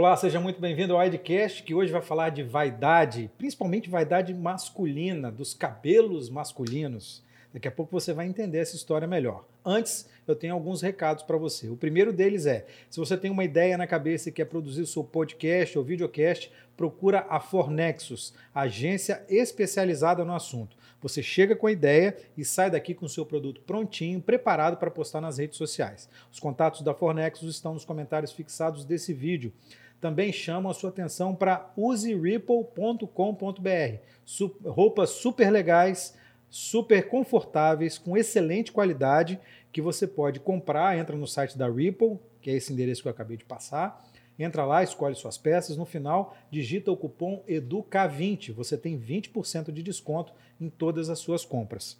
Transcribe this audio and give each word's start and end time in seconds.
Olá, 0.00 0.16
seja 0.16 0.40
muito 0.40 0.58
bem-vindo 0.58 0.96
ao 0.96 1.06
Idcast, 1.06 1.62
que 1.62 1.74
hoje 1.74 1.92
vai 1.92 2.00
falar 2.00 2.30
de 2.30 2.42
vaidade, 2.42 3.30
principalmente 3.36 3.90
vaidade 3.90 4.32
masculina, 4.32 5.30
dos 5.30 5.52
cabelos 5.52 6.30
masculinos. 6.30 7.22
Daqui 7.52 7.68
a 7.68 7.70
pouco 7.70 7.92
você 7.92 8.14
vai 8.14 8.26
entender 8.26 8.56
essa 8.56 8.76
história 8.76 9.06
melhor. 9.06 9.44
Antes, 9.62 10.08
eu 10.26 10.34
tenho 10.34 10.54
alguns 10.54 10.80
recados 10.80 11.22
para 11.22 11.36
você. 11.36 11.68
O 11.68 11.76
primeiro 11.76 12.14
deles 12.14 12.46
é: 12.46 12.64
se 12.88 12.98
você 12.98 13.14
tem 13.14 13.30
uma 13.30 13.44
ideia 13.44 13.76
na 13.76 13.86
cabeça 13.86 14.30
e 14.30 14.32
quer 14.32 14.46
produzir 14.46 14.80
o 14.80 14.86
seu 14.86 15.04
podcast 15.04 15.76
ou 15.76 15.84
videocast, 15.84 16.50
procura 16.78 17.26
a 17.28 17.38
Fornexus, 17.38 18.32
agência 18.54 19.22
especializada 19.28 20.24
no 20.24 20.34
assunto. 20.34 20.80
Você 21.02 21.22
chega 21.22 21.56
com 21.56 21.66
a 21.66 21.72
ideia 21.72 22.16
e 22.36 22.44
sai 22.44 22.70
daqui 22.70 22.94
com 22.94 23.06
o 23.06 23.08
seu 23.08 23.24
produto 23.24 23.60
prontinho, 23.62 24.20
preparado 24.20 24.76
para 24.76 24.90
postar 24.90 25.20
nas 25.20 25.38
redes 25.38 25.56
sociais. 25.56 26.08
Os 26.30 26.38
contatos 26.38 26.82
da 26.82 26.94
Fornexus 26.94 27.54
estão 27.54 27.74
nos 27.74 27.84
comentários 27.84 28.32
fixados 28.32 28.84
desse 28.84 29.12
vídeo. 29.12 29.52
Também 30.00 30.32
chamo 30.32 30.70
a 30.70 30.74
sua 30.74 30.90
atenção 30.90 31.34
para 31.34 31.70
useripple.com.br. 31.76 33.04
Roupas 34.64 35.10
super 35.10 35.50
legais, 35.50 36.16
super 36.48 37.08
confortáveis, 37.08 37.98
com 37.98 38.16
excelente 38.16 38.72
qualidade, 38.72 39.38
que 39.70 39.82
você 39.82 40.06
pode 40.06 40.40
comprar. 40.40 40.96
Entra 40.96 41.16
no 41.16 41.26
site 41.26 41.58
da 41.58 41.68
Ripple, 41.68 42.18
que 42.40 42.50
é 42.50 42.54
esse 42.54 42.72
endereço 42.72 43.02
que 43.02 43.08
eu 43.08 43.12
acabei 43.12 43.36
de 43.36 43.44
passar. 43.44 44.02
Entra 44.38 44.64
lá, 44.64 44.82
escolhe 44.82 45.14
suas 45.14 45.36
peças. 45.36 45.76
No 45.76 45.84
final, 45.84 46.34
digita 46.50 46.90
o 46.90 46.96
cupom 46.96 47.44
EDUCA20. 47.46 48.52
Você 48.52 48.78
tem 48.78 48.98
20% 48.98 49.70
de 49.70 49.82
desconto 49.82 50.32
em 50.58 50.70
todas 50.70 51.10
as 51.10 51.18
suas 51.18 51.44
compras. 51.44 51.98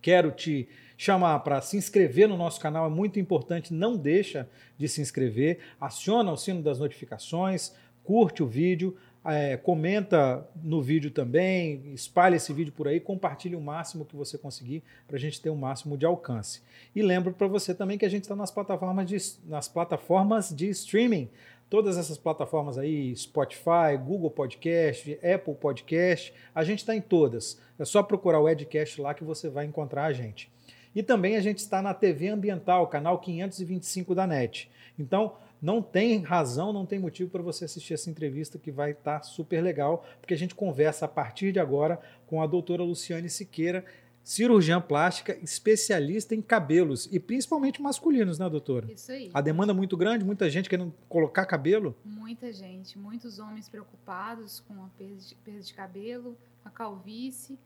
Quero 0.00 0.30
te 0.30 0.66
chamar 0.98 1.38
para 1.38 1.60
se 1.60 1.76
inscrever 1.76 2.28
no 2.28 2.36
nosso 2.36 2.60
canal, 2.60 2.84
é 2.84 2.90
muito 2.90 3.20
importante, 3.20 3.72
não 3.72 3.96
deixa 3.96 4.48
de 4.76 4.88
se 4.88 5.00
inscrever, 5.00 5.60
aciona 5.80 6.32
o 6.32 6.36
sino 6.36 6.60
das 6.60 6.80
notificações, 6.80 7.72
curte 8.02 8.42
o 8.42 8.46
vídeo, 8.48 8.96
é, 9.24 9.56
comenta 9.56 10.44
no 10.60 10.82
vídeo 10.82 11.12
também, 11.12 11.92
espalhe 11.94 12.34
esse 12.34 12.52
vídeo 12.52 12.72
por 12.72 12.88
aí, 12.88 12.98
compartilhe 12.98 13.54
o 13.54 13.60
máximo 13.60 14.04
que 14.04 14.16
você 14.16 14.36
conseguir 14.36 14.82
para 15.06 15.16
a 15.16 15.20
gente 15.20 15.40
ter 15.40 15.50
o 15.50 15.56
máximo 15.56 15.96
de 15.96 16.04
alcance. 16.04 16.62
E 16.96 17.00
lembro 17.00 17.32
para 17.32 17.46
você 17.46 17.72
também 17.72 17.96
que 17.96 18.04
a 18.04 18.10
gente 18.10 18.22
está 18.22 18.34
nas 18.34 18.50
plataformas 18.50 19.06
de, 19.06 19.16
nas 19.48 19.68
plataformas 19.68 20.54
de 20.54 20.68
streaming 20.68 21.30
todas 21.70 21.96
essas 21.96 22.18
plataformas 22.18 22.76
aí, 22.76 23.14
Spotify, 23.14 23.96
Google 24.02 24.30
Podcast, 24.30 25.12
Apple 25.22 25.54
Podcast, 25.54 26.32
a 26.52 26.64
gente 26.64 26.80
está 26.80 26.96
em 26.96 27.00
todas. 27.00 27.60
É 27.78 27.84
só 27.84 28.02
procurar 28.02 28.40
o 28.40 28.48
Edcast 28.48 29.00
lá 29.00 29.14
que 29.14 29.22
você 29.22 29.48
vai 29.48 29.66
encontrar 29.66 30.06
a 30.06 30.12
gente. 30.12 30.50
E 30.98 31.02
também 31.04 31.36
a 31.36 31.40
gente 31.40 31.58
está 31.58 31.80
na 31.80 31.94
TV 31.94 32.26
Ambiental, 32.26 32.88
canal 32.88 33.20
525 33.20 34.16
da 34.16 34.26
NET. 34.26 34.68
Então, 34.98 35.36
não 35.62 35.80
tem 35.80 36.24
razão, 36.24 36.72
não 36.72 36.84
tem 36.84 36.98
motivo 36.98 37.30
para 37.30 37.40
você 37.40 37.66
assistir 37.66 37.94
essa 37.94 38.10
entrevista 38.10 38.58
que 38.58 38.72
vai 38.72 38.90
estar 38.90 39.20
tá 39.20 39.22
super 39.22 39.62
legal, 39.62 40.04
porque 40.20 40.34
a 40.34 40.36
gente 40.36 40.56
conversa 40.56 41.04
a 41.04 41.08
partir 41.08 41.52
de 41.52 41.60
agora 41.60 42.00
com 42.26 42.42
a 42.42 42.48
doutora 42.48 42.82
Luciane 42.82 43.30
Siqueira, 43.30 43.84
cirurgiã 44.24 44.80
plástica, 44.80 45.38
especialista 45.40 46.34
em 46.34 46.42
cabelos 46.42 47.08
e 47.12 47.20
principalmente 47.20 47.80
masculinos, 47.80 48.36
né, 48.36 48.50
doutora? 48.50 48.90
Isso 48.90 49.12
aí. 49.12 49.30
A 49.32 49.40
demanda 49.40 49.72
é 49.72 49.76
muito 49.76 49.96
grande, 49.96 50.24
muita 50.24 50.50
gente 50.50 50.68
querendo 50.68 50.92
colocar 51.08 51.46
cabelo? 51.46 51.96
Muita 52.04 52.52
gente, 52.52 52.98
muitos 52.98 53.38
homens 53.38 53.68
preocupados 53.68 54.58
com 54.66 54.74
a 54.82 54.88
perda 54.98 55.14
de, 55.14 55.34
perda 55.36 55.60
de 55.60 55.74
cabelo, 55.74 56.36
a 56.64 56.70
calvície 56.70 57.56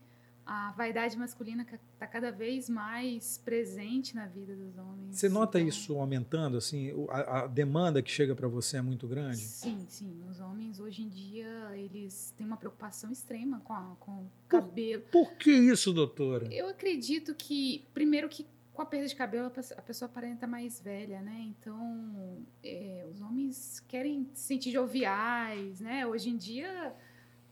a 0.45 0.71
vaidade 0.71 1.17
masculina 1.17 1.65
está 1.93 2.05
cada 2.05 2.31
vez 2.31 2.69
mais 2.69 3.37
presente 3.37 4.15
na 4.15 4.25
vida 4.25 4.55
dos 4.55 4.77
homens. 4.77 5.17
Você 5.17 5.29
nota 5.29 5.59
então, 5.59 5.69
isso 5.69 5.97
aumentando, 5.97 6.57
assim, 6.57 6.91
a, 7.09 7.43
a 7.43 7.47
demanda 7.47 8.01
que 8.01 8.11
chega 8.11 8.35
para 8.35 8.47
você 8.47 8.77
é 8.77 8.81
muito 8.81 9.07
grande? 9.07 9.37
Sim, 9.37 9.85
sim. 9.87 10.23
Os 10.29 10.39
homens 10.39 10.79
hoje 10.79 11.01
em 11.03 11.09
dia 11.09 11.71
eles 11.75 12.33
têm 12.37 12.45
uma 12.45 12.57
preocupação 12.57 13.11
extrema 13.11 13.61
com, 13.61 13.73
a, 13.73 13.95
com 13.99 14.11
o 14.11 14.31
cabelo. 14.47 15.03
Por, 15.03 15.27
por 15.27 15.37
que 15.37 15.51
isso, 15.51 15.93
doutora? 15.93 16.47
Eu 16.53 16.67
acredito 16.67 17.33
que 17.33 17.85
primeiro 17.93 18.27
que 18.27 18.45
com 18.73 18.81
a 18.81 18.85
perda 18.85 19.07
de 19.07 19.15
cabelo 19.15 19.51
a 19.77 19.81
pessoa 19.81 20.09
aparenta 20.09 20.47
mais 20.47 20.81
velha, 20.81 21.21
né? 21.21 21.45
Então 21.47 22.43
é, 22.63 23.05
os 23.09 23.21
homens 23.21 23.79
querem 23.87 24.27
se 24.33 24.47
sentir 24.47 24.71
joviais, 24.71 25.79
né? 25.79 26.05
Hoje 26.07 26.29
em 26.29 26.37
dia 26.37 26.93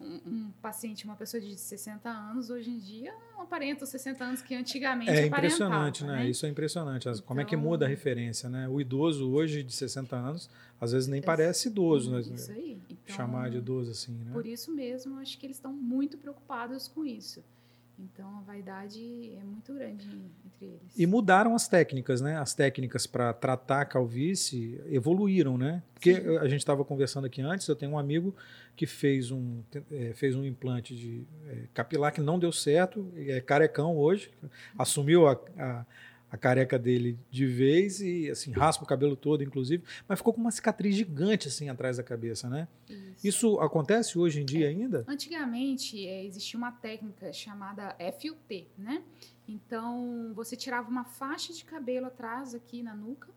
um, 0.02 0.22
um, 0.26 0.52
paciente, 0.62 1.06
uma 1.06 1.16
pessoa 1.16 1.40
de 1.40 1.56
60 1.56 2.10
anos, 2.10 2.50
hoje 2.50 2.70
em 2.70 2.80
dia 2.80 3.14
não 3.34 3.42
aparenta 3.42 3.84
os 3.84 3.90
60 3.90 4.24
anos 4.24 4.42
que 4.42 4.56
antigamente 4.56 5.12
É 5.12 5.26
impressionante, 5.26 6.04
né? 6.04 6.18
né? 6.18 6.30
Isso 6.30 6.46
é 6.46 6.50
impressionante. 6.50 7.08
Então, 7.08 7.22
Como 7.24 7.40
é 7.40 7.46
que 7.46 7.56
muda 7.56 7.86
a 7.86 7.88
então 7.88 7.98
referência, 7.98 8.50
né? 8.50 8.68
O 8.68 8.82
idoso 8.82 9.32
hoje 9.32 9.64
de 9.64 9.74
60 9.74 10.16
anos, 10.16 10.50
às 10.80 10.92
vezes 10.92 11.08
nem 11.08 11.22
parece 11.22 11.70
idoso, 11.70 12.12
né? 12.12 12.22
Isso 12.22 12.52
aí. 12.52 12.82
Então, 12.90 13.16
Chamar 13.16 13.50
de 13.50 13.58
idoso 13.58 13.92
assim, 13.92 14.14
né? 14.14 14.32
Por 14.34 14.46
isso 14.46 14.72
mesmo, 14.74 15.18
acho 15.20 15.38
que 15.38 15.46
eles 15.46 15.58
estão 15.58 15.74
muito 15.74 16.18
preocupados 16.18 16.88
com 16.88 17.06
isso. 17.06 17.44
Então 18.00 18.38
a 18.38 18.42
vaidade 18.42 19.34
é 19.36 19.44
muito 19.44 19.74
grande 19.74 20.08
entre 20.46 20.66
eles. 20.66 20.98
E 20.98 21.06
mudaram 21.06 21.56
as 21.56 21.68
técnicas, 21.68 22.22
né? 22.22 22.38
As 22.38 22.54
técnicas 22.54 23.06
para 23.06 23.32
tratar 23.34 23.82
a 23.82 23.86
calvície 23.86 24.82
evoluíram, 24.88 25.58
né? 25.58 25.84
Porque 25.94 26.16
Sim. 26.16 26.38
a 26.38 26.48
gente 26.48 26.60
estava 26.60 26.84
conversando 26.84 27.26
aqui 27.26 27.42
antes, 27.42 27.68
eu 27.68 27.76
tenho 27.76 27.92
um 27.92 28.00
amigo 28.00 28.36
que 28.76 28.88
fez 28.88 29.32
um, 29.32 29.62
é, 29.92 30.14
fez 30.14 30.36
um 30.36 30.44
implante 30.44 30.96
de 30.96 31.24
é, 31.48 31.68
capilar 31.74 32.12
que 32.12 32.22
não 32.22 32.40
deu 32.40 32.52
certo, 32.52 33.12
é 33.16 33.40
carecão 33.40 33.96
hoje, 33.98 34.32
assumiu 34.78 35.28
a, 35.28 35.40
a 35.58 35.86
a 36.32 36.38
careca 36.38 36.80
dele 36.80 37.20
de 37.30 37.46
vez 37.46 38.00
e 38.00 38.30
assim 38.30 38.52
raspa 38.52 38.84
o 38.84 38.88
cabelo 38.88 39.16
todo, 39.16 39.44
inclusive, 39.44 39.84
mas 40.08 40.20
ficou 40.20 40.34
com 40.34 40.40
uma 40.40 40.52
cicatriz 40.52 40.96
gigante 40.96 41.50
assim 41.50 41.68
atrás 41.70 41.98
da 41.98 42.04
cabeça, 42.04 42.50
né? 42.50 42.68
Isso, 42.90 43.28
Isso 43.28 43.60
acontece 43.60 44.18
hoje 44.18 44.42
em 44.42 44.46
dia 44.46 44.68
é. 44.68 44.70
ainda? 44.70 45.04
Antigamente 45.08 46.08
é, 46.08 46.24
existia 46.26 46.58
uma 46.58 46.72
técnica 46.72 47.34
chamada 47.34 47.96
FUT, 48.20 48.68
né? 48.78 49.04
Então 49.48 50.32
você 50.34 50.56
tirava 50.56 50.90
uma 50.90 51.04
faixa 51.04 51.52
de 51.52 51.66
cabelo 51.66 52.06
atrás 52.06 52.56
aqui 52.56 52.82
na 52.82 52.96
nuca 52.96 53.28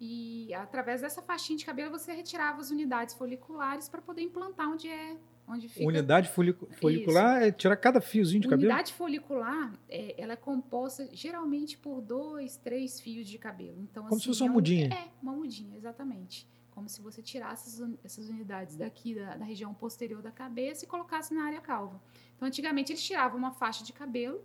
e 0.00 0.52
através 0.54 1.00
dessa 1.00 1.22
faixinha 1.22 1.58
de 1.58 1.64
cabelo 1.64 1.90
você 1.90 2.12
retirava 2.12 2.60
as 2.60 2.70
unidades 2.70 3.14
foliculares 3.14 3.88
para 3.88 4.00
poder 4.00 4.22
implantar 4.22 4.70
onde 4.70 4.88
é 4.88 5.16
Onde 5.48 5.68
fica... 5.68 5.86
Unidade 5.86 6.28
folicular 6.28 7.38
Isso. 7.38 7.48
é 7.48 7.52
tirar 7.52 7.76
cada 7.76 8.00
fiozinho 8.00 8.40
de 8.40 8.48
cabelo? 8.48 8.68
Unidade 8.68 8.92
folicular, 8.92 9.72
é, 9.88 10.20
ela 10.20 10.32
é 10.32 10.36
composta 10.36 11.08
geralmente 11.12 11.78
por 11.78 12.00
dois, 12.00 12.56
três 12.56 13.00
fios 13.00 13.28
de 13.28 13.38
cabelo. 13.38 13.80
Então, 13.80 14.02
Como 14.04 14.16
assim, 14.16 14.22
se 14.22 14.28
fosse 14.28 14.42
uma 14.42 14.50
é 14.50 14.52
mudinha. 14.52 14.88
É, 14.92 15.08
uma 15.22 15.32
mudinha, 15.32 15.76
exatamente. 15.76 16.48
Como 16.70 16.88
se 16.88 17.00
você 17.00 17.22
tirasse 17.22 17.82
essas 18.04 18.28
unidades 18.28 18.76
daqui 18.76 19.14
da, 19.14 19.36
da 19.36 19.44
região 19.44 19.72
posterior 19.72 20.20
da 20.20 20.30
cabeça 20.30 20.84
e 20.84 20.88
colocasse 20.88 21.32
na 21.32 21.44
área 21.44 21.60
calva. 21.60 22.02
Então, 22.36 22.46
antigamente, 22.46 22.92
eles 22.92 23.02
tiravam 23.02 23.38
uma 23.38 23.52
faixa 23.52 23.84
de 23.84 23.92
cabelo 23.92 24.44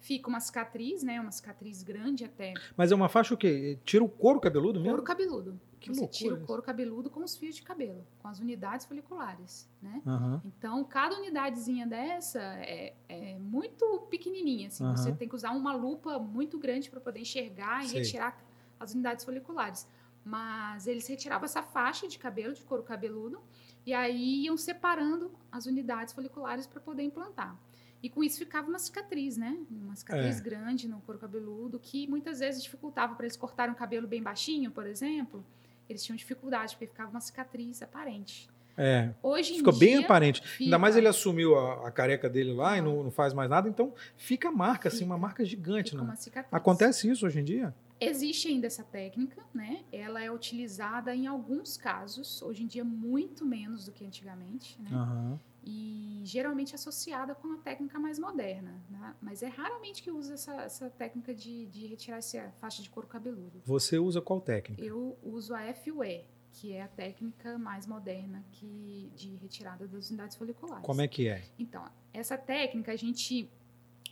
fica 0.00 0.28
uma 0.28 0.40
cicatriz, 0.40 1.02
né? 1.02 1.20
Uma 1.20 1.32
cicatriz 1.32 1.82
grande 1.82 2.24
até. 2.24 2.54
Mas 2.76 2.92
é 2.92 2.94
uma 2.94 3.08
faixa 3.08 3.34
o 3.34 3.36
quê? 3.36 3.78
Tira 3.84 4.04
o 4.04 4.08
couro 4.08 4.40
cabeludo 4.40 4.78
mesmo? 4.78 4.90
Couro 4.90 5.02
cabeludo. 5.02 5.60
Que 5.80 5.94
Você 5.94 6.06
tira 6.08 6.34
o 6.34 6.40
couro 6.44 6.62
cabeludo 6.62 7.10
com 7.10 7.22
os 7.22 7.36
fios 7.36 7.54
de 7.54 7.62
cabelo, 7.62 8.04
com 8.18 8.26
as 8.26 8.40
unidades 8.40 8.86
foliculares, 8.86 9.68
né? 9.80 10.02
Uhum. 10.04 10.40
Então, 10.44 10.82
cada 10.84 11.16
unidadezinha 11.16 11.86
dessa 11.86 12.40
é, 12.40 12.94
é 13.08 13.38
muito 13.38 14.06
pequenininha, 14.10 14.68
assim. 14.68 14.84
Uhum. 14.84 14.96
Você 14.96 15.12
tem 15.12 15.28
que 15.28 15.34
usar 15.34 15.50
uma 15.50 15.74
lupa 15.74 16.18
muito 16.18 16.58
grande 16.58 16.90
para 16.90 17.00
poder 17.00 17.20
enxergar 17.20 17.84
e 17.84 17.88
Sei. 17.88 18.00
retirar 18.00 18.44
as 18.80 18.94
unidades 18.94 19.24
foliculares. 19.24 19.86
Mas 20.24 20.88
eles 20.88 21.06
retiravam 21.06 21.44
essa 21.44 21.62
faixa 21.62 22.08
de 22.08 22.18
cabelo, 22.18 22.52
de 22.52 22.64
couro 22.64 22.82
cabeludo, 22.82 23.40
e 23.84 23.94
aí 23.94 24.44
iam 24.44 24.56
separando 24.56 25.30
as 25.52 25.66
unidades 25.66 26.12
foliculares 26.12 26.66
para 26.66 26.80
poder 26.80 27.04
implantar. 27.04 27.56
E 28.02 28.10
com 28.10 28.22
isso 28.22 28.38
ficava 28.38 28.68
uma 28.68 28.78
cicatriz, 28.78 29.36
né? 29.36 29.56
Uma 29.70 29.96
cicatriz 29.96 30.38
é. 30.38 30.42
grande 30.42 30.86
no 30.86 31.00
couro 31.00 31.18
cabeludo, 31.18 31.78
que 31.78 32.06
muitas 32.06 32.40
vezes 32.40 32.62
dificultava 32.62 33.14
para 33.14 33.24
eles 33.26 33.36
cortarem 33.36 33.72
um 33.72 33.76
cabelo 33.76 34.06
bem 34.06 34.22
baixinho, 34.22 34.70
por 34.70 34.86
exemplo. 34.86 35.44
Eles 35.88 36.04
tinham 36.04 36.16
dificuldade, 36.16 36.74
porque 36.74 36.86
ficava 36.86 37.10
uma 37.10 37.20
cicatriz 37.20 37.82
aparente. 37.82 38.48
É. 38.76 39.14
Hoje 39.22 39.54
fica 39.56 39.72
dia, 39.72 39.80
bem 39.80 40.04
aparente. 40.04 40.42
Fica. 40.46 40.64
Ainda 40.64 40.78
mais 40.78 40.96
ele 40.96 41.08
assumiu 41.08 41.58
a, 41.58 41.88
a 41.88 41.90
careca 41.90 42.28
dele 42.28 42.52
lá 42.52 42.72
ah. 42.72 42.78
e 42.78 42.80
não, 42.82 43.04
não, 43.04 43.10
faz 43.10 43.32
mais 43.32 43.48
nada, 43.48 43.68
então 43.68 43.94
fica 44.16 44.50
marca, 44.50 44.90
fica. 44.90 44.96
assim, 44.96 45.04
uma 45.04 45.16
marca 45.16 45.44
gigante. 45.44 45.92
Fica 45.92 46.02
né? 46.02 46.08
uma 46.08 46.16
cicatriz. 46.16 46.52
Acontece 46.52 47.08
isso 47.08 47.26
hoje 47.26 47.40
em 47.40 47.44
dia? 47.44 47.74
Existe 47.98 48.48
ainda 48.48 48.66
essa 48.66 48.84
técnica, 48.84 49.42
né? 49.54 49.80
Ela 49.90 50.22
é 50.22 50.30
utilizada 50.30 51.14
em 51.14 51.26
alguns 51.26 51.78
casos, 51.78 52.42
hoje 52.42 52.62
em 52.62 52.66
dia 52.66 52.84
muito 52.84 53.46
menos 53.46 53.86
do 53.86 53.92
que 53.92 54.04
antigamente, 54.04 54.76
né? 54.82 54.90
Uhum 54.92 55.38
e 55.66 56.20
geralmente 56.22 56.76
associada 56.76 57.34
com 57.34 57.52
a 57.52 57.56
técnica 57.56 57.98
mais 57.98 58.20
moderna, 58.20 58.80
né? 58.88 59.16
mas 59.20 59.42
é 59.42 59.48
raramente 59.48 60.00
que 60.00 60.12
usa 60.12 60.34
essa, 60.34 60.54
essa 60.62 60.88
técnica 60.88 61.34
de, 61.34 61.66
de 61.66 61.88
retirar 61.88 62.18
essa 62.18 62.52
faixa 62.60 62.80
de 62.82 62.88
couro 62.88 63.08
cabeludo. 63.08 63.60
Você 63.64 63.98
usa 63.98 64.20
qual 64.20 64.40
técnica? 64.40 64.80
Eu 64.80 65.18
uso 65.24 65.52
a 65.54 65.74
FUE, 65.74 66.24
que 66.52 66.72
é 66.72 66.82
a 66.82 66.88
técnica 66.88 67.58
mais 67.58 67.84
moderna 67.84 68.44
que, 68.52 69.10
de 69.16 69.34
retirada 69.34 69.88
das 69.88 70.08
unidades 70.08 70.36
foliculares. 70.36 70.86
Como 70.86 71.02
é 71.02 71.08
que 71.08 71.26
é? 71.26 71.42
Então, 71.58 71.84
essa 72.12 72.38
técnica 72.38 72.92
a 72.92 72.96
gente 72.96 73.50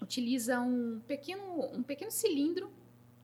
utiliza 0.02 0.60
um 0.60 1.00
pequeno, 1.06 1.60
um 1.72 1.84
pequeno 1.84 2.10
cilindro, 2.10 2.68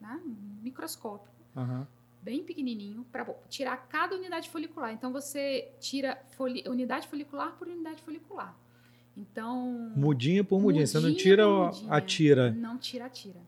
né? 0.00 0.20
um 0.24 0.62
microscópio, 0.62 1.32
uhum. 1.56 1.84
Bem 2.22 2.42
pequenininho 2.42 3.04
para 3.10 3.24
tirar 3.48 3.76
cada 3.88 4.14
unidade 4.14 4.48
folicular. 4.48 4.92
Então 4.92 5.12
você 5.12 5.72
tira 5.80 6.20
foli 6.36 6.64
unidade 6.66 7.08
folicular 7.08 7.56
por 7.56 7.68
unidade 7.68 8.02
folicular. 8.02 8.56
Então 9.16 9.92
mudinha 9.96 10.44
por 10.44 10.60
mudinha, 10.60 10.82
mudinha 10.82 10.86
você 10.86 11.00
não 11.00 11.14
tira 11.14 11.48
mudinha, 11.48 11.92
a 11.92 12.00
tira. 12.00 12.50
Não 12.52 12.78
tira 12.78 13.06
a 13.06 13.10
tira. 13.10 13.40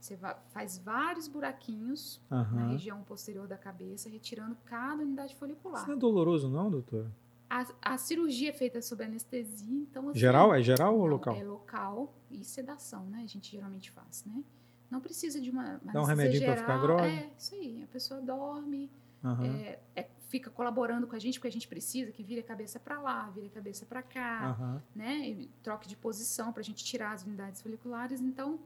Você 0.00 0.16
faz 0.50 0.78
vários 0.78 1.26
buraquinhos 1.26 2.20
uhum. 2.30 2.38
na 2.54 2.66
região 2.68 3.02
posterior 3.02 3.46
da 3.46 3.58
cabeça, 3.58 4.08
retirando 4.08 4.56
cada 4.64 5.02
unidade 5.02 5.34
folicular. 5.34 5.80
Isso 5.80 5.88
não 5.88 5.96
é 5.96 5.98
doloroso, 5.98 6.48
não, 6.48 6.70
doutora? 6.70 7.10
A, 7.50 7.66
a 7.82 7.98
cirurgia 7.98 8.50
é 8.50 8.52
feita 8.52 8.80
sob 8.80 9.02
anestesia, 9.02 9.74
então. 9.74 10.10
Assim, 10.10 10.18
geral? 10.18 10.54
É 10.54 10.62
geral 10.62 10.96
ou 10.98 11.06
local? 11.06 11.34
É 11.34 11.42
local 11.42 12.14
e 12.30 12.44
sedação, 12.44 13.06
né? 13.06 13.22
A 13.24 13.26
gente 13.26 13.50
geralmente 13.50 13.90
faz, 13.90 14.24
né? 14.24 14.42
Não 14.90 15.00
precisa 15.00 15.40
de 15.40 15.50
uma. 15.50 15.80
Dá 15.82 16.00
um 16.00 16.04
remedinho 16.04 16.44
para 16.44 16.56
ficar 16.56 16.78
grosso? 16.78 17.04
É, 17.04 17.30
isso 17.36 17.54
aí. 17.54 17.82
A 17.82 17.86
pessoa 17.88 18.20
dorme, 18.20 18.90
uhum. 19.22 19.44
é, 19.44 19.78
é, 19.94 20.08
fica 20.28 20.50
colaborando 20.50 21.06
com 21.06 21.14
a 21.14 21.18
gente, 21.18 21.38
porque 21.38 21.48
a 21.48 21.52
gente 21.52 21.68
precisa 21.68 22.10
que 22.10 22.22
vire 22.22 22.40
a 22.40 22.44
cabeça 22.44 22.78
para 22.80 23.00
lá, 23.00 23.28
vire 23.30 23.46
a 23.46 23.50
cabeça 23.50 23.84
para 23.84 24.02
cá, 24.02 24.56
uhum. 24.58 24.80
né? 24.94 25.28
E 25.28 25.50
troque 25.62 25.86
de 25.86 25.96
posição 25.96 26.52
para 26.52 26.60
a 26.60 26.64
gente 26.64 26.84
tirar 26.84 27.12
as 27.12 27.22
unidades 27.22 27.60
foliculares. 27.60 28.20
Então, 28.20 28.58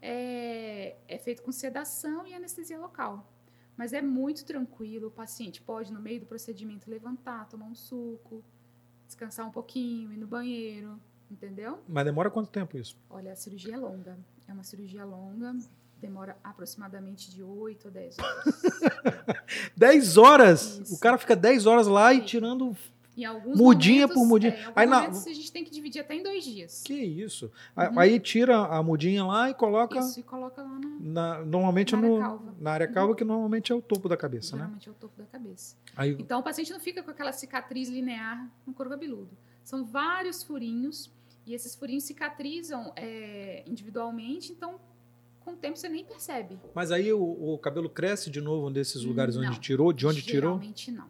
é, 0.00 0.96
é 1.06 1.18
feito 1.18 1.42
com 1.42 1.52
sedação 1.52 2.26
e 2.26 2.34
anestesia 2.34 2.78
local. 2.78 3.30
Mas 3.76 3.92
é 3.92 4.00
muito 4.00 4.44
tranquilo. 4.44 5.08
O 5.08 5.10
paciente 5.10 5.60
pode, 5.60 5.92
no 5.92 6.00
meio 6.00 6.20
do 6.20 6.26
procedimento, 6.26 6.90
levantar, 6.90 7.46
tomar 7.46 7.66
um 7.66 7.74
suco, 7.74 8.42
descansar 9.06 9.46
um 9.46 9.50
pouquinho, 9.50 10.12
ir 10.12 10.16
no 10.16 10.26
banheiro, 10.26 10.98
entendeu? 11.30 11.78
Mas 11.88 12.04
demora 12.04 12.30
quanto 12.30 12.50
tempo 12.50 12.76
isso? 12.76 12.96
Olha, 13.10 13.32
a 13.32 13.36
cirurgia 13.36 13.74
é 13.74 13.78
longa. 13.78 14.18
É 14.48 14.52
uma 14.52 14.62
cirurgia 14.62 15.04
longa. 15.04 15.56
Demora 16.00 16.36
aproximadamente 16.44 17.30
de 17.30 17.42
8 17.42 17.88
a 17.88 17.90
10 17.90 18.18
horas. 18.18 18.62
10 19.76 20.16
horas? 20.16 20.78
Isso. 20.78 20.94
O 20.94 20.98
cara 20.98 21.16
fica 21.16 21.34
10 21.34 21.66
horas 21.66 21.86
lá 21.86 22.12
Sim. 22.12 22.18
e 22.18 22.24
tirando 22.24 22.76
mudinha 23.56 24.02
momentos, 24.02 24.14
por 24.14 24.26
mudinha. 24.28 24.52
É, 24.52 24.72
aí 24.76 24.86
na... 24.86 25.08
a 25.08 25.12
gente 25.12 25.50
tem 25.50 25.64
que 25.64 25.70
dividir 25.70 26.00
até 26.00 26.14
em 26.14 26.22
dois 26.22 26.44
dias. 26.44 26.82
Que 26.84 26.94
isso. 26.94 27.50
Uhum. 27.74 27.98
Aí 27.98 28.20
tira 28.20 28.58
a 28.58 28.82
mudinha 28.82 29.24
lá 29.24 29.48
e 29.48 29.54
coloca. 29.54 29.98
Isso, 29.98 30.20
e 30.20 30.22
coloca 30.22 30.62
lá 30.62 30.78
na. 30.78 31.38
na 31.38 31.44
normalmente 31.44 31.96
na 31.96 32.02
no, 32.02 32.16
área 32.16 32.26
calva. 32.26 32.54
Na 32.60 32.70
área 32.72 32.88
calva, 32.88 33.10
uhum. 33.10 33.16
que 33.16 33.24
normalmente 33.24 33.72
é 33.72 33.74
o 33.74 33.80
topo 33.80 34.08
da 34.08 34.16
cabeça, 34.16 34.54
normalmente 34.54 34.86
né? 34.86 34.86
Normalmente 34.86 34.88
é 34.88 34.92
o 34.92 34.94
topo 34.94 35.16
da 35.16 35.26
cabeça. 35.26 35.76
Aí... 35.96 36.16
Então 36.20 36.40
o 36.40 36.42
paciente 36.42 36.70
não 36.72 36.80
fica 36.80 37.02
com 37.02 37.10
aquela 37.10 37.32
cicatriz 37.32 37.88
linear 37.88 38.46
no 38.66 38.74
couro 38.74 38.90
cabeludo. 38.90 39.30
São 39.64 39.84
vários 39.84 40.42
furinhos 40.42 41.10
e 41.46 41.54
esses 41.54 41.74
furinhos 41.74 42.04
cicatrizam 42.04 42.92
é, 42.96 43.62
individualmente, 43.66 44.52
então 44.52 44.80
com 45.40 45.52
o 45.52 45.56
tempo 45.56 45.78
você 45.78 45.88
nem 45.88 46.04
percebe. 46.04 46.58
Mas 46.74 46.90
aí 46.90 47.12
o, 47.12 47.22
o 47.22 47.56
cabelo 47.58 47.88
cresce 47.88 48.28
de 48.28 48.40
novo 48.40 48.68
desses 48.68 49.04
lugares 49.04 49.36
não, 49.36 49.46
onde 49.46 49.60
tirou, 49.60 49.92
de 49.92 50.04
onde 50.04 50.20
tirou? 50.20 50.54
Geralmente 50.54 50.90
não. 50.90 51.08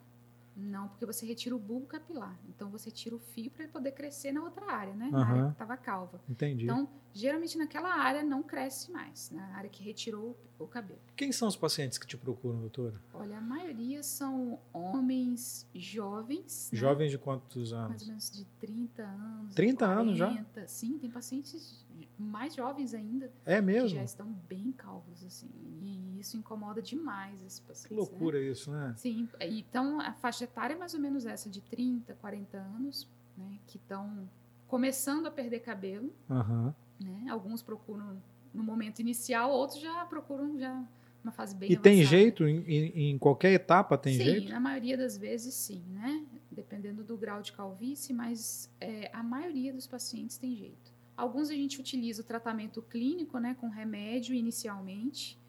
Não, 0.56 0.88
porque 0.88 1.04
você 1.04 1.26
retira 1.26 1.54
o 1.54 1.58
bulbo 1.58 1.86
capilar. 1.86 2.38
Então 2.48 2.70
você 2.70 2.90
tira 2.90 3.14
o 3.14 3.18
fio 3.18 3.50
para 3.50 3.64
ele 3.64 3.72
poder 3.72 3.92
crescer 3.92 4.32
na 4.32 4.42
outra 4.42 4.72
área, 4.72 4.94
né? 4.94 5.10
Na 5.10 5.26
área 5.26 5.44
que 5.44 5.52
estava 5.52 5.76
calva. 5.76 6.20
Entendi. 6.28 6.64
Então, 6.64 6.88
geralmente 7.12 7.58
naquela 7.58 7.94
área 7.94 8.22
não 8.22 8.42
cresce 8.42 8.90
mais, 8.90 9.30
na 9.30 9.44
área 9.56 9.68
que 9.68 9.82
retirou 9.82 10.34
o 10.58 10.66
cabelo. 10.66 11.00
Quem 11.14 11.30
são 11.30 11.46
os 11.46 11.56
pacientes 11.56 11.98
que 11.98 12.06
te 12.06 12.16
procuram, 12.16 12.60
doutora? 12.60 13.00
Olha, 13.12 13.36
a 13.36 13.40
maioria 13.40 14.02
são 14.02 14.58
homens 14.72 15.68
jovens. 15.74 16.70
Né? 16.72 16.78
Jovens 16.78 17.12
né? 17.12 17.18
de 17.18 17.18
quantos 17.18 17.72
anos? 17.74 17.88
Mais 17.88 18.02
ou 18.02 18.08
menos 18.08 18.30
de 18.30 18.44
30 18.58 19.02
anos. 19.02 19.54
30 19.54 19.86
40, 19.86 20.00
anos 20.00 20.18
já? 20.18 20.46
Sim, 20.66 20.98
tem 20.98 21.10
pacientes 21.10 21.85
mais 22.18 22.54
jovens 22.54 22.94
ainda. 22.94 23.30
É 23.44 23.60
mesmo? 23.60 23.90
Que 23.90 23.94
já 23.96 24.04
estão 24.04 24.26
bem 24.48 24.72
calvos, 24.72 25.24
assim. 25.24 25.50
E 25.82 26.18
isso 26.20 26.36
incomoda 26.36 26.80
demais 26.80 27.42
esses 27.44 27.60
pacientes. 27.60 27.88
Que 27.88 27.94
loucura 27.94 28.38
né? 28.40 28.46
isso, 28.46 28.70
né? 28.70 28.94
Sim. 28.96 29.28
Então, 29.40 30.00
a 30.00 30.12
faixa 30.12 30.44
etária 30.44 30.74
é 30.74 30.76
mais 30.76 30.94
ou 30.94 31.00
menos 31.00 31.26
essa, 31.26 31.50
de 31.50 31.60
30, 31.60 32.14
40 32.14 32.56
anos, 32.56 33.08
né? 33.36 33.58
Que 33.66 33.76
estão 33.76 34.28
começando 34.66 35.26
a 35.26 35.30
perder 35.30 35.60
cabelo. 35.60 36.12
Uhum. 36.28 36.72
Né? 37.00 37.26
Alguns 37.28 37.62
procuram 37.62 38.20
no 38.52 38.62
momento 38.62 39.00
inicial, 39.00 39.50
outros 39.50 39.80
já 39.80 40.04
procuram 40.06 40.58
já 40.58 40.82
uma 41.22 41.32
fase 41.32 41.54
bem 41.54 41.68
E 41.70 41.74
avançada. 41.74 41.94
tem 41.94 42.04
jeito? 42.04 42.48
Em, 42.48 43.10
em, 43.10 43.18
qualquer 43.18 43.52
etapa 43.52 43.98
tem 43.98 44.16
sim, 44.16 44.24
jeito? 44.24 44.46
Sim, 44.46 44.52
na 44.52 44.60
maioria 44.60 44.96
das 44.96 45.16
vezes 45.16 45.54
sim, 45.54 45.82
né? 45.90 46.24
Dependendo 46.50 47.04
do 47.04 47.16
grau 47.16 47.42
de 47.42 47.52
calvície, 47.52 48.14
mas 48.14 48.72
é, 48.80 49.10
a 49.12 49.22
maioria 49.22 49.72
dos 49.72 49.86
pacientes 49.86 50.38
tem 50.38 50.56
jeito. 50.56 50.95
Alguns 51.16 51.48
a 51.48 51.54
gente 51.54 51.80
utiliza 51.80 52.20
o 52.22 52.24
tratamento 52.24 52.82
clínico, 52.82 53.38
né, 53.38 53.54
com 53.54 53.68
remédio 53.68 54.34
inicialmente. 54.34 55.40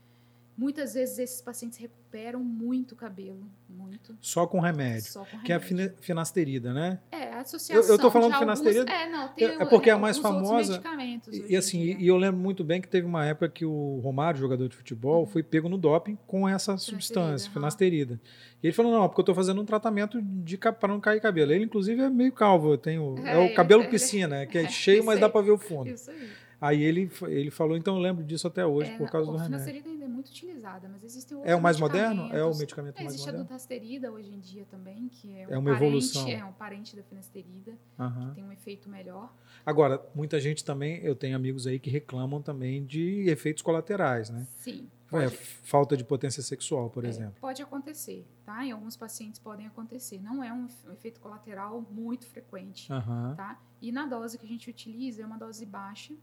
Muitas 0.57 0.95
vezes 0.95 1.19
esses 1.19 1.39
pacientes 1.39 1.77
recuperam 1.77 2.39
muito 2.39 2.95
cabelo, 2.95 3.47
muito. 3.69 4.17
Só 4.19 4.47
com 4.47 4.59
remédio. 4.59 5.11
Só 5.11 5.19
com 5.19 5.37
remédio. 5.37 5.45
Que 5.45 5.53
é 5.53 5.55
a 5.55 5.93
finasterida, 6.01 6.73
né? 6.73 6.99
É, 7.11 7.31
a 7.33 7.41
associação. 7.41 7.83
Eu, 7.83 7.91
eu 7.91 7.99
tô 7.99 8.09
falando 8.09 8.33
de 8.33 8.39
finasterida. 8.39 8.91
Alguns, 8.91 8.95
é, 8.95 9.09
não, 9.09 9.27
tem, 9.27 9.45
é 9.45 9.65
porque 9.65 9.91
é 9.91 9.93
a 9.93 9.99
mais 9.99 10.17
famosa. 10.17 10.73
Medicamentos 10.73 11.31
e, 11.31 11.45
e 11.49 11.55
assim, 11.55 11.95
e 11.99 12.07
eu 12.07 12.17
lembro 12.17 12.41
muito 12.41 12.63
bem 12.63 12.81
que 12.81 12.87
teve 12.87 13.05
uma 13.05 13.23
época 13.23 13.49
que 13.49 13.65
o 13.65 13.99
Romário, 14.03 14.39
jogador 14.39 14.67
de 14.67 14.75
futebol, 14.75 15.21
uhum. 15.21 15.27
foi 15.27 15.43
pego 15.43 15.69
no 15.69 15.77
doping 15.77 16.17
com 16.25 16.49
essa 16.49 16.75
substância, 16.75 17.49
uhum. 17.49 17.53
finasterida. 17.53 18.19
E 18.63 18.65
ele 18.65 18.73
falou: 18.73 18.91
não, 18.91 19.07
porque 19.07 19.19
eu 19.19 19.23
estou 19.23 19.35
fazendo 19.35 19.61
um 19.61 19.65
tratamento 19.65 20.19
de 20.19 20.57
para 20.57 20.87
não 20.87 20.99
cair 20.99 21.21
cabelo. 21.21 21.51
Ele, 21.51 21.65
inclusive, 21.65 22.01
é 22.01 22.09
meio 22.09 22.31
calvo. 22.31 22.73
Eu 22.73 22.77
tenho, 22.79 23.15
é, 23.23 23.33
é 23.33 23.37
o 23.37 23.53
cabelo 23.53 23.83
é, 23.83 23.87
piscina, 23.87 24.47
que 24.47 24.57
é, 24.57 24.63
é 24.63 24.69
cheio, 24.69 25.05
mas 25.05 25.19
dá 25.19 25.29
para 25.29 25.41
ver 25.41 25.51
o 25.51 25.57
fundo. 25.59 25.87
Isso 25.87 26.09
aí. 26.09 26.46
Aí 26.59 26.81
ele, 26.81 27.11
ele 27.27 27.51
falou, 27.51 27.77
então 27.77 27.95
eu 27.95 28.01
lembro 28.01 28.23
disso 28.23 28.47
até 28.47 28.65
hoje, 28.65 28.89
é, 28.89 28.97
por 28.97 29.09
causa 29.11 29.31
do 29.31 29.37
remédio. 29.37 29.55
A 29.55 29.59
finasterida 29.59 29.89
ainda 29.89 30.05
é 30.05 30.07
muito 30.07 30.29
utilizada, 30.29 30.89
mas 30.89 31.03
existem 31.03 31.37
outros 31.37 31.53
É 31.53 31.55
o 31.55 31.61
mais 31.61 31.79
moderno? 31.79 32.33
É 32.33 32.43
o 32.43 32.55
medicamento 32.55 32.97
é, 32.97 33.03
mais 33.03 33.13
existe 33.13 33.27
moderno? 33.27 33.45
Existe 33.45 33.53
a 33.53 33.57
dutasterida 33.57 34.11
hoje 34.11 34.33
em 34.33 34.39
dia 34.39 34.65
também, 34.65 35.07
que 35.07 35.37
é, 35.37 35.47
um 35.47 35.51
é 35.51 35.57
uma 35.57 35.71
parente, 35.71 35.85
evolução. 35.85 36.27
É 36.27 36.45
um 36.45 36.53
parente 36.53 36.95
da 36.95 37.03
finasterida, 37.03 37.73
uhum. 37.99 38.29
que 38.29 38.35
tem 38.35 38.43
um 38.43 38.51
efeito 38.51 38.89
melhor. 38.89 39.31
Agora, 39.63 40.03
muita 40.15 40.39
gente 40.39 40.65
também, 40.65 40.99
eu 41.03 41.15
tenho 41.15 41.35
amigos 41.35 41.67
aí 41.67 41.77
que 41.77 41.91
reclamam 41.91 42.41
também 42.41 42.83
de 42.83 43.29
efeitos 43.29 43.61
colaterais, 43.61 44.31
né? 44.31 44.47
Sim. 44.57 44.89
É, 45.13 45.29
falta 45.29 45.95
de 45.95 46.03
potência 46.03 46.43
sexual, 46.43 46.89
por 46.89 47.05
é, 47.05 47.07
exemplo. 47.07 47.35
Pode 47.39 47.61
acontecer, 47.61 48.25
tá? 48.45 48.65
Em 48.65 48.71
alguns 48.71 48.97
pacientes 48.97 49.39
podem 49.39 49.65
acontecer. 49.65 50.19
Não 50.21 50.43
é 50.43 50.51
um, 50.51 50.67
um 50.87 50.91
efeito 50.91 51.19
colateral 51.21 51.85
muito 51.89 52.27
frequente, 52.27 52.91
uhum. 52.91 53.35
tá? 53.35 53.57
E 53.81 53.91
na 53.91 54.05
dose 54.05 54.37
que 54.37 54.45
a 54.45 54.49
gente 54.49 54.69
utiliza 54.69 55.21
é 55.21 55.25
uma 55.25 55.37
dose 55.37 55.65
baixa, 55.65 56.13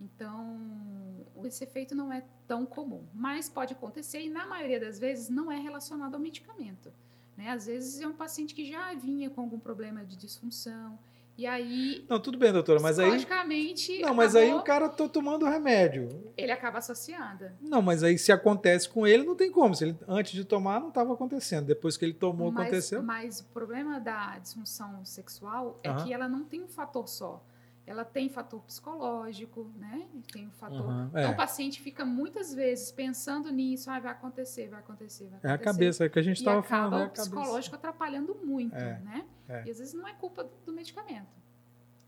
então, 0.00 1.26
esse 1.44 1.64
efeito 1.64 1.94
não 1.94 2.12
é 2.12 2.24
tão 2.46 2.66
comum, 2.66 3.04
mas 3.14 3.48
pode 3.48 3.72
acontecer 3.72 4.20
e 4.20 4.30
na 4.30 4.46
maioria 4.46 4.80
das 4.80 4.98
vezes 4.98 5.28
não 5.28 5.50
é 5.50 5.58
relacionado 5.58 6.14
ao 6.14 6.20
medicamento. 6.20 6.92
Né? 7.36 7.50
Às 7.50 7.66
vezes 7.66 8.00
é 8.00 8.06
um 8.06 8.12
paciente 8.12 8.54
que 8.54 8.64
já 8.64 8.94
vinha 8.94 9.30
com 9.30 9.40
algum 9.40 9.58
problema 9.58 10.04
de 10.04 10.16
disfunção 10.16 10.98
e 11.36 11.46
aí. 11.46 12.04
Não, 12.08 12.20
tudo 12.20 12.38
bem, 12.38 12.52
doutora, 12.52 12.80
mas 12.80 12.98
aí. 12.98 13.10
Logicamente. 13.10 14.00
Não, 14.00 14.14
mas 14.14 14.36
aí 14.36 14.54
o 14.54 14.62
cara 14.62 14.88
tá 14.88 15.08
tomando 15.08 15.44
remédio. 15.44 16.32
Ele 16.36 16.52
acaba 16.52 16.78
associando. 16.78 17.50
Não, 17.60 17.82
mas 17.82 18.04
aí 18.04 18.16
se 18.16 18.30
acontece 18.30 18.88
com 18.88 19.06
ele, 19.06 19.24
não 19.24 19.34
tem 19.34 19.50
como. 19.50 19.74
Se 19.74 19.84
ele 19.84 19.98
antes 20.06 20.32
de 20.32 20.44
tomar 20.44 20.80
não 20.80 20.88
estava 20.88 21.12
acontecendo, 21.12 21.66
depois 21.66 21.96
que 21.96 22.04
ele 22.04 22.14
tomou 22.14 22.52
mas, 22.52 22.62
aconteceu. 22.62 23.02
Mas 23.02 23.40
o 23.40 23.44
problema 23.46 23.98
da 23.98 24.38
disfunção 24.38 25.04
sexual 25.04 25.78
é 25.82 25.92
que 25.94 26.12
ela 26.12 26.28
não 26.28 26.44
tem 26.44 26.62
um 26.62 26.68
fator 26.68 27.08
só 27.08 27.44
ela 27.86 28.04
tem 28.04 28.28
fator 28.28 28.62
psicológico, 28.62 29.70
né? 29.76 30.06
Tem 30.32 30.46
um 30.46 30.50
fator. 30.52 30.86
Uhum, 30.86 31.10
é. 31.14 31.20
Então 31.20 31.32
o 31.32 31.36
paciente 31.36 31.80
fica 31.80 32.04
muitas 32.04 32.54
vezes 32.54 32.90
pensando 32.90 33.52
nisso, 33.52 33.90
ah, 33.90 34.00
vai 34.00 34.12
acontecer, 34.12 34.68
vai 34.68 34.80
acontecer, 34.80 35.24
vai 35.24 35.38
acontecer. 35.38 35.48
É 35.48 35.54
a 35.54 35.58
cabeça, 35.58 36.04
é 36.04 36.08
que 36.08 36.18
a 36.18 36.22
gente 36.22 36.38
estava 36.38 36.62
falando. 36.62 37.02
É 37.02 37.06
o 37.06 37.10
psicológico 37.10 37.76
atrapalhando 37.76 38.34
muito, 38.42 38.74
é, 38.74 39.00
né? 39.00 39.24
É. 39.48 39.64
E 39.66 39.70
às 39.70 39.78
vezes 39.78 39.92
não 39.92 40.08
é 40.08 40.14
culpa 40.14 40.48
do 40.64 40.72
medicamento. 40.72 41.44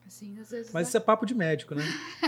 Assim, 0.06 0.38
às 0.38 0.50
vezes. 0.50 0.73
Mas 0.73 0.88
isso 0.88 0.97
é 0.97 1.00
papo 1.00 1.26
de 1.26 1.35
médico, 1.35 1.75
né? 1.75 1.83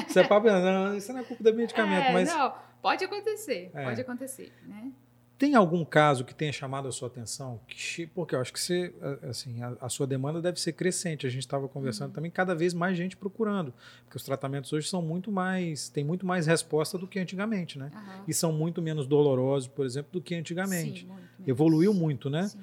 isso 0.06 0.18
é 0.18 0.26
papo. 0.26 0.48
Não, 0.48 0.96
isso 0.96 1.12
não 1.12 1.20
é 1.20 1.24
culpa 1.24 1.42
do 1.42 1.54
medicamento, 1.54 2.04
é, 2.08 2.12
mas. 2.12 2.28
Não, 2.28 2.54
pode 2.82 3.04
acontecer, 3.04 3.70
É. 3.72 3.84
pode 3.84 4.00
acontecer, 4.00 4.52
né? 4.66 4.92
Tem 5.38 5.54
algum 5.54 5.84
caso 5.84 6.24
que 6.24 6.34
tenha 6.34 6.52
chamado 6.52 6.88
a 6.88 6.92
sua 6.92 7.06
atenção? 7.06 7.60
Que, 7.68 8.08
porque 8.08 8.34
eu 8.34 8.40
acho 8.40 8.52
que 8.52 8.58
você, 8.60 8.92
assim, 9.22 9.62
a, 9.62 9.76
a 9.82 9.88
sua 9.88 10.04
demanda 10.04 10.42
deve 10.42 10.58
ser 10.60 10.72
crescente. 10.72 11.28
A 11.28 11.30
gente 11.30 11.42
estava 11.42 11.68
conversando 11.68 12.08
Uhum. 12.08 12.14
também, 12.14 12.30
cada 12.30 12.56
vez 12.56 12.74
mais 12.74 12.96
gente 12.96 13.16
procurando. 13.16 13.72
Porque 14.04 14.16
os 14.16 14.24
tratamentos 14.24 14.72
hoje 14.72 14.88
são 14.88 15.00
muito 15.00 15.30
mais. 15.30 15.88
tem 15.88 16.02
muito 16.02 16.26
mais 16.26 16.46
resposta 16.48 16.98
do 16.98 17.06
que 17.06 17.20
antigamente, 17.20 17.78
né? 17.78 17.92
Aham. 17.94 18.24
E 18.26 18.34
são 18.34 18.52
muito 18.52 18.82
menos 18.82 19.06
dolorosos, 19.06 19.68
por 19.68 19.86
exemplo, 19.86 20.10
do 20.12 20.20
que 20.20 20.34
antigamente. 20.34 21.02
Sim, 21.02 21.06
muito. 21.06 21.28
Evoluiu 21.46 21.94
muito, 21.94 22.28
né? 22.28 22.48
Sim. 22.48 22.58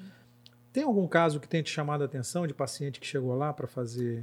Tem 0.70 0.84
algum 0.84 1.08
caso 1.08 1.40
que 1.40 1.48
tenha 1.48 1.62
te 1.62 1.70
chamado 1.70 2.02
a 2.02 2.04
atenção 2.04 2.46
de 2.46 2.52
paciente 2.52 3.00
que 3.00 3.06
chegou 3.06 3.34
lá 3.34 3.54
para 3.54 3.66
fazer. 3.66 4.22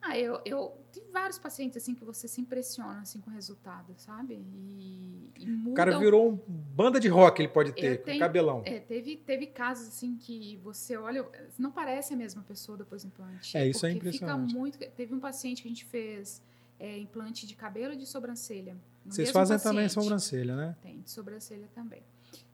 Ah, 0.00 0.18
eu, 0.18 0.40
eu 0.46 0.72
vários 1.12 1.38
pacientes 1.38 1.76
assim 1.76 1.94
que 1.94 2.04
você 2.04 2.26
se 2.26 2.40
impressiona 2.40 3.02
assim 3.02 3.20
com 3.20 3.30
o 3.30 3.32
resultado, 3.32 3.94
sabe? 3.96 4.34
E, 4.34 5.30
e 5.38 5.44
O 5.44 5.56
mudam. 5.58 5.74
cara 5.74 5.98
virou 5.98 6.32
um 6.32 6.36
banda 6.74 6.98
de 6.98 7.08
rock, 7.08 7.40
ele 7.42 7.48
pode 7.48 7.72
ter, 7.72 7.92
Eu 7.92 7.98
com 7.98 8.04
tenho- 8.04 8.18
cabelão. 8.18 8.62
É, 8.64 8.80
teve, 8.80 9.16
teve 9.18 9.46
casos 9.46 9.88
assim 9.88 10.16
que 10.16 10.56
você 10.64 10.96
olha, 10.96 11.24
não 11.58 11.70
parece 11.70 12.14
a 12.14 12.16
mesma 12.16 12.42
pessoa 12.42 12.76
depois 12.78 13.02
do 13.04 13.08
implante. 13.08 13.56
É, 13.56 13.68
isso 13.68 13.84
é 13.86 13.92
impressionante. 13.92 14.46
Fica 14.48 14.58
muito. 14.58 14.78
Teve 14.78 15.14
um 15.14 15.20
paciente 15.20 15.62
que 15.62 15.68
a 15.68 15.70
gente 15.70 15.84
fez 15.84 16.42
é, 16.80 16.98
implante 16.98 17.46
de 17.46 17.54
cabelo 17.54 17.92
e 17.92 17.96
de 17.96 18.06
sobrancelha. 18.06 18.76
Vocês 19.04 19.30
fazem 19.30 19.58
também 19.58 19.84
paciente. 19.84 20.02
sobrancelha, 20.04 20.56
né? 20.56 20.76
Tem, 20.82 21.00
de 21.00 21.10
sobrancelha 21.10 21.68
também. 21.74 22.02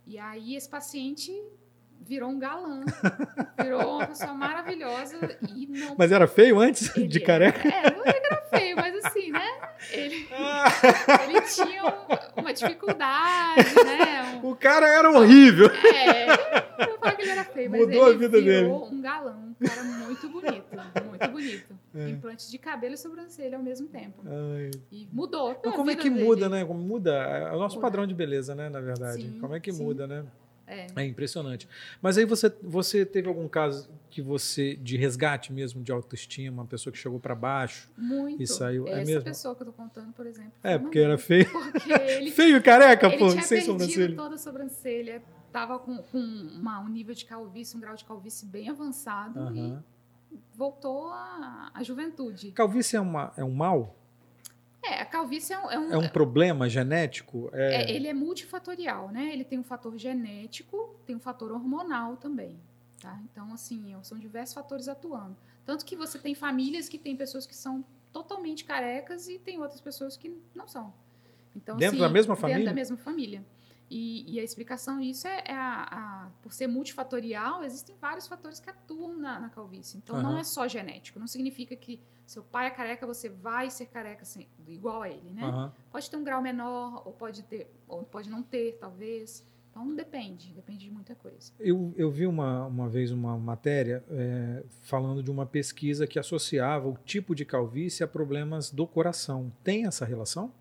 E 0.07 0.19
aí 0.19 0.57
esse 0.57 0.69
paciente 0.69 1.33
virou 2.00 2.31
um 2.31 2.38
galã, 2.38 2.81
virou 3.62 3.97
uma 3.97 4.07
pessoa 4.07 4.33
maravilhosa 4.35 5.17
e 5.55 5.67
não. 5.67 5.95
Mas 5.99 6.12
era 6.12 6.26
feio 6.26 6.59
antes 6.59 6.97
ele 6.97 7.07
de 7.07 7.21
careca? 7.21 7.69
Era, 7.69 7.88
é, 7.88 7.97
não 7.97 8.05
era 8.05 8.43
feio, 8.50 8.76
mas 8.76 9.05
assim, 9.05 9.31
né? 9.31 9.47
Ele, 9.93 10.28
ele 11.25 11.40
tinha 11.43 11.83
uma 12.37 12.52
dificuldade, 12.52 13.75
né? 13.85 14.40
Um, 14.43 14.50
o 14.50 14.57
cara 14.57 14.88
era 14.88 15.11
horrível. 15.11 15.69
É, 15.69 16.31
eu 16.90 16.99
falo 16.99 17.17
que 17.17 17.23
ele 17.23 17.31
era 17.31 17.45
feio, 17.45 17.71
mas 17.71 17.81
Mudou 17.81 18.07
ele 18.07 18.14
a 18.14 18.19
vida 18.19 18.40
virou 18.40 18.81
dele. 18.81 18.97
um 18.97 19.00
galã, 19.00 19.37
um 19.61 19.67
cara 19.67 19.85
muito 19.85 20.28
bonito, 20.28 20.64
muito 21.09 21.28
bonito. 21.31 21.78
É. 21.95 22.11
Implantes 22.11 22.50
de 22.50 22.59
cabelo 22.59 22.95
e 22.95 22.99
sobrancelha 22.99 23.57
ao 23.57 23.62
mesmo 23.62 23.88
tempo. 23.88 24.23
Ai. 24.25 24.71
E 24.93 25.09
mudou. 25.12 25.61
Mas 25.64 25.75
como 25.75 25.90
é 25.90 25.97
que 25.97 26.09
dele. 26.09 26.25
muda, 26.25 26.49
né? 26.49 26.64
Como 26.64 26.81
muda? 26.81 27.12
É 27.12 27.52
o 27.52 27.59
nosso 27.59 27.76
muda. 27.76 27.87
padrão 27.87 28.07
de 28.07 28.14
beleza, 28.14 28.55
né? 28.55 28.69
Na 28.69 28.81
verdade. 28.81 29.23
Sim, 29.23 29.38
como 29.40 29.55
é 29.55 29.61
que 29.61 29.73
sim. 29.73 29.83
muda, 29.83 30.07
né? 30.07 30.25
É. 30.68 30.87
é. 30.94 31.04
impressionante. 31.04 31.68
Mas 32.00 32.18
aí 32.18 32.25
você, 32.25 32.52
você 32.62 33.06
teve 33.06 33.28
algum 33.28 33.48
caso 33.48 33.88
que 34.10 34.20
você 34.20 34.76
de 34.76 34.96
resgate 34.96 35.52
mesmo 35.52 35.82
de 35.82 35.90
autoestima, 35.90 36.62
uma 36.62 36.66
pessoa 36.66 36.92
que 36.92 36.98
chegou 36.98 37.18
para 37.18 37.34
baixo 37.34 37.90
Muito. 37.96 38.42
e 38.42 38.46
saiu, 38.46 38.87
Essa 38.87 39.00
é 39.00 39.04
mesmo? 39.04 39.22
pessoa 39.22 39.54
que 39.54 39.62
eu 39.62 39.66
tô 39.66 39.72
contando, 39.72 40.12
por 40.12 40.26
exemplo. 40.26 40.52
É 40.62 40.78
porque 40.78 40.98
era 40.98 41.16
feio. 41.18 41.50
Porque 41.50 41.92
ele, 41.92 42.30
feio 42.30 42.62
careca, 42.62 43.06
ele 43.06 43.18
pô, 43.18 43.30
tinha 43.30 43.42
sem 43.42 43.60
sobrancelha. 43.62 44.14
toda 44.16 44.34
a 44.34 44.38
sobrancelha, 44.38 45.22
tava 45.52 45.78
com, 45.78 45.98
com 45.98 46.18
uma, 46.18 46.80
um 46.80 46.88
nível 46.88 47.14
de 47.14 47.25
calvície, 47.25 47.76
um 47.76 47.80
grau 47.80 47.96
de 47.96 48.04
calvície 48.04 48.46
bem 48.46 48.68
avançado 48.68 49.38
Aham. 49.40 49.82
e 50.32 50.37
voltou 50.54 51.10
à, 51.10 51.70
à 51.75 51.82
juventude. 51.82 52.52
Calvície 52.52 52.96
é, 52.96 53.00
uma, 53.00 53.32
é 53.37 53.44
um 53.44 53.52
mal? 53.52 53.98
É, 54.82 55.00
a 55.00 55.04
calvície 55.04 55.52
é 55.52 55.58
um, 55.58 55.70
é 55.70 55.78
um, 55.78 55.92
É 55.92 55.99
um 55.99 56.08
problema 56.08 56.68
genético? 56.68 57.50
É... 57.52 57.82
é, 57.82 57.90
ele 57.90 58.06
é 58.08 58.14
multifatorial, 58.14 59.11
né? 59.11 59.32
Ele 59.32 59.44
tem 59.44 59.58
um 59.58 59.64
fator 59.64 59.97
genético, 59.99 60.94
tem 61.04 61.16
um 61.16 61.20
fator 61.20 61.50
hormonal 61.52 62.16
também, 62.16 62.58
tá? 63.00 63.20
Então, 63.30 63.52
assim, 63.52 63.94
são 64.02 64.18
diversos 64.18 64.54
fatores 64.54 64.88
atuando. 64.88 65.37
Tanto 65.66 65.85
que 65.85 65.97
você 65.97 66.18
tem 66.18 66.35
famílias 66.35 66.88
que 66.88 66.97
tem 66.97 67.16
pessoas 67.16 67.47
que 67.47 67.54
são 67.54 67.85
totalmente 68.12 68.64
carecas 68.64 69.28
e 69.28 69.38
tem 69.38 69.61
outras 69.61 69.80
pessoas 69.80 70.16
que 70.16 70.35
não 70.54 70.66
são. 70.66 70.94
Então, 71.54 71.76
Dentro 71.76 71.97
assim, 71.97 72.02
da 72.02 72.08
mesma 72.08 72.35
Dentro 72.35 72.49
família? 72.49 72.64
da 72.64 72.75
mesma 72.75 72.97
família. 72.97 73.44
E, 73.90 74.35
e 74.35 74.38
a 74.40 74.42
explicação 74.45 75.00
disso 75.00 75.26
é, 75.26 75.45
é 75.47 75.54
a, 75.54 75.83
a- 75.90 76.30
por 76.42 76.52
ser 76.52 76.66
multifatorial, 76.66 77.64
existem 77.64 77.95
vários 78.00 78.26
fatores 78.26 78.61
que 78.61 78.68
atuam 78.68 79.16
na, 79.16 79.40
na 79.40 79.49
calvície. 79.49 79.97
Então, 79.99 80.21
não 80.23 80.30
Aham. 80.33 80.40
é 80.40 80.45
só 80.45 80.68
genético. 80.68 81.18
Não 81.18 81.26
significa 81.26 81.75
que 81.76 82.00
seu 82.26 82.42
pai 82.42 82.66
é 82.66 82.71
careca, 82.71 83.07
você 83.07 83.28
vai 83.28 83.71
ser 83.71 83.87
careca 83.87 84.25
sem- 84.25 84.49
igual 84.66 85.02
a 85.02 85.09
ele, 85.09 85.33
né? 85.33 85.45
Aham. 85.45 85.73
Pode 85.90 86.11
ter 86.11 86.16
um 86.16 86.25
grau 86.25 86.42
menor, 86.42 87.02
ou 87.07 87.12
pode 87.12 87.42
ter, 87.45 87.71
ou 87.87 88.02
pode 88.02 88.28
não 88.28 88.42
ter, 88.42 88.76
talvez. 88.78 89.42
Então 89.71 89.95
depende, 89.95 90.52
depende 90.52 90.80
de 90.87 90.90
muita 90.90 91.14
coisa. 91.14 91.52
Eu, 91.61 91.95
eu 91.97 92.11
vi 92.11 92.26
uma, 92.26 92.66
uma 92.66 92.88
vez 92.88 93.11
uma 93.12 93.38
matéria 93.38 94.04
é, 94.11 94.64
falando 94.83 95.23
de 95.23 95.30
uma 95.30 95.47
pesquisa 95.47 96.07
que 96.07 96.18
associava 96.18 96.88
o 96.88 96.99
tipo 97.04 97.35
de 97.35 97.45
calvície 97.45 98.02
a 98.02 98.09
problemas 98.09 98.71
do 98.71 98.87
coração. 98.87 99.52
Tem 99.62 99.87
essa 99.87 100.04
relação? 100.04 100.52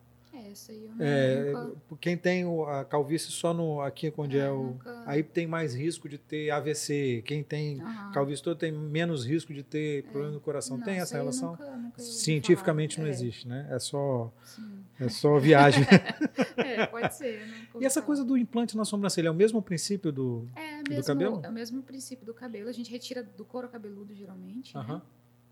É, 0.48 0.52
essa 0.52 0.72
eu 0.72 0.90
não, 0.96 1.06
É, 1.06 1.52
nunca. 1.54 1.98
quem 2.00 2.18
tem 2.18 2.44
a 2.68 2.86
calvície 2.86 3.32
só 3.32 3.54
no 3.54 3.82
aqui 3.82 4.14
onde 4.18 4.38
é, 4.38 4.42
É, 4.46 4.50
o 4.52 4.64
nunca- 4.74 5.04
aí 5.06 5.22
tem 5.24 5.46
mais 5.48 5.76
risco 5.76 6.08
de 6.08 6.18
ter 6.18 6.50
AVC. 6.50 7.22
Quem 7.26 7.44
tem 7.44 7.82
Aham. 7.82 8.12
calvície 8.14 8.44
todo 8.44 8.58
tem 8.58 8.72
menos 8.72 9.26
risco 9.26 9.54
de 9.54 9.64
ter 9.64 10.04
problema 10.06 10.34
no 10.34 10.40
coração. 10.40 10.78
Não, 10.78 10.84
tem 10.86 11.00
essa 11.00 11.16
relação? 11.18 11.52
nunca- 11.52 11.76
nunca 11.78 12.02
Cientificamente 12.02 12.96
falar. 12.96 13.08
não 13.08 13.14
É, 13.14 13.16
existe, 13.16 13.48
né? 13.48 13.68
É 13.70 13.80
só 13.80 14.32
sim. 14.44 14.84
é 15.00 15.10
só 15.10 15.38
viagem. 15.40 15.84
É, 16.58 16.86
pode 16.88 17.14
ser. 17.16 17.46
nunca 17.48 17.80
e 17.80 17.86
essa 17.86 18.02
coisa 18.02 18.24
do 18.26 18.36
implante 18.38 18.76
na 18.76 18.84
sobrancelha 18.84 19.28
é 19.28 19.32
o 19.32 19.34
mesmo 19.34 19.62
princípio 19.62 20.12
do 20.12 20.48
É, 20.56 20.82
do 20.84 20.90
mesmo, 20.90 21.04
cabelo? 21.06 21.42
é 21.44 21.50
o 21.50 21.54
mesmo 21.54 21.82
princípio 21.84 22.26
do 22.26 22.34
cabelo. 22.34 22.68
A 22.68 22.72
gente 22.72 22.90
retira 22.92 23.22
do 23.24 23.46
couro 23.46 23.68
cabeludo, 23.70 24.14
geralmente, 24.16 24.76
Aham. 24.78 24.96
né? 24.96 25.02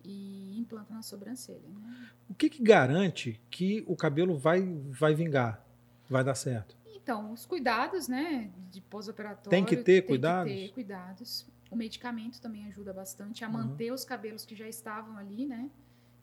E 0.07 0.57
implanta 0.59 0.93
na 0.93 1.01
sobrancelha, 1.01 1.67
né? 1.67 2.09
O 2.29 2.33
que, 2.35 2.49
que 2.49 2.61
garante 2.61 3.41
que 3.49 3.83
o 3.87 3.95
cabelo 3.95 4.37
vai, 4.37 4.61
vai 4.89 5.15
vingar? 5.15 5.63
Vai 6.07 6.23
dar 6.23 6.35
certo? 6.35 6.75
Então, 6.95 7.33
os 7.33 7.45
cuidados, 7.45 8.07
né, 8.07 8.51
de 8.71 8.81
pós-operatório. 8.81 9.49
Tem 9.49 9.65
que 9.65 9.77
ter 9.77 10.03
cuidados? 10.03 10.51
Tem 10.51 10.61
que 10.61 10.67
ter 10.67 10.73
cuidados. 10.73 11.45
O 11.71 11.75
medicamento 11.75 12.39
também 12.39 12.65
ajuda 12.67 12.93
bastante 12.93 13.43
a 13.43 13.47
Uhum. 13.47 13.53
manter 13.53 13.91
os 13.91 14.05
cabelos 14.05 14.45
que 14.45 14.55
já 14.55 14.67
estavam 14.67 15.17
ali, 15.17 15.45
né? 15.45 15.69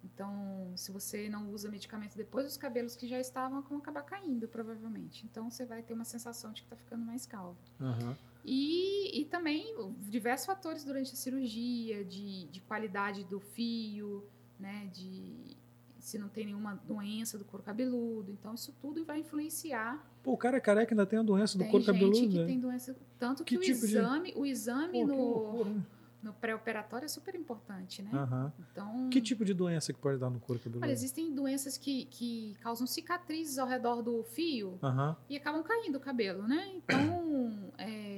Então, 0.05 0.73
se 0.77 0.91
você 0.91 1.29
não 1.29 1.51
usa 1.51 1.69
medicamento 1.69 2.17
depois, 2.17 2.47
os 2.47 2.57
cabelos 2.57 2.97
que 2.97 3.07
já 3.07 3.21
estavam 3.21 3.63
vão 3.63 3.79
acabar 3.79 4.03
caindo, 4.03 4.49
provavelmente. 4.49 5.25
Então, 5.25 5.51
você 5.51 5.65
vai 5.65 5.83
ter 5.83 5.95
uma 5.95 6.05
sensação 6.05 6.53
de 6.53 6.63
que 6.63 6.67
está 6.67 6.77
ficando 6.77 7.05
mais 7.05 7.27
calvo. 7.27 7.59
Aham. 7.81 8.17
E, 8.45 9.21
e 9.21 9.25
também 9.27 9.75
diversos 10.09 10.47
fatores 10.47 10.85
durante 10.85 11.13
a 11.13 11.17
cirurgia, 11.17 12.05
de, 12.05 12.47
de 12.49 12.61
qualidade 12.61 13.25
do 13.25 13.39
fio, 13.41 14.25
né? 14.59 14.91
De 14.93 15.57
se 16.01 16.19
não 16.19 16.29
tem 16.29 16.47
nenhuma 16.47 16.75
doença 16.87 17.39
do 17.39 17.45
couro 17.45 17.63
cabeludo. 17.65 18.33
Então, 18.33 18.55
isso 18.55 18.75
tudo 18.81 19.05
vai 19.05 19.21
influenciar 19.21 20.05
Pô, 20.21 20.33
o 20.33 20.37
cara 20.37 20.57
é 20.57 20.61
careca 20.61 20.93
ainda 20.93 21.07
tem 21.07 21.19
a 21.19 21.23
doença 21.23 21.57
do 21.57 21.63
tem 21.63 21.71
couro 21.71 21.85
gente 21.85 21.95
cabeludo. 21.95 22.29
que 22.29 22.39
né? 22.39 22.47
tem 22.47 22.59
doença. 22.59 22.97
Tanto 23.21 23.45
Que 23.45 23.57
que, 23.57 23.65
tipo 23.65 23.85
o 23.85 23.87
de- 23.89 23.97
exame, 23.97 24.33
o 24.37 24.45
exame 24.47 25.05
no, 25.05 25.65
né? 25.65 25.83
no 26.23 26.33
pré-operatório 26.33 27.05
é 27.07 27.09
super 27.09 27.35
importante, 27.37 28.03
né? 28.03 28.11
Aham. 28.13 28.53
Então, 28.73 29.09
Que 29.11 29.21
tipo 29.21 29.45
de 29.45 29.55
doença 29.55 29.93
que 29.93 29.99
pode 30.01 30.19
dar 30.19 30.29
no 30.31 30.41
couro 30.41 30.61
cabeludo? 30.61 30.85
olha, 30.85 30.93
existem 30.93 31.33
doenças 31.33 31.77
que, 31.79 32.05
que 32.07 32.57
causam 32.61 32.85
cicatrizes 32.87 33.59
ao 33.59 33.67
redor 33.69 34.03
do 34.03 34.23
fio 34.25 34.79
Aham. 34.83 35.17
e 35.31 35.37
acabam 35.37 35.63
caindo 35.63 35.97
o 35.97 36.01
cabelo, 36.01 36.47
né? 36.49 36.69
Então, 36.75 37.73
é, 37.79 38.12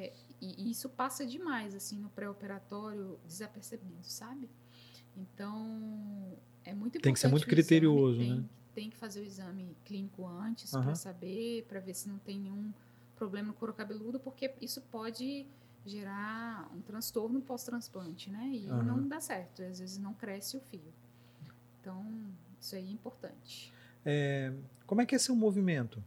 e, 0.45 0.65
e 0.65 0.71
isso 0.71 0.89
passa 0.91 1.25
demais, 1.25 1.75
assim, 1.75 1.99
no 1.99 2.11
pré-operatório, 2.11 3.19
desapercebido, 3.27 4.05
sabe? 4.05 4.51
Então, 5.17 6.37
é 6.65 6.75
muito 6.75 6.99
importante. 6.99 7.03
Tem 7.03 7.13
que 7.15 7.21
ser 7.21 7.29
muito 7.29 7.47
criterioso, 7.47 8.19
tem, 8.19 8.37
né? 8.37 8.45
Tem 8.75 8.91
que 8.91 8.97
fazer 8.97 9.21
o 9.21 9.25
exame 9.25 9.75
clínico 9.85 10.27
antes 10.27 10.75
Aham. 10.75 10.85
para 10.85 10.95
saber, 10.95 11.65
para 11.67 11.81
ver 11.81 11.95
se 11.95 12.09
não 12.09 12.19
tem 12.19 12.39
nenhum 12.39 12.73
problema 13.17 13.49
no 13.49 13.55
couro 13.55 13.73
cabeludo, 13.73 14.21
porque 14.21 14.53
isso 14.61 14.83
pode 14.83 15.47
gerar 15.87 16.71
um 16.75 16.81
transtorno 16.83 17.41
pós-transplante, 17.41 18.31
né? 18.31 18.51
E 18.53 18.69
Aham. 18.69 18.83
não 18.83 19.09
dá 19.09 19.21
certo, 19.21 19.63
às 19.63 19.79
vezes 19.79 19.99
não 19.99 20.13
cresce 20.13 20.57
o 20.57 20.61
fio. 20.61 20.93
Então, 21.81 22.05
isso 22.61 22.75
aí 22.75 22.89
é 22.89 22.93
importante. 22.93 23.73
É, 24.05 24.53
como 24.87 25.01
é 25.01 25.07
que 25.07 25.15
é 25.15 25.19
seu 25.19 25.35
movimento? 25.35 26.05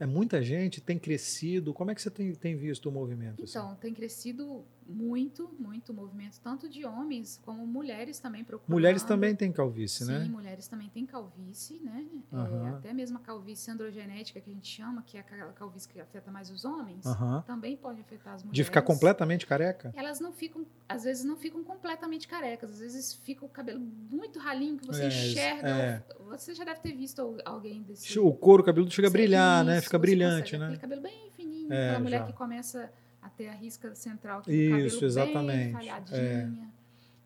É 0.00 0.06
muita 0.06 0.42
gente? 0.42 0.80
Tem 0.80 0.98
crescido? 0.98 1.74
Como 1.74 1.90
é 1.90 1.94
que 1.94 2.00
você 2.00 2.10
tem, 2.10 2.34
tem 2.34 2.56
visto 2.56 2.88
o 2.88 2.92
movimento? 2.92 3.42
assim? 3.42 3.58
Então, 3.58 3.74
tem 3.76 3.92
crescido 3.92 4.64
muito, 4.88 5.54
muito 5.58 5.92
movimento, 5.92 6.40
tanto 6.40 6.68
de 6.68 6.84
homens 6.86 7.38
como 7.44 7.66
mulheres 7.66 8.18
também 8.18 8.42
procurando. 8.42 8.72
Mulheres 8.74 9.02
também 9.02 9.36
têm 9.36 9.52
calvície, 9.52 10.04
Sim, 10.06 10.12
né? 10.12 10.24
mulheres 10.24 10.66
também 10.66 10.88
têm 10.88 11.04
calvície, 11.04 11.78
né? 11.80 12.06
É, 12.32 12.36
Aham. 12.36 12.68
até 12.70 12.92
mesmo 12.94 13.18
a 13.18 13.20
calvície 13.20 13.70
androgenética 13.70 14.40
que 14.40 14.50
a 14.50 14.52
gente 14.52 14.66
chama, 14.66 15.02
que 15.02 15.16
é 15.18 15.20
aquela 15.20 15.52
calvície 15.52 15.88
que 15.88 16.00
afeta 16.00 16.30
mais 16.32 16.50
os 16.50 16.64
homens, 16.64 17.04
Aham. 17.06 17.42
também 17.46 17.76
pode 17.76 18.00
afetar 18.00 18.34
as 18.34 18.42
mulheres. 18.42 18.56
De 18.56 18.64
ficar 18.64 18.80
completamente 18.82 19.46
careca? 19.46 19.92
Elas 19.94 20.20
não 20.20 20.32
ficam, 20.32 20.64
às 20.88 21.04
vezes 21.04 21.22
não 21.24 21.36
ficam 21.36 21.62
completamente 21.62 22.26
carecas, 22.26 22.70
às 22.70 22.78
vezes 22.80 23.12
fica 23.12 23.44
o 23.44 23.48
cabelo 23.48 23.80
muito 23.80 24.38
ralinho 24.38 24.78
que 24.78 24.86
você 24.86 25.04
É, 25.04 25.08
enxerga. 25.08 25.68
é. 25.68 26.02
Você 26.30 26.54
já 26.54 26.64
deve 26.64 26.80
ter 26.80 26.92
visto 26.94 27.20
al- 27.20 27.36
alguém 27.44 27.82
desse. 27.82 28.18
O 28.18 28.32
couro 28.32 28.64
cabeludo 28.64 28.90
chega 28.90 29.08
a 29.08 29.10
brilhar, 29.10 29.64
né? 29.64 29.74
Isso, 29.74 29.82
Fica 29.84 29.98
você 29.98 30.00
brilhante, 30.02 30.56
consegue, 30.56 30.58
né? 30.58 30.64
Aquele 30.66 30.80
cabelo 30.80 31.02
bem 31.02 31.30
fininho, 31.32 31.72
É, 31.72 31.84
aquela 31.88 32.00
mulher 32.00 32.20
já. 32.20 32.26
que 32.26 32.32
começa 32.32 32.90
a 33.20 33.28
ter 33.28 33.48
a 33.48 33.52
risca 33.52 33.94
central 33.94 34.40
aqui 34.40 34.52
Isso, 34.52 35.04
exatamente, 35.04 35.72
falhadinha. 35.72 36.72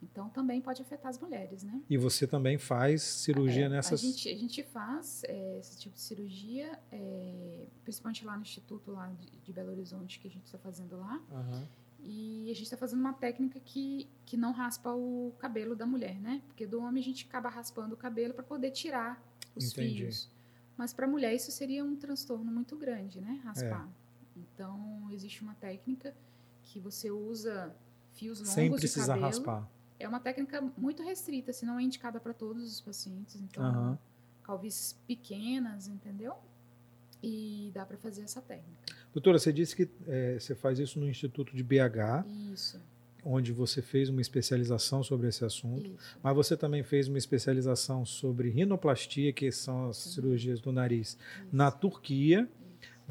Então 0.02 0.28
também 0.28 0.61
pode 0.61 0.82
afetar 0.82 1.08
as 1.08 1.18
mulheres, 1.18 1.62
né? 1.62 1.80
E 1.88 1.96
você 1.96 2.26
também 2.26 2.58
faz 2.58 3.02
cirurgia 3.02 3.66
É, 3.66 3.68
nessas. 3.68 4.02
A 4.02 4.06
gente, 4.06 4.28
a 4.28 4.37
gente 4.37 4.62
faz 4.64 5.22
é, 5.25 5.58
esse 5.58 5.78
tipo 5.78 5.94
de 5.94 6.00
cirurgia, 6.00 6.78
é, 6.90 7.66
principalmente 7.84 8.25
lá 8.25 8.37
no 8.37 8.42
Instituto 8.42 8.90
lá 8.90 9.06
de, 9.08 9.30
de 9.30 9.52
Belo 9.52 9.70
Horizonte, 9.70 10.18
que 10.18 10.26
a 10.26 10.30
gente 10.30 10.44
está 10.44 10.58
fazendo 10.58 10.96
lá. 10.99 11.22
Aham. 11.30 11.68
E 12.04 12.50
a 12.50 12.54
gente 12.54 12.64
está 12.64 12.76
fazendo 12.76 12.99
uma 12.99 13.12
técnica 13.12 13.61
que, 13.61 14.08
que 14.26 14.37
não 14.37 14.50
raspa 14.50 14.92
o 14.92 15.32
cabelo 15.38 15.76
da 15.76 15.87
mulher, 15.87 16.18
né? 16.20 16.42
Porque 16.49 16.66
do 16.66 16.80
homem 16.80 17.00
a 17.00 17.04
gente 17.04 17.25
acaba 17.28 17.49
raspando 17.49 17.94
o 17.94 17.96
cabelo 17.96 18.34
para 18.34 18.42
poder 18.42 18.72
tirar 18.72 19.22
os 19.54 19.70
Entendi. 19.70 19.99
fios. 19.99 20.28
Mas 20.76 20.92
para 20.92 21.06
a 21.06 21.08
mulher 21.08 21.32
isso 21.32 21.52
seria 21.52 21.84
um 21.84 21.94
transtorno 21.94 22.50
muito 22.50 22.76
grande, 22.76 23.20
né? 23.20 23.40
Raspar. 23.44 23.88
É. 23.88 24.01
Então 24.42 25.08
existe 25.12 25.42
uma 25.42 25.54
técnica 25.54 26.14
que 26.62 26.78
você 26.80 27.11
usa 27.11 27.75
fios 28.14 28.38
longos 28.38 28.52
Sem 28.54 28.70
de 28.70 28.76
precisar 28.76 29.14
cabelo. 29.14 29.26
raspar. 29.26 29.68
É 29.99 30.08
uma 30.08 30.20
técnica 30.20 30.61
muito 30.76 31.02
restrita, 31.02 31.50
assim, 31.50 31.64
não 31.64 31.78
é 31.78 31.82
indicada 31.82 32.18
para 32.18 32.34
todos 32.34 32.64
os 32.72 32.80
pacientes. 32.80 33.37
Então, 33.37 33.62
Aham. 33.64 33.99
calvícies 34.42 34.94
pequenas, 35.06 35.87
entendeu? 35.87 36.34
E 37.22 37.70
dá 37.72 37.87
para 37.87 37.96
fazer 37.96 38.22
essa 38.22 38.40
técnica. 38.42 38.82
Doutora, 39.12 39.38
você 39.38 39.52
disse 39.52 39.76
que 39.76 39.88
eh, 40.08 40.37
você 40.40 40.54
faz 40.56 40.78
isso 40.80 40.99
no 40.99 41.08
Instituto 41.08 41.54
de 41.54 41.62
BH, 41.62 42.26
Isso, 42.52 42.80
onde 43.25 43.52
você 43.52 43.80
fez 43.80 44.08
uma 44.08 44.20
especialização 44.20 45.04
sobre 45.04 45.28
esse 45.28 45.44
assunto. 45.44 45.87
isso. 45.87 46.18
Mas 46.20 46.34
você 46.34 46.56
também 46.56 46.82
fez 46.82 47.06
uma 47.06 47.18
especialização 47.18 48.04
sobre 48.04 48.50
rinoplastia, 48.50 49.32
que 49.32 49.52
são 49.52 49.90
as 49.90 49.99
Sim. 49.99 50.11
cirurgias 50.11 50.61
do 50.61 50.72
nariz, 50.72 51.11
isso. 51.11 51.46
na 51.52 51.70
Turquia. 51.70 52.49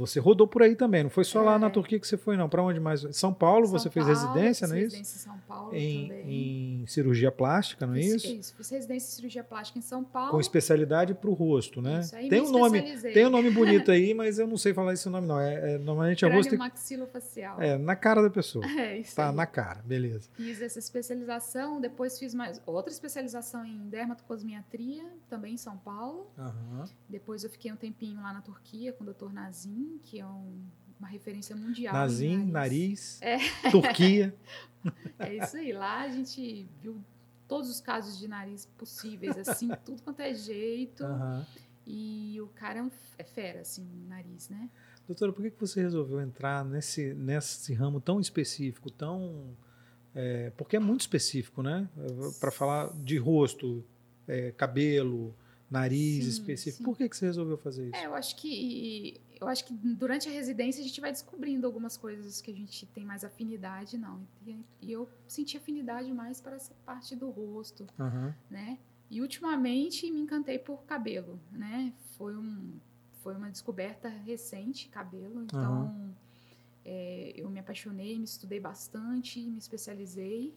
Você 0.02 0.20
rodou 0.20 0.48
por 0.48 0.62
aí 0.62 0.76
também, 0.76 1.04
não 1.04 1.10
foi 1.10 1.24
só 1.24 1.42
é. 1.42 1.46
lá 1.46 1.60
na 1.60 1.70
Turquia 1.70 2.00
que 2.00 2.08
você 2.08 2.18
foi, 2.18 2.36
não. 2.36 2.50
Para 2.50 2.64
onde 2.64 2.80
mais? 2.80 3.06
São 3.12 3.34
Paulo, 3.34 3.66
São 3.66 3.78
você 3.78 3.90
Paulo, 3.90 4.08
fez 4.08 4.20
residência, 4.20 4.68
não 4.68 4.76
é 4.76 4.80
isso? 4.80 4.98
Residência 4.98 5.16
em 5.16 5.20
São 5.20 5.38
Paulo 5.48 5.76
em, 5.76 6.08
também. 6.08 6.82
Em 6.82 6.88
cirurgia 6.88 7.32
plástica, 7.32 7.86
não 7.86 7.96
é 7.96 8.00
isso? 8.02 8.28
Isso, 8.28 8.56
fiz 8.56 8.70
residência 8.70 9.08
em 9.08 9.16
cirurgia 9.16 9.44
plástica 9.44 9.80
em 9.80 9.82
São 9.82 10.04
Paulo. 10.04 10.32
Com 10.32 10.40
especialidade 10.40 11.14
para 11.14 11.30
o 11.30 11.34
rosto, 11.34 11.82
né? 11.82 12.02
Isso, 12.02 12.16
aí 12.16 12.30
tem 12.30 12.42
um 12.42 12.52
nome, 12.52 12.82
tem 13.14 13.26
um 13.26 13.30
nome 13.30 13.52
bonito 13.52 13.92
aí, 13.92 14.14
mas 14.16 14.40
eu 14.40 14.48
não 14.48 14.58
sei 14.58 14.74
falar 14.74 14.94
esse 14.94 15.08
nome 15.10 15.28
não. 15.28 15.40
É, 15.40 15.76
é 15.76 15.78
normalmente 15.78 16.26
é 16.26 16.34
rosto. 16.34 16.58
maxilofacial. 16.58 17.62
É 17.62 17.78
na 17.78 17.96
cara 17.96 18.22
da 18.22 18.30
pessoa. 18.30 18.66
É 18.82 18.98
isso. 18.98 19.16
Tá 19.16 19.30
aí. 19.30 19.36
na 19.36 19.46
cara, 19.46 19.82
beleza. 19.84 20.30
Fiz 20.34 20.62
essa 20.62 20.80
especialização, 20.80 21.80
depois 21.80 22.18
fiz 22.18 22.34
mais 22.34 22.60
outra 22.66 22.92
especialização 22.92 23.64
em 23.66 23.90
dermatocosmiatria, 23.90 25.04
também 25.30 25.54
em 25.54 25.58
São 25.58 25.78
Paulo. 25.78 26.32
Uhum. 26.38 26.86
Depois 27.08 27.44
eu 27.44 27.50
fiquei 27.50 27.72
um 27.72 27.76
tempinho 27.76 28.22
lá 28.22 28.34
na 28.34 28.42
Turquia 28.42 28.92
com 28.94 29.04
o 29.04 29.14
Dr. 29.14 29.32
Nazim, 29.32 29.91
que 30.00 30.20
é 30.20 30.26
um, 30.26 30.64
uma 31.00 31.08
referência 31.08 31.56
mundial. 31.56 31.94
Nazim, 31.94 32.46
nariz, 32.46 33.20
nariz 33.22 33.22
é. 33.22 33.72
Turquia. 33.72 34.36
É 35.20 35.36
isso 35.36 35.58
aí. 35.58 35.72
Lá 35.72 36.02
a 36.02 36.10
gente 36.10 36.68
viu 36.82 37.00
todos 37.48 37.70
os 37.70 37.80
casos 37.80 38.18
de 38.18 38.28
nariz 38.28 38.66
possíveis, 38.78 39.38
assim, 39.38 39.70
tudo 39.86 40.02
quanto 40.02 40.22
é 40.22 40.34
jeito. 40.34 41.04
Uhum. 41.04 41.46
E 41.86 42.42
o 42.42 42.48
cara 42.48 42.80
é, 42.80 42.82
um, 42.82 42.90
é 43.18 43.24
fera, 43.24 43.62
assim, 43.62 43.88
nariz, 44.08 44.50
né? 44.50 44.70
Doutora, 45.06 45.34
por 45.34 45.44
que 45.44 45.54
você 45.60 45.82
resolveu 45.82 46.22
entrar 46.22 46.64
nesse, 46.64 47.14
nesse 47.14 47.74
ramo 47.74 48.00
tão 48.00 48.20
específico, 48.20 48.90
tão. 48.90 49.56
É, 50.16 50.50
porque 50.52 50.78
é 50.78 50.80
muito 50.80 51.02
específico, 51.02 51.62
né? 51.62 51.90
Para 52.40 52.52
falar 52.52 52.92
de 53.04 53.18
rosto, 53.18 53.84
é, 54.28 54.52
cabelo, 54.52 55.36
nariz 55.72 56.26
sim, 56.26 56.30
específico. 56.30 56.78
Sim. 56.80 56.84
Por 56.84 56.98
que, 56.98 57.08
que 57.08 57.16
você 57.16 57.26
resolveu 57.26 57.58
fazer 57.58 57.88
isso? 57.88 57.96
É, 57.96 58.06
eu 58.06 58.14
acho 58.14 58.36
que 58.36 59.22
eu 59.40 59.48
acho 59.48 59.66
que 59.66 59.74
durante 59.74 60.28
a 60.28 60.32
residência 60.32 60.82
a 60.82 60.84
gente 60.84 61.00
vai 61.00 61.12
descobrindo 61.12 61.66
algumas 61.66 61.98
coisas 61.98 62.42
que 62.42 62.52
a 62.52 62.54
gente 62.54 62.86
tem 62.88 63.06
mais 63.06 63.24
afinidade, 63.24 63.98
não. 63.98 64.22
E, 64.46 64.60
e 64.82 64.92
eu 64.92 65.10
senti 65.28 65.58
afinidade 65.58 66.12
mais 66.14 66.42
para 66.42 66.58
essa 66.58 66.76
parte 66.86 67.16
do 67.16 67.30
rosto, 67.30 67.88
uhum. 67.98 68.34
né? 68.50 68.78
E 69.10 69.22
ultimamente 69.22 70.12
me 70.12 70.20
encantei 70.20 70.60
por 70.60 70.84
cabelo, 70.84 71.40
né? 71.52 71.94
Foi 72.18 72.36
um 72.36 72.74
foi 73.24 73.36
uma 73.36 73.50
descoberta 73.50 74.10
recente, 74.10 74.90
cabelo. 74.90 75.44
Então, 75.44 75.86
uhum. 75.86 76.14
é, 76.84 77.34
eu 77.36 77.50
me 77.50 77.60
apaixonei, 77.60 78.18
me 78.18 78.26
estudei 78.26 78.60
bastante, 78.60 79.40
me 79.40 79.60
especializei 79.60 80.54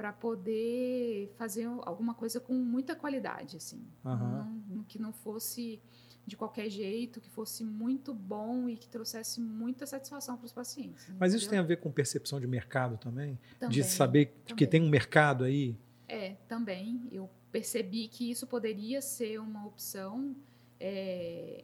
para 0.00 0.14
poder 0.14 1.30
fazer 1.36 1.66
alguma 1.82 2.14
coisa 2.14 2.40
com 2.40 2.54
muita 2.54 2.96
qualidade, 2.96 3.58
assim, 3.58 3.86
uhum. 4.02 4.62
não, 4.66 4.82
que 4.84 4.98
não 4.98 5.12
fosse 5.12 5.78
de 6.26 6.38
qualquer 6.38 6.70
jeito, 6.70 7.20
que 7.20 7.28
fosse 7.28 7.62
muito 7.62 8.14
bom 8.14 8.66
e 8.66 8.78
que 8.78 8.88
trouxesse 8.88 9.42
muita 9.42 9.86
satisfação 9.86 10.38
para 10.38 10.46
os 10.46 10.54
pacientes. 10.54 11.06
Mas 11.18 11.34
isso 11.34 11.50
tem 11.50 11.58
a 11.58 11.62
ver 11.62 11.80
com 11.80 11.92
percepção 11.92 12.40
de 12.40 12.46
mercado 12.46 12.96
também? 12.96 13.38
também 13.58 13.74
de 13.74 13.84
saber 13.84 14.28
também. 14.28 14.56
que 14.56 14.66
tem 14.66 14.80
um 14.80 14.88
mercado 14.88 15.44
aí? 15.44 15.76
É, 16.08 16.30
também. 16.48 17.06
Eu 17.12 17.28
percebi 17.52 18.08
que 18.08 18.30
isso 18.30 18.46
poderia 18.46 19.02
ser 19.02 19.38
uma 19.38 19.66
opção 19.66 20.34
é, 20.80 21.62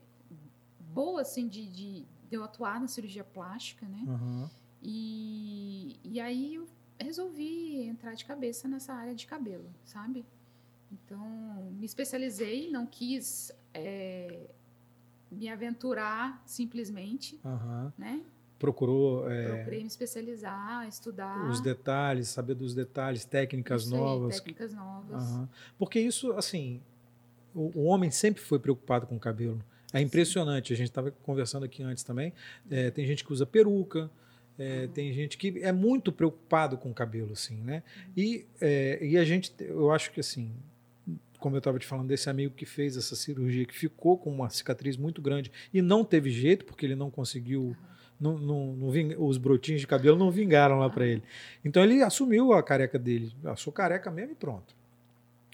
boa, 0.92 1.22
assim, 1.22 1.48
de, 1.48 1.66
de, 1.70 2.00
de, 2.28 2.36
eu 2.36 2.44
atuar 2.44 2.78
na 2.82 2.86
cirurgia 2.86 3.24
plástica, 3.24 3.88
né? 3.88 4.04
Uhum. 4.06 4.50
E, 4.82 5.98
e 6.04 6.20
aí 6.20 6.56
eu 6.56 6.68
resolvi 6.98 7.82
entrar 7.82 8.14
de 8.14 8.24
cabeça 8.24 8.68
nessa 8.68 8.92
área 8.92 9.14
de 9.14 9.26
cabelo, 9.26 9.66
sabe? 9.84 10.24
Então, 10.90 11.72
me 11.78 11.84
especializei, 11.84 12.70
não 12.70 12.86
quis 12.86 13.52
é, 13.74 14.46
me 15.30 15.48
aventurar 15.48 16.42
simplesmente, 16.46 17.38
uhum. 17.44 17.92
né? 17.98 18.22
Procurou... 18.58 19.30
É, 19.30 19.56
Procurei 19.56 19.80
me 19.80 19.86
especializar, 19.86 20.86
estudar. 20.88 21.50
Os 21.50 21.60
detalhes, 21.60 22.28
saber 22.28 22.54
dos 22.54 22.74
detalhes, 22.74 23.24
técnicas 23.24 23.82
isso 23.82 23.94
novas. 23.94 24.36
Técnicas 24.36 24.72
novas. 24.72 25.30
Uhum. 25.30 25.48
Porque 25.78 26.00
isso, 26.00 26.32
assim, 26.32 26.80
o, 27.54 27.70
o 27.74 27.84
homem 27.84 28.10
sempre 28.10 28.42
foi 28.42 28.58
preocupado 28.58 29.06
com 29.06 29.16
o 29.16 29.20
cabelo. 29.20 29.62
É 29.92 30.00
impressionante. 30.00 30.68
Sim. 30.68 30.74
A 30.74 30.76
gente 30.76 30.88
estava 30.88 31.10
conversando 31.10 31.64
aqui 31.64 31.82
antes 31.82 32.02
também. 32.02 32.32
É, 32.70 32.90
tem 32.90 33.06
gente 33.06 33.24
que 33.24 33.32
usa 33.32 33.44
peruca, 33.44 34.10
é, 34.58 34.86
tem 34.88 35.12
gente 35.12 35.36
que 35.36 35.58
é 35.62 35.72
muito 35.72 36.10
preocupado 36.10 36.78
com 36.78 36.90
o 36.90 36.94
cabelo, 36.94 37.32
assim, 37.32 37.56
né? 37.56 37.82
E, 38.16 38.46
é, 38.60 38.98
e 39.04 39.18
a 39.18 39.24
gente, 39.24 39.52
eu 39.60 39.90
acho 39.90 40.10
que 40.10 40.20
assim, 40.20 40.50
como 41.38 41.56
eu 41.56 41.58
estava 41.58 41.78
te 41.78 41.86
falando 41.86 42.08
desse 42.08 42.30
amigo 42.30 42.54
que 42.54 42.64
fez 42.64 42.96
essa 42.96 43.14
cirurgia, 43.14 43.66
que 43.66 43.74
ficou 43.74 44.16
com 44.16 44.30
uma 44.30 44.48
cicatriz 44.48 44.96
muito 44.96 45.20
grande 45.20 45.52
e 45.72 45.82
não 45.82 46.04
teve 46.04 46.30
jeito, 46.30 46.64
porque 46.64 46.86
ele 46.86 46.96
não 46.96 47.10
conseguiu. 47.10 47.76
Não, 48.18 48.38
não, 48.38 48.72
não 48.72 48.90
ving, 48.90 49.14
os 49.18 49.36
brotinhos 49.36 49.82
de 49.82 49.86
cabelo 49.86 50.18
não 50.18 50.30
vingaram 50.30 50.78
lá 50.78 50.88
para 50.88 51.06
ele. 51.06 51.22
Então 51.62 51.84
ele 51.84 52.02
assumiu 52.02 52.54
a 52.54 52.62
careca 52.62 52.98
dele. 52.98 53.30
Eu 53.44 53.54
sou 53.58 53.70
careca 53.70 54.10
mesmo 54.10 54.32
e 54.32 54.34
pronto. 54.34 54.74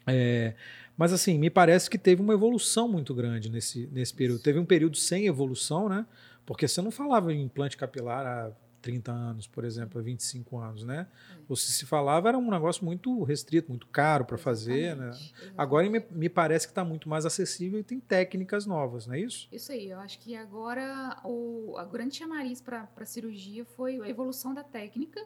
É, 0.06 0.54
mas 0.96 1.12
assim, 1.12 1.36
me 1.38 1.50
parece 1.50 1.90
que 1.90 1.98
teve 1.98 2.22
uma 2.22 2.34
evolução 2.34 2.86
muito 2.86 3.12
grande 3.14 3.50
nesse, 3.50 3.88
nesse 3.92 4.14
período. 4.14 4.40
Teve 4.40 4.60
um 4.60 4.64
período 4.64 4.96
sem 4.96 5.26
evolução, 5.26 5.88
né? 5.88 6.06
Porque 6.46 6.68
você 6.68 6.80
não 6.80 6.92
falava 6.92 7.32
em 7.32 7.42
implante 7.42 7.76
capilar 7.76 8.24
há 8.24 8.52
30 8.82 9.12
anos, 9.12 9.46
por 9.46 9.64
exemplo, 9.64 9.98
há 9.98 10.02
25 10.02 10.58
anos, 10.58 10.84
né? 10.84 11.06
Ou 11.48 11.56
se 11.56 11.72
se 11.72 11.86
falava, 11.86 12.28
era 12.28 12.36
um 12.36 12.50
negócio 12.50 12.84
muito 12.84 13.22
restrito, 13.22 13.70
muito 13.70 13.86
caro 13.86 14.24
para 14.24 14.36
fazer, 14.36 14.96
né? 14.96 15.10
Agora 15.56 15.88
me, 15.88 16.04
me 16.10 16.28
parece 16.28 16.66
que 16.66 16.72
está 16.72 16.84
muito 16.84 17.08
mais 17.08 17.24
acessível 17.24 17.78
e 17.78 17.84
tem 17.84 18.00
técnicas 18.00 18.66
novas, 18.66 19.06
não 19.06 19.14
é 19.14 19.20
isso? 19.20 19.48
Isso 19.52 19.72
aí, 19.72 19.88
eu 19.88 20.00
acho 20.00 20.18
que 20.18 20.34
agora 20.34 21.18
o 21.24 21.76
a 21.78 21.84
grande 21.84 22.16
chamariz 22.16 22.60
para 22.60 22.88
a 22.96 23.04
cirurgia 23.06 23.64
foi 23.64 24.00
a 24.00 24.08
evolução 24.08 24.52
da 24.52 24.64
técnica, 24.64 25.24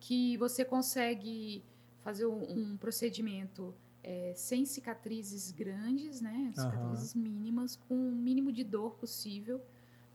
que 0.00 0.36
você 0.38 0.64
consegue 0.64 1.62
fazer 2.02 2.26
um, 2.26 2.72
um 2.72 2.76
procedimento 2.76 3.74
é, 4.02 4.32
sem 4.34 4.64
cicatrizes 4.64 5.50
grandes, 5.50 6.20
né? 6.20 6.52
Cicatrizes 6.54 7.14
uhum. 7.14 7.20
mínimas, 7.20 7.76
com 7.76 7.94
o 7.94 8.12
mínimo 8.12 8.50
de 8.50 8.64
dor 8.64 8.94
possível, 8.94 9.60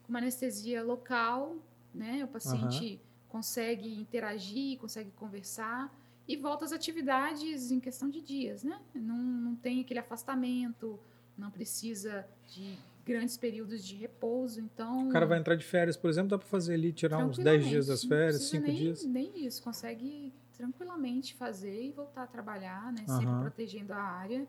com 0.03 0.09
uma 0.09 0.19
anestesia 0.19 0.83
local, 0.83 1.57
né? 1.93 2.23
O 2.23 2.27
paciente 2.27 2.93
uhum. 2.93 2.99
consegue 3.29 3.93
interagir, 3.99 4.77
consegue 4.77 5.11
conversar 5.11 5.93
e 6.27 6.35
volta 6.37 6.65
às 6.65 6.71
atividades 6.71 7.71
em 7.71 7.79
questão 7.79 8.09
de 8.09 8.21
dias, 8.21 8.63
né? 8.63 8.79
Não, 8.93 9.17
não 9.17 9.55
tem 9.55 9.81
aquele 9.81 9.99
afastamento, 9.99 10.99
não 11.37 11.51
precisa 11.51 12.25
de 12.47 12.77
grandes 13.05 13.35
períodos 13.35 13.83
de 13.83 13.95
repouso, 13.95 14.61
então... 14.61 15.09
O 15.09 15.11
cara 15.11 15.25
vai 15.25 15.37
entrar 15.37 15.55
de 15.55 15.65
férias, 15.65 15.97
por 15.97 16.09
exemplo, 16.09 16.29
dá 16.29 16.37
para 16.37 16.47
fazer 16.47 16.75
ali, 16.75 16.93
tirar 16.93 17.25
uns 17.25 17.37
10 17.37 17.67
dias 17.67 17.87
das 17.87 18.03
férias, 18.03 18.43
5 18.43 18.71
dias? 18.71 19.03
Nem 19.03 19.45
isso, 19.45 19.61
consegue 19.61 20.33
tranquilamente 20.53 21.33
fazer 21.33 21.83
e 21.83 21.91
voltar 21.91 22.23
a 22.23 22.27
trabalhar, 22.27 22.93
né? 22.93 23.03
Sempre 23.05 23.41
protegendo 23.41 23.91
a 23.91 24.01
área. 24.01 24.47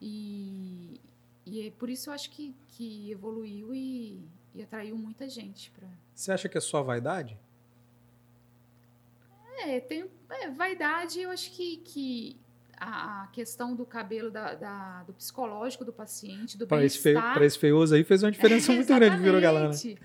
E, 0.00 1.00
e 1.46 1.68
é 1.68 1.70
por 1.70 1.88
isso 1.88 2.10
eu 2.10 2.14
acho 2.14 2.30
que, 2.30 2.54
que 2.68 3.10
evoluiu 3.10 3.72
e, 3.72 4.26
e 4.54 4.62
atraiu 4.62 4.96
muita 4.96 5.28
gente. 5.28 5.70
Pra... 5.70 5.88
Você 6.14 6.32
acha 6.32 6.48
que 6.48 6.56
é 6.56 6.60
só 6.60 6.82
vaidade? 6.82 7.36
É, 9.58 9.80
tem 9.80 10.10
é, 10.30 10.50
vaidade, 10.50 11.20
eu 11.20 11.30
acho 11.30 11.50
que, 11.52 11.78
que 11.78 12.36
a, 12.76 13.28
questão 13.32 13.74
do 13.74 13.84
cabelo, 13.84 14.30
da, 14.30 14.54
da 14.54 15.02
do 15.04 15.12
psicológico 15.14 15.84
do 15.84 15.92
paciente, 15.92 16.58
do 16.58 16.66
bem-estar... 16.66 17.34
Para 17.34 17.44
esse 17.44 17.58
feioso 17.58 17.94
aí 17.94 18.04
fez 18.04 18.22
uma 18.22 18.30
diferença 18.30 18.72
muito 18.74 18.94
grande, 18.94 19.16
virou 19.22 19.40
galã. 19.40 19.70
Né? 19.70 19.96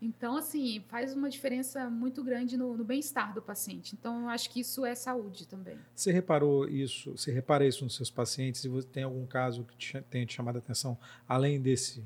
Então, 0.00 0.36
assim, 0.36 0.84
faz 0.88 1.12
uma 1.12 1.28
diferença 1.28 1.90
muito 1.90 2.22
grande 2.22 2.56
no, 2.56 2.76
no 2.76 2.84
bem-estar 2.84 3.34
do 3.34 3.42
paciente. 3.42 3.96
Então, 3.98 4.22
eu 4.22 4.28
acho 4.28 4.48
que 4.50 4.60
isso 4.60 4.86
é 4.86 4.94
saúde 4.94 5.46
também. 5.48 5.76
Você 5.92 6.12
reparou 6.12 6.68
isso? 6.68 7.16
Você 7.16 7.32
repara 7.32 7.66
isso 7.66 7.82
nos 7.82 7.96
seus 7.96 8.08
pacientes? 8.10 8.64
Você 8.64 8.86
tem 8.86 9.02
algum 9.02 9.26
caso 9.26 9.64
que 9.64 9.76
te, 9.76 10.00
tenha 10.02 10.24
te 10.24 10.34
chamado 10.34 10.56
a 10.56 10.58
atenção, 10.60 10.96
além 11.26 11.60
desse 11.60 12.04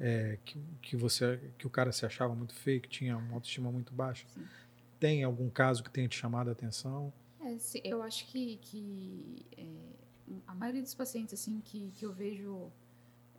é, 0.00 0.38
que, 0.44 0.58
que, 0.82 0.96
você, 0.96 1.40
que 1.58 1.66
o 1.66 1.70
cara 1.70 1.92
se 1.92 2.04
achava 2.04 2.34
muito 2.34 2.54
feio, 2.54 2.80
que 2.80 2.88
tinha 2.88 3.16
uma 3.16 3.34
autoestima 3.34 3.70
muito 3.70 3.92
baixa, 3.92 4.26
Sim. 4.28 4.44
tem 4.98 5.24
algum 5.24 5.48
caso 5.48 5.82
que 5.82 5.90
tenha 5.90 6.08
te 6.08 6.16
chamado 6.16 6.48
a 6.48 6.52
atenção? 6.52 7.12
É, 7.40 7.56
eu 7.84 8.02
acho 8.02 8.26
que, 8.26 8.56
que 8.58 9.46
é, 9.56 10.42
a 10.46 10.54
maioria 10.54 10.82
dos 10.82 10.94
pacientes 10.94 11.34
assim 11.34 11.60
que, 11.60 11.92
que 11.92 12.04
eu 12.04 12.12
vejo 12.12 12.70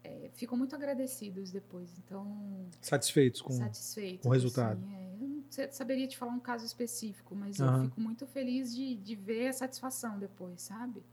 é, 0.04 0.30
ficam 0.34 0.58
muito 0.58 0.76
agradecidos 0.76 1.52
depois. 1.52 1.90
Então 2.00 2.68
satisfeitos 2.82 3.42
com, 3.42 3.52
satisfeitos, 3.52 4.24
com 4.24 4.30
o 4.30 4.32
resultado. 4.32 4.80
Assim, 4.84 5.14
eu 5.22 5.28
não 5.28 5.72
saberia 5.72 6.08
te 6.08 6.18
falar 6.18 6.32
um 6.32 6.40
caso 6.40 6.66
específico, 6.66 7.36
mas 7.36 7.60
uhum. 7.60 7.68
eu 7.68 7.84
fico 7.86 8.02
muito 8.02 8.26
feliz 8.28 8.76
de, 8.76 8.96
de 8.96 9.16
ver 9.16 9.50
a 9.50 9.54
satisfação 9.54 10.18
depois, 10.18 10.62
sabe? 10.62 11.04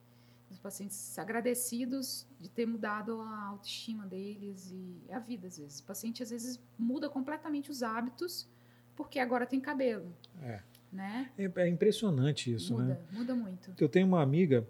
Os 0.50 0.58
pacientes 0.58 1.18
agradecidos 1.18 2.26
de 2.38 2.48
ter 2.48 2.66
mudado 2.66 3.20
a 3.20 3.46
autoestima 3.48 4.06
deles 4.06 4.70
e 4.72 5.12
a 5.12 5.18
vida 5.18 5.46
às 5.48 5.58
vezes. 5.58 5.80
O 5.80 5.84
paciente 5.84 6.22
às 6.22 6.30
vezes 6.30 6.60
muda 6.78 7.08
completamente 7.08 7.70
os 7.70 7.82
hábitos 7.82 8.48
porque 8.94 9.18
agora 9.18 9.46
tem 9.46 9.60
cabelo. 9.60 10.14
É. 10.42 10.60
Né? 10.92 11.30
É, 11.36 11.50
é 11.56 11.68
impressionante 11.68 12.52
isso, 12.52 12.74
muda, 12.74 12.84
né? 12.84 12.98
Muda 13.10 13.34
muito. 13.34 13.74
Eu 13.78 13.88
tenho 13.88 14.06
uma 14.06 14.22
amiga 14.22 14.66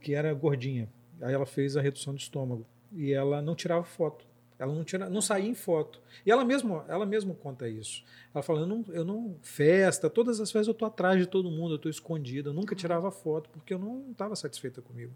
que 0.00 0.14
era 0.14 0.32
gordinha. 0.32 0.88
Aí 1.20 1.34
ela 1.34 1.44
fez 1.44 1.76
a 1.76 1.82
redução 1.82 2.14
de 2.14 2.22
estômago 2.22 2.66
e 2.92 3.12
ela 3.12 3.42
não 3.42 3.54
tirava 3.54 3.84
foto. 3.84 4.24
Ela 4.58 4.74
não, 4.74 4.82
tira, 4.82 5.08
não 5.08 5.20
saía 5.20 5.48
em 5.48 5.54
foto. 5.54 6.00
E 6.26 6.30
ela 6.30 6.44
mesma, 6.44 6.84
ela 6.88 7.06
mesma 7.06 7.32
conta 7.34 7.68
isso. 7.68 8.04
Ela 8.34 8.42
fala, 8.42 8.60
eu 8.60 8.66
não, 8.66 8.84
eu 8.88 9.04
não 9.04 9.36
festa, 9.40 10.10
todas 10.10 10.40
as 10.40 10.50
festas 10.50 10.66
eu 10.68 10.74
tô 10.74 10.84
atrás 10.84 11.18
de 11.18 11.26
todo 11.26 11.50
mundo, 11.50 11.74
eu 11.74 11.78
tô 11.78 11.88
escondida, 11.88 12.50
eu 12.50 12.54
nunca 12.54 12.74
tirava 12.74 13.10
foto 13.10 13.48
porque 13.50 13.72
eu 13.72 13.78
não 13.78 14.10
estava 14.10 14.34
satisfeita 14.34 14.82
comigo. 14.82 15.14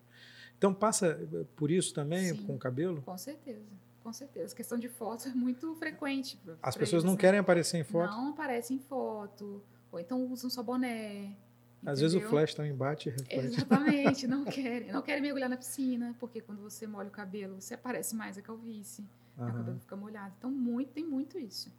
Então 0.56 0.72
passa 0.72 1.18
por 1.56 1.72
isso 1.72 1.92
também 1.92 2.34
Sim, 2.34 2.46
com 2.46 2.54
o 2.54 2.58
cabelo? 2.58 3.02
Com 3.02 3.18
certeza. 3.18 3.66
Com 4.02 4.12
certeza. 4.12 4.52
A 4.52 4.56
questão 4.56 4.78
de 4.78 4.88
foto 4.88 5.28
é 5.28 5.34
muito 5.34 5.74
frequente. 5.74 6.38
As 6.62 6.76
pessoas 6.76 7.02
não 7.02 7.12
né? 7.12 7.18
querem 7.18 7.40
aparecer 7.40 7.78
em 7.78 7.84
foto? 7.84 8.10
Não 8.10 8.30
aparecem 8.30 8.76
em 8.76 8.80
foto. 8.80 9.62
Ou 9.90 9.98
então 9.98 10.24
usam 10.26 10.48
só 10.48 10.62
boné. 10.62 11.36
Às 11.84 12.00
vezes 12.00 12.14
o 12.14 12.20
flash 12.20 12.54
também 12.54 12.72
bate 12.72 13.08
e 13.08 13.12
reflete. 13.12 13.56
Exatamente, 13.56 14.26
não 14.28 14.44
querem. 14.44 14.92
Não 14.92 15.02
querem 15.02 15.20
mergulhar 15.20 15.50
na 15.50 15.56
piscina, 15.56 16.14
porque 16.20 16.40
quando 16.40 16.62
você 16.62 16.86
molha 16.86 17.08
o 17.08 17.12
cabelo, 17.12 17.60
você 17.60 17.74
aparece 17.74 18.14
mais 18.14 18.38
a 18.38 18.42
calvície. 18.42 19.04
Uhum. 19.38 19.48
O 19.48 19.52
cabelo 19.52 19.80
fica 19.80 19.96
molhado. 19.96 20.34
Então, 20.38 20.50
muito, 20.50 20.92
tem 20.92 21.04
muito 21.04 21.38
isso. 21.38 21.72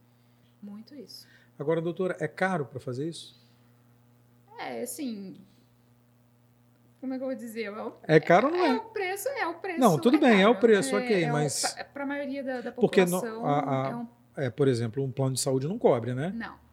Muito 0.62 0.94
isso. 0.94 1.26
Agora, 1.58 1.80
doutora, 1.80 2.16
é 2.18 2.26
caro 2.26 2.64
para 2.66 2.80
fazer 2.80 3.08
isso? 3.08 3.40
É, 4.58 4.82
assim. 4.82 5.36
Como 7.00 7.12
é 7.12 7.18
que 7.18 7.22
eu 7.22 7.28
vou 7.28 7.36
dizer? 7.36 7.70
É, 8.08 8.16
é 8.16 8.20
caro 8.20 8.48
ou 8.48 8.52
não 8.52 8.64
é? 8.64 8.68
É 8.68 8.74
o 8.76 8.84
preço, 8.84 9.28
é 9.28 9.46
o 9.46 9.54
preço. 9.54 9.80
Não, 9.80 9.98
tudo 9.98 10.16
é 10.16 10.20
bem, 10.20 10.30
caro. 10.38 10.42
é 10.42 10.48
o 10.48 10.58
preço, 10.58 10.96
ok, 10.96 11.24
é, 11.24 11.30
mas. 11.30 11.76
Para 11.92 12.04
a 12.04 12.06
maioria 12.06 12.42
da, 12.42 12.60
da 12.60 12.72
população. 12.72 13.20
Porque 13.20 13.30
no, 13.30 13.46
a, 13.46 13.58
a, 13.60 13.90
é, 13.90 13.96
um... 13.96 14.08
é, 14.36 14.50
por 14.50 14.68
exemplo, 14.68 15.04
um 15.04 15.12
plano 15.12 15.34
de 15.34 15.40
saúde 15.40 15.68
não 15.68 15.78
cobre, 15.78 16.14
né? 16.14 16.32
Não. 16.34 16.63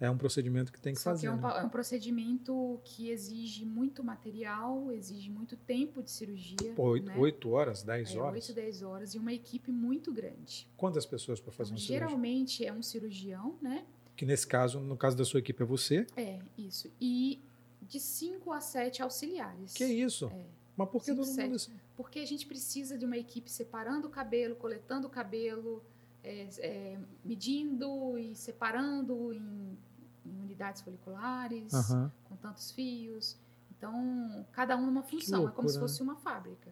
É 0.00 0.10
um 0.10 0.18
procedimento 0.18 0.72
que 0.72 0.80
tem 0.80 0.92
que 0.92 1.00
Só 1.00 1.10
fazer. 1.10 1.22
Que 1.22 1.26
é, 1.26 1.30
um, 1.32 1.40
né? 1.40 1.60
é 1.60 1.64
um 1.64 1.68
procedimento 1.68 2.80
que 2.84 3.10
exige 3.10 3.64
muito 3.64 4.02
material, 4.02 4.90
exige 4.92 5.30
muito 5.30 5.56
tempo 5.56 6.02
de 6.02 6.10
cirurgia. 6.10 6.74
Oito, 6.76 7.06
né? 7.06 7.16
oito 7.16 7.50
horas, 7.50 7.82
dez 7.82 8.14
é, 8.14 8.18
horas? 8.18 8.48
Oito, 8.48 8.54
dez 8.54 8.82
horas 8.82 9.14
e 9.14 9.18
uma 9.18 9.32
equipe 9.32 9.70
muito 9.70 10.12
grande. 10.12 10.68
Quantas 10.76 11.06
pessoas 11.06 11.40
para 11.40 11.52
fazer 11.52 11.70
então, 11.70 11.78
cirurgia? 11.84 12.08
Geralmente 12.08 12.66
é 12.66 12.72
um 12.72 12.82
cirurgião, 12.82 13.56
né? 13.62 13.84
Que 14.16 14.24
nesse 14.26 14.46
caso, 14.46 14.80
no 14.80 14.96
caso 14.96 15.16
da 15.16 15.24
sua 15.24 15.40
equipe, 15.40 15.62
é 15.62 15.66
você? 15.66 16.06
É, 16.16 16.40
isso. 16.58 16.90
E 17.00 17.40
de 17.82 18.00
cinco 18.00 18.52
a 18.52 18.60
sete 18.60 19.02
auxiliares. 19.02 19.72
Que 19.72 19.84
isso? 19.84 20.26
É. 20.26 20.44
Mas 20.76 20.88
por 20.88 21.00
que 21.00 21.12
cinco, 21.12 21.24
todo 21.24 21.36
mundo? 21.36 21.56
Porque 21.96 22.18
a 22.18 22.26
gente 22.26 22.46
precisa 22.46 22.98
de 22.98 23.04
uma 23.04 23.16
equipe 23.16 23.50
separando 23.50 24.08
o 24.08 24.10
cabelo, 24.10 24.56
coletando 24.56 25.06
o 25.06 25.10
cabelo, 25.10 25.82
é, 26.24 26.48
é, 26.58 26.98
medindo 27.24 28.18
e 28.18 28.34
separando 28.34 29.32
em 29.32 29.76
em 30.24 30.40
unidades 30.40 30.82
foliculares, 30.82 31.72
uhum. 31.72 32.10
com 32.24 32.36
tantos 32.36 32.70
fios. 32.70 33.36
Então, 33.76 34.46
cada 34.52 34.76
um 34.76 34.86
numa 34.86 35.02
função, 35.02 35.40
loucura, 35.42 35.52
é 35.52 35.56
como 35.56 35.68
se 35.68 35.78
fosse 35.78 36.02
né? 36.02 36.10
uma 36.10 36.16
fábrica. 36.16 36.70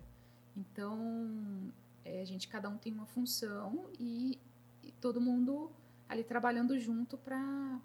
Então, 0.57 1.71
é, 2.05 2.23
a 2.23 2.25
gente, 2.25 2.49
cada 2.49 2.69
um 2.69 2.79
tem 2.79 2.93
uma 2.93 3.07
função 3.07 3.87
e, 3.99 4.39
e 4.83 4.93
todo 4.93 5.21
mundo 5.21 5.71
ali 6.09 6.25
trabalhando 6.25 6.79
junto 6.79 7.17
para 7.19 7.81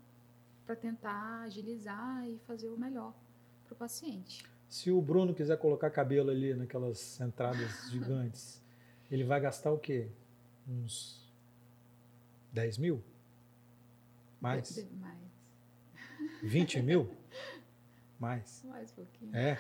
tentar 0.80 1.41
agilizar 1.41 2.27
e 2.27 2.39
fazer 2.39 2.69
o 2.69 2.77
melhor 2.77 3.13
para 3.65 3.73
o 3.73 3.75
paciente. 3.75 4.45
Se 4.69 4.91
o 4.91 5.01
Bruno 5.01 5.34
quiser 5.34 5.58
colocar 5.58 5.89
cabelo 5.89 6.30
ali 6.30 6.53
naquelas 6.53 7.19
entradas 7.21 7.71
gigantes, 7.89 8.62
ele 9.10 9.23
vai 9.23 9.39
gastar 9.39 9.71
o 9.71 9.77
quê? 9.77 10.10
Uns 10.67 11.26
10 12.57 12.79
mil? 12.79 13.03
Mais? 14.41 14.83
Mais. 14.99 15.19
20 16.41 16.81
mil? 16.81 17.07
Mais. 18.19 18.63
Mais 18.65 18.91
um 18.91 18.95
pouquinho. 18.95 19.35
É. 19.35 19.59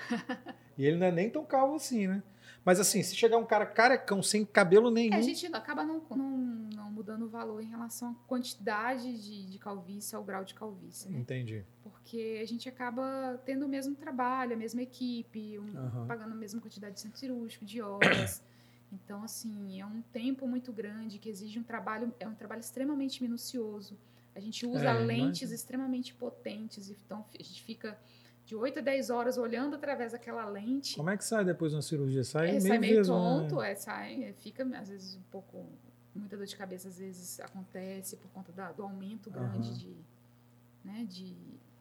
E 0.75 0.83
ele 0.85 0.97
não 0.97 1.05
é 1.05 1.11
nem 1.11 1.29
tão 1.29 1.45
calvo 1.45 1.75
assim, 1.75 2.07
né? 2.07 2.23
Mas 2.65 2.79
assim, 2.79 3.03
se 3.03 3.15
chegar 3.15 3.37
um 3.37 3.45
cara 3.45 3.67
carecão, 3.67 4.21
sem 4.23 4.43
cabelo 4.43 4.89
nenhum. 4.89 5.13
É, 5.13 5.17
a 5.17 5.21
gente 5.21 5.45
acaba 5.55 5.83
não, 5.83 6.01
não, 6.09 6.37
não, 6.75 6.91
mudando 6.91 7.25
o 7.25 7.29
valor 7.29 7.61
em 7.61 7.67
relação 7.67 8.11
à 8.11 8.27
quantidade 8.27 9.21
de, 9.21 9.45
de 9.45 9.59
calvície 9.59 10.15
ao 10.15 10.23
grau 10.23 10.43
de 10.43 10.55
calvície. 10.55 11.09
Né? 11.11 11.19
Entendi. 11.19 11.63
Porque 11.83 12.39
a 12.41 12.45
gente 12.47 12.67
acaba 12.67 13.39
tendo 13.45 13.65
o 13.65 13.69
mesmo 13.69 13.95
trabalho, 13.95 14.53
a 14.53 14.57
mesma 14.57 14.81
equipe, 14.81 15.59
um, 15.59 15.63
uhum. 15.63 16.07
pagando 16.07 16.31
a 16.31 16.35
mesma 16.35 16.59
quantidade 16.59 16.95
de 16.95 17.01
centro 17.01 17.19
cirúrgico, 17.19 17.63
de 17.63 17.79
horas. 17.79 18.43
Então, 18.91 19.23
assim, 19.23 19.79
é 19.79 19.85
um 19.85 20.01
tempo 20.13 20.47
muito 20.47 20.71
grande 20.71 21.19
que 21.19 21.29
exige 21.29 21.59
um 21.59 21.63
trabalho, 21.63 22.13
é 22.19 22.27
um 22.27 22.33
trabalho 22.33 22.61
extremamente 22.61 23.21
minucioso. 23.21 23.97
A 24.35 24.39
gente 24.39 24.65
usa 24.65 24.85
é, 24.85 24.93
lentes 24.93 25.41
imagina. 25.41 25.55
extremamente 25.55 26.13
potentes, 26.13 26.89
então 26.89 27.25
a 27.33 27.43
gente 27.43 27.63
fica 27.63 27.97
de 28.45 28.55
8 28.55 28.79
a 28.79 28.81
10 28.81 29.09
horas 29.09 29.37
olhando 29.37 29.75
através 29.75 30.13
daquela 30.13 30.45
lente. 30.45 30.95
Como 30.95 31.09
é 31.09 31.17
que 31.17 31.25
sai 31.25 31.43
depois 31.43 31.71
de 31.71 31.75
uma 31.75 31.81
cirurgia? 31.81 32.23
Sai 32.23 32.47
é, 32.47 32.51
meio, 32.51 32.61
sai 32.61 32.77
meio 32.77 32.97
mesmo, 32.97 33.13
tonto, 33.13 33.55
né? 33.57 33.71
é, 33.71 33.75
sai, 33.75 34.23
é, 34.23 34.33
fica 34.33 34.63
às 34.77 34.89
vezes 34.89 35.15
um 35.15 35.23
pouco. 35.31 35.65
Muita 36.15 36.35
dor 36.35 36.47
de 36.47 36.55
cabeça 36.55 36.87
às 36.87 36.97
vezes 36.97 37.39
acontece 37.39 38.15
por 38.15 38.29
conta 38.31 38.51
da, 38.51 38.71
do 38.71 38.81
aumento 38.81 39.29
grande 39.29 39.69
uhum. 39.69 39.73
de, 39.75 39.95
né, 40.83 41.05
de, 41.07 41.35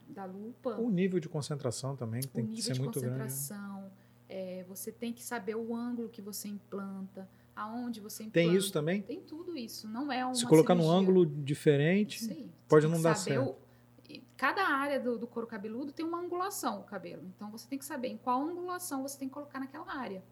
da 0.08 0.26
lupa. 0.26 0.76
O 0.76 0.90
nível 0.90 1.18
de 1.18 1.28
concentração 1.28 1.96
também 1.96 2.20
tem 2.20 2.46
que 2.46 2.60
ser 2.60 2.78
muito 2.78 3.00
grande. 3.00 3.14
O 3.14 3.16
nível 3.16 3.26
de 3.26 3.32
concentração, 3.32 3.90
é, 4.28 4.64
você 4.68 4.90
tem 4.90 5.12
que 5.12 5.22
saber 5.22 5.54
o 5.56 5.74
ângulo 5.74 6.08
que 6.08 6.20
você 6.20 6.48
implanta 6.48 7.28
aonde 7.54 8.00
você 8.00 8.24
implanta. 8.24 8.48
Tem 8.48 8.56
isso 8.56 8.72
também? 8.72 9.02
Tem 9.02 9.20
tudo 9.20 9.56
isso. 9.56 9.88
Não 9.88 10.12
é 10.12 10.24
uma 10.24 10.34
Se 10.34 10.46
colocar 10.46 10.74
cirurgia. 10.74 10.92
num 10.92 10.98
ângulo 10.98 11.26
diferente, 11.26 12.24
Sim, 12.24 12.50
pode 12.68 12.86
não 12.86 13.00
dar 13.00 13.14
certo. 13.14 13.50
O, 13.50 13.66
cada 14.36 14.62
área 14.62 15.00
do, 15.00 15.18
do 15.18 15.26
couro 15.26 15.46
cabeludo 15.46 15.92
tem 15.92 16.04
uma 16.04 16.18
angulação 16.18 16.80
o 16.80 16.84
cabelo. 16.84 17.22
Então 17.34 17.50
você 17.50 17.66
tem 17.66 17.78
que 17.78 17.84
saber 17.84 18.08
em 18.08 18.16
qual 18.16 18.42
angulação 18.42 19.02
você 19.02 19.18
tem 19.18 19.28
que 19.28 19.34
colocar 19.34 19.58
naquela 19.58 19.90
área. 19.90 20.22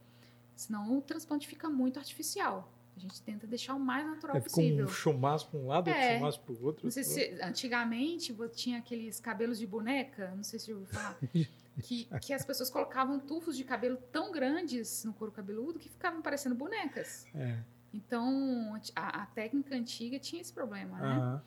Senão 0.54 0.96
o 0.96 1.00
transplante 1.00 1.48
fica 1.48 1.68
muito 1.68 1.98
artificial. 1.98 2.70
A 2.96 3.00
gente 3.00 3.20
tenta 3.22 3.44
deixar 3.46 3.74
o 3.74 3.80
mais 3.80 4.06
natural 4.06 4.36
é, 4.36 4.40
possível. 4.40 4.84
um 4.84 4.88
chumaço 4.88 5.48
para 5.48 5.58
um 5.58 5.66
lado, 5.66 5.90
é, 5.90 5.92
outro 5.92 6.18
chumaço 6.18 6.40
para 6.40 6.52
o 6.52 6.64
outro. 6.64 6.90
Se, 6.90 7.38
antigamente 7.42 8.32
tinha 8.54 8.78
aqueles 8.78 9.18
cabelos 9.18 9.58
de 9.58 9.66
boneca, 9.66 10.32
não 10.36 10.44
sei 10.44 10.60
se 10.60 10.68
já 10.68 10.74
ouviu 10.74 10.88
falar. 10.88 11.18
que, 11.82 12.08
que 12.20 12.32
as 12.32 12.44
pessoas 12.44 12.70
colocavam 12.70 13.18
tufos 13.18 13.56
de 13.56 13.64
cabelo 13.64 13.96
tão 14.12 14.30
grandes 14.30 15.04
no 15.04 15.12
couro 15.12 15.32
cabeludo 15.32 15.78
que 15.78 15.88
ficavam 15.88 16.22
parecendo 16.22 16.54
bonecas. 16.54 17.26
É. 17.34 17.58
Então, 17.92 18.74
a, 18.94 19.22
a, 19.22 19.26
técnica 19.26 19.74
antiga 19.74 20.18
tinha 20.18 20.40
esse 20.40 20.52
problema, 20.52 20.98
né? 20.98 21.18
Uhum. 21.18 21.40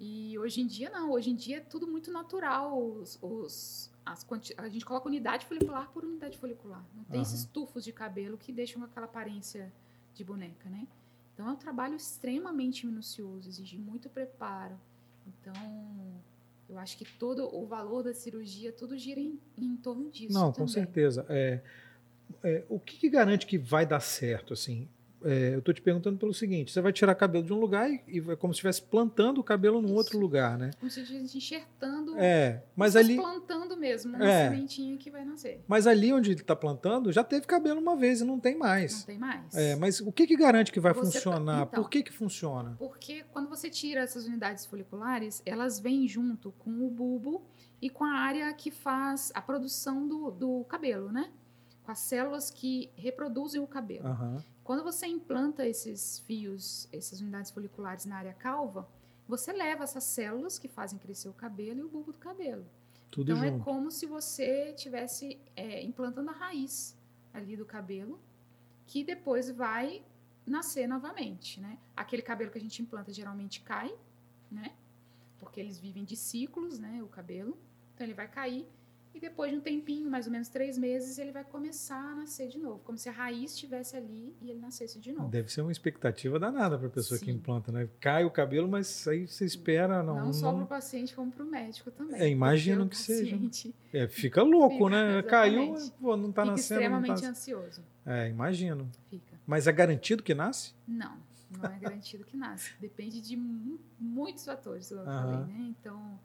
E 0.00 0.38
hoje 0.38 0.62
em 0.62 0.66
dia, 0.66 0.88
não. 0.88 1.10
Hoje 1.10 1.30
em 1.30 1.34
dia 1.34 1.58
é 1.58 1.60
tudo 1.60 1.86
muito 1.86 2.10
natural. 2.10 2.78
Os, 2.80 3.18
os, 3.20 3.90
as, 4.04 4.26
a 4.56 4.68
gente 4.68 4.84
coloca 4.84 5.06
unidade 5.06 5.44
folicular 5.44 5.90
por 5.90 6.04
unidade 6.04 6.38
folicular. 6.38 6.82
Não 6.94 7.04
tem 7.04 7.16
uhum. 7.16 7.22
esses 7.22 7.44
tufos 7.44 7.84
de 7.84 7.92
cabelo 7.92 8.38
que 8.38 8.50
deixam 8.50 8.82
aquela 8.82 9.06
aparência 9.06 9.70
de 10.14 10.24
boneca, 10.24 10.70
né? 10.70 10.88
Então, 11.34 11.48
é 11.48 11.52
um 11.52 11.56
trabalho 11.56 11.94
extremamente 11.94 12.86
minucioso, 12.86 13.48
exige 13.48 13.78
muito 13.78 14.08
preparo. 14.08 14.78
Então, 15.26 15.54
eu 16.70 16.78
acho 16.78 16.96
que 16.96 17.04
todo 17.04 17.52
o 17.54 17.66
valor 17.66 18.04
da 18.04 18.14
cirurgia, 18.14 18.72
tudo 18.72 18.96
gira 18.96 19.18
em, 19.18 19.38
em 19.58 19.76
torno 19.76 20.08
disso. 20.08 20.32
Não, 20.32 20.52
também. 20.52 20.66
com 20.66 20.68
certeza. 20.68 21.26
É, 21.28 21.60
é, 22.44 22.64
o 22.68 22.78
que, 22.78 22.96
que, 22.96 23.10
garante 23.10 23.44
que 23.44 23.58
vai 23.58 23.84
dar 23.84 24.00
certo? 24.00 24.52
Assim, 24.52 24.88
é, 25.24 25.54
eu 25.54 25.58
estou 25.58 25.74
te 25.74 25.82
perguntando 25.82 26.18
pelo 26.18 26.32
seguinte: 26.32 26.72
você 26.72 26.80
vai 26.80 26.92
tirar 26.92 27.14
cabelo 27.14 27.44
de 27.44 27.52
um 27.52 27.58
lugar 27.58 27.90
e, 27.90 28.02
e 28.06 28.18
é 28.30 28.36
como 28.36 28.52
se 28.52 28.58
estivesse 28.58 28.82
plantando 28.82 29.38
o 29.38 29.44
cabelo 29.44 29.80
num 29.80 29.88
Isso. 29.88 29.96
outro 29.96 30.18
lugar, 30.18 30.58
né? 30.58 30.70
Como 30.78 30.90
se 30.90 31.00
estivesse 31.00 31.36
enxertando. 31.36 32.18
É, 32.18 32.62
mas 32.74 32.96
ali. 32.96 33.16
plantando 33.16 33.76
mesmo, 33.76 34.16
uma 34.16 34.28
é, 34.28 34.48
sementinha 34.48 34.96
que 34.96 35.10
vai 35.10 35.24
nascer. 35.24 35.62
Mas 35.66 35.86
ali 35.86 36.12
onde 36.12 36.30
ele 36.30 36.40
está 36.40 36.56
plantando 36.56 37.12
já 37.12 37.24
teve 37.24 37.46
cabelo 37.46 37.80
uma 37.80 37.96
vez 37.96 38.20
e 38.20 38.24
não 38.24 38.38
tem 38.38 38.56
mais. 38.56 39.00
Não 39.00 39.06
tem 39.06 39.18
mais. 39.18 39.54
É, 39.54 39.76
mas 39.76 40.00
o 40.00 40.12
que, 40.12 40.26
que 40.26 40.36
garante 40.36 40.72
que 40.72 40.80
vai 40.80 40.92
você 40.92 41.18
funcionar? 41.18 41.60
Tá, 41.60 41.68
então, 41.72 41.82
Por 41.82 41.90
que, 41.90 42.02
que 42.02 42.12
funciona? 42.12 42.76
Porque 42.78 43.24
quando 43.32 43.48
você 43.48 43.68
tira 43.68 44.00
essas 44.00 44.26
unidades 44.26 44.66
foliculares, 44.66 45.42
elas 45.44 45.78
vêm 45.78 46.06
junto 46.08 46.52
com 46.52 46.86
o 46.86 46.90
bulbo 46.90 47.42
e 47.80 47.88
com 47.88 48.04
a 48.04 48.12
área 48.12 48.52
que 48.52 48.70
faz 48.70 49.32
a 49.34 49.40
produção 49.40 50.06
do, 50.06 50.30
do 50.30 50.64
cabelo, 50.64 51.10
né? 51.10 51.30
Com 51.90 51.92
as 51.92 51.98
células 51.98 52.50
que 52.52 52.88
reproduzem 52.94 53.60
o 53.60 53.66
cabelo. 53.66 54.08
Uhum. 54.08 54.38
Quando 54.62 54.84
você 54.84 55.08
implanta 55.08 55.66
esses 55.66 56.20
fios, 56.20 56.88
essas 56.92 57.20
unidades 57.20 57.50
foliculares 57.50 58.06
na 58.06 58.16
área 58.16 58.32
calva, 58.32 58.88
você 59.26 59.52
leva 59.52 59.82
essas 59.82 60.04
células 60.04 60.56
que 60.56 60.68
fazem 60.68 61.00
crescer 61.00 61.28
o 61.28 61.32
cabelo 61.32 61.80
e 61.80 61.82
o 61.82 61.88
bulbo 61.88 62.12
do 62.12 62.18
cabelo. 62.18 62.64
Tudo 63.10 63.32
então 63.32 63.42
é 63.42 63.48
junto. 63.48 63.60
é 63.60 63.64
como 63.64 63.90
se 63.90 64.06
você 64.06 64.70
estivesse 64.70 65.40
é, 65.56 65.82
implantando 65.82 66.30
a 66.30 66.32
raiz 66.32 66.96
ali 67.34 67.56
do 67.56 67.64
cabelo, 67.64 68.20
que 68.86 69.02
depois 69.02 69.50
vai 69.50 70.04
nascer 70.46 70.86
novamente, 70.86 71.60
né? 71.60 71.76
Aquele 71.96 72.22
cabelo 72.22 72.52
que 72.52 72.58
a 72.58 72.60
gente 72.60 72.80
implanta 72.80 73.12
geralmente 73.12 73.62
cai, 73.62 73.92
né? 74.48 74.76
Porque 75.40 75.58
eles 75.58 75.76
vivem 75.76 76.04
de 76.04 76.14
ciclos, 76.14 76.78
né? 76.78 77.02
O 77.02 77.08
cabelo. 77.08 77.58
Então 77.94 78.06
ele 78.06 78.14
vai 78.14 78.28
cair 78.28 78.64
e 79.14 79.20
depois 79.20 79.50
de 79.50 79.58
um 79.58 79.60
tempinho, 79.60 80.08
mais 80.08 80.26
ou 80.26 80.32
menos 80.32 80.48
três 80.48 80.78
meses, 80.78 81.18
ele 81.18 81.32
vai 81.32 81.44
começar 81.44 82.12
a 82.12 82.14
nascer 82.14 82.48
de 82.48 82.58
novo, 82.58 82.80
como 82.84 82.96
se 82.96 83.08
a 83.08 83.12
raiz 83.12 83.52
estivesse 83.52 83.96
ali 83.96 84.36
e 84.40 84.50
ele 84.50 84.60
nascesse 84.60 84.98
de 85.00 85.12
novo. 85.12 85.28
Deve 85.28 85.52
ser 85.52 85.62
uma 85.62 85.72
expectativa 85.72 86.38
danada 86.38 86.78
para 86.78 86.86
a 86.86 86.90
pessoa 86.90 87.18
Sim. 87.18 87.24
que 87.24 87.30
implanta, 87.30 87.72
né? 87.72 87.88
Cai 88.00 88.24
o 88.24 88.30
cabelo, 88.30 88.68
mas 88.68 89.06
aí 89.08 89.26
você 89.26 89.44
espera. 89.44 90.02
Não, 90.02 90.26
não 90.26 90.32
só 90.32 90.52
para 90.52 90.62
o 90.62 90.66
paciente, 90.66 91.14
como 91.14 91.30
para 91.32 91.44
o 91.44 91.46
médico 91.46 91.90
também. 91.90 92.20
É, 92.20 92.28
imagino 92.28 92.88
que 92.88 92.96
seja. 92.96 93.38
É, 93.92 94.06
fica 94.06 94.42
louco, 94.42 94.84
fica, 94.84 94.90
né? 94.90 95.22
Caiu, 95.22 95.74
pô, 96.00 96.16
não 96.16 96.30
está 96.30 96.44
nascendo. 96.44 96.80
extremamente 96.80 97.22
tá... 97.22 97.28
ansioso. 97.28 97.82
É, 98.06 98.28
imagino. 98.28 98.88
Fica. 99.08 99.38
Mas 99.46 99.66
é 99.66 99.72
garantido 99.72 100.22
que 100.22 100.34
nasce? 100.34 100.72
Não. 100.86 101.16
Não 101.50 101.68
é 101.68 101.78
garantido 101.78 102.24
que 102.24 102.36
nasce. 102.36 102.72
Depende 102.80 103.20
de 103.20 103.36
muitos 103.98 104.44
fatores, 104.44 104.88
como 104.88 105.00
eu 105.00 105.04
falei, 105.04 105.46
né? 105.46 105.74
Então, 105.80 106.18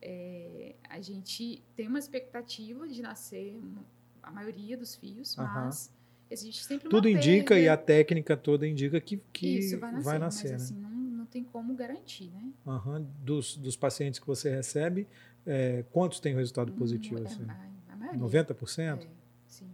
é, 0.00 0.74
a 0.88 1.00
gente 1.00 1.62
tem 1.74 1.88
uma 1.88 1.98
expectativa 1.98 2.86
de 2.86 3.02
nascer 3.02 3.60
a 4.22 4.30
maioria 4.30 4.76
dos 4.76 4.94
fios, 4.94 5.36
uhum. 5.36 5.44
mas 5.44 5.92
existe 6.30 6.64
sempre 6.64 6.88
Tudo 6.88 7.08
indica 7.08 7.54
perda. 7.54 7.60
e 7.60 7.68
a 7.68 7.76
técnica 7.76 8.36
toda 8.36 8.66
indica 8.66 9.00
que, 9.00 9.20
que 9.32 9.58
Isso, 9.58 9.78
vai 9.78 9.92
nascer, 9.92 10.04
vai 10.04 10.18
nascer 10.18 10.52
mas 10.52 10.70
né? 10.70 10.76
assim, 10.76 10.80
não, 10.80 10.90
não 10.90 11.26
tem 11.26 11.42
como 11.42 11.74
garantir, 11.74 12.30
né? 12.30 12.52
Uhum. 12.66 13.06
Dos, 13.22 13.56
dos 13.56 13.76
pacientes 13.76 14.20
que 14.20 14.26
você 14.26 14.50
recebe, 14.50 15.06
é, 15.46 15.84
quantos 15.90 16.20
têm 16.20 16.34
resultado 16.34 16.72
positivo? 16.72 17.20
Hum, 17.20 17.26
assim? 17.26 17.46
a, 17.48 17.92
a 17.92 17.96
maioria. 17.96 18.20
90%? 18.20 19.02
É, 19.02 19.06
sim. 19.46 19.70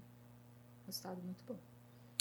Resultado 0.86 1.20
muito 1.22 1.44
bom. 1.44 1.58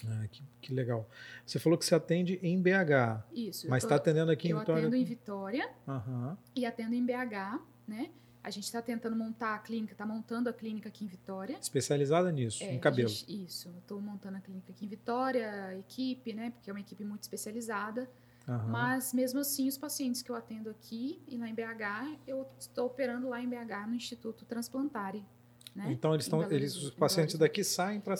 Ah, 0.05 0.27
que, 0.29 0.43
que, 0.61 0.73
legal. 0.73 1.07
Você 1.45 1.59
falou 1.59 1.77
que 1.77 1.85
você 1.85 1.95
atende 1.95 2.37
em 2.43 2.61
BH. 2.61 3.23
Isso. 3.33 3.69
Mas 3.69 3.83
está 3.83 3.95
atendendo 3.95 4.31
aqui 4.31 4.49
em 4.49 4.57
Vitória? 4.57 4.81
Eu 4.81 4.87
atendo 4.87 4.95
em 4.95 5.03
Vitória 5.05 5.69
uhum. 5.87 6.35
e 6.55 6.65
atendo 6.65 6.93
em 6.93 7.05
BH, 7.05 7.61
né? 7.87 8.09
A 8.43 8.49
gente 8.49 8.65
está 8.65 8.81
tentando 8.81 9.15
montar 9.15 9.55
a 9.55 9.59
clínica, 9.59 9.93
está 9.93 10.05
montando 10.05 10.49
a 10.49 10.53
clínica 10.53 10.89
aqui 10.89 11.05
em 11.05 11.07
Vitória. 11.07 11.57
Especializada 11.61 12.29
nisso, 12.29 12.61
é, 12.61 12.73
em 12.73 12.79
cabelo. 12.79 13.07
Gente, 13.07 13.45
isso. 13.45 13.73
Estou 13.79 14.01
montando 14.01 14.37
a 14.37 14.41
clínica 14.41 14.71
aqui 14.73 14.85
em 14.85 14.87
Vitória, 14.89 15.77
equipe, 15.79 16.33
né? 16.33 16.51
Porque 16.51 16.69
é 16.69 16.73
uma 16.73 16.81
equipe 16.81 17.05
muito 17.05 17.21
especializada. 17.21 18.09
Uhum. 18.45 18.67
Mas 18.67 19.13
mesmo 19.13 19.39
assim, 19.39 19.69
os 19.69 19.77
pacientes 19.77 20.21
que 20.21 20.29
eu 20.29 20.35
atendo 20.35 20.69
aqui 20.69 21.21
e 21.25 21.37
lá 21.37 21.47
em 21.47 21.53
BH, 21.53 22.19
eu 22.27 22.45
estou 22.59 22.87
operando 22.87 23.29
lá 23.29 23.41
em 23.41 23.47
BH 23.47 23.87
no 23.87 23.95
Instituto 23.95 24.43
Transplantare. 24.43 25.25
Né? 25.73 25.91
Então 25.91 26.13
eles 26.13 26.25
estão, 26.25 26.43
eles, 26.51 26.75
os 26.75 26.91
pacientes 26.91 27.35
daqui 27.37 27.63
saem 27.63 28.01
para 28.01 28.15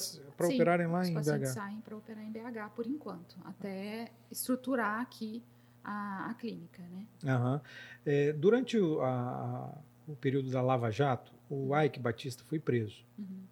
operarem 0.48 0.88
lá 0.88 1.06
em 1.06 1.14
BH. 1.14 1.20
Os 1.20 1.26
pacientes 1.26 1.50
saem 1.50 1.82
para 1.82 1.98
operar 1.98 2.24
em 2.24 2.32
BH 2.32 2.70
por 2.74 2.88
enquanto, 2.88 3.36
até 3.44 4.10
estruturar 4.32 5.02
aqui 5.02 5.44
a, 5.84 6.30
a 6.30 6.34
clínica, 6.36 6.82
né? 6.84 7.06
Uhum. 7.24 7.60
É, 8.06 8.34
durante 8.34 8.78
o, 8.78 9.02
a, 9.02 9.78
o 10.08 10.16
período 10.16 10.50
da 10.50 10.62
Lava 10.62 10.90
Jato, 10.92 11.32
o 11.50 11.70
uhum. 11.70 11.82
Ike 11.82 12.00
Batista 12.00 12.44
foi 12.46 12.60
preso. 12.60 13.04
Uhum. 13.18 13.44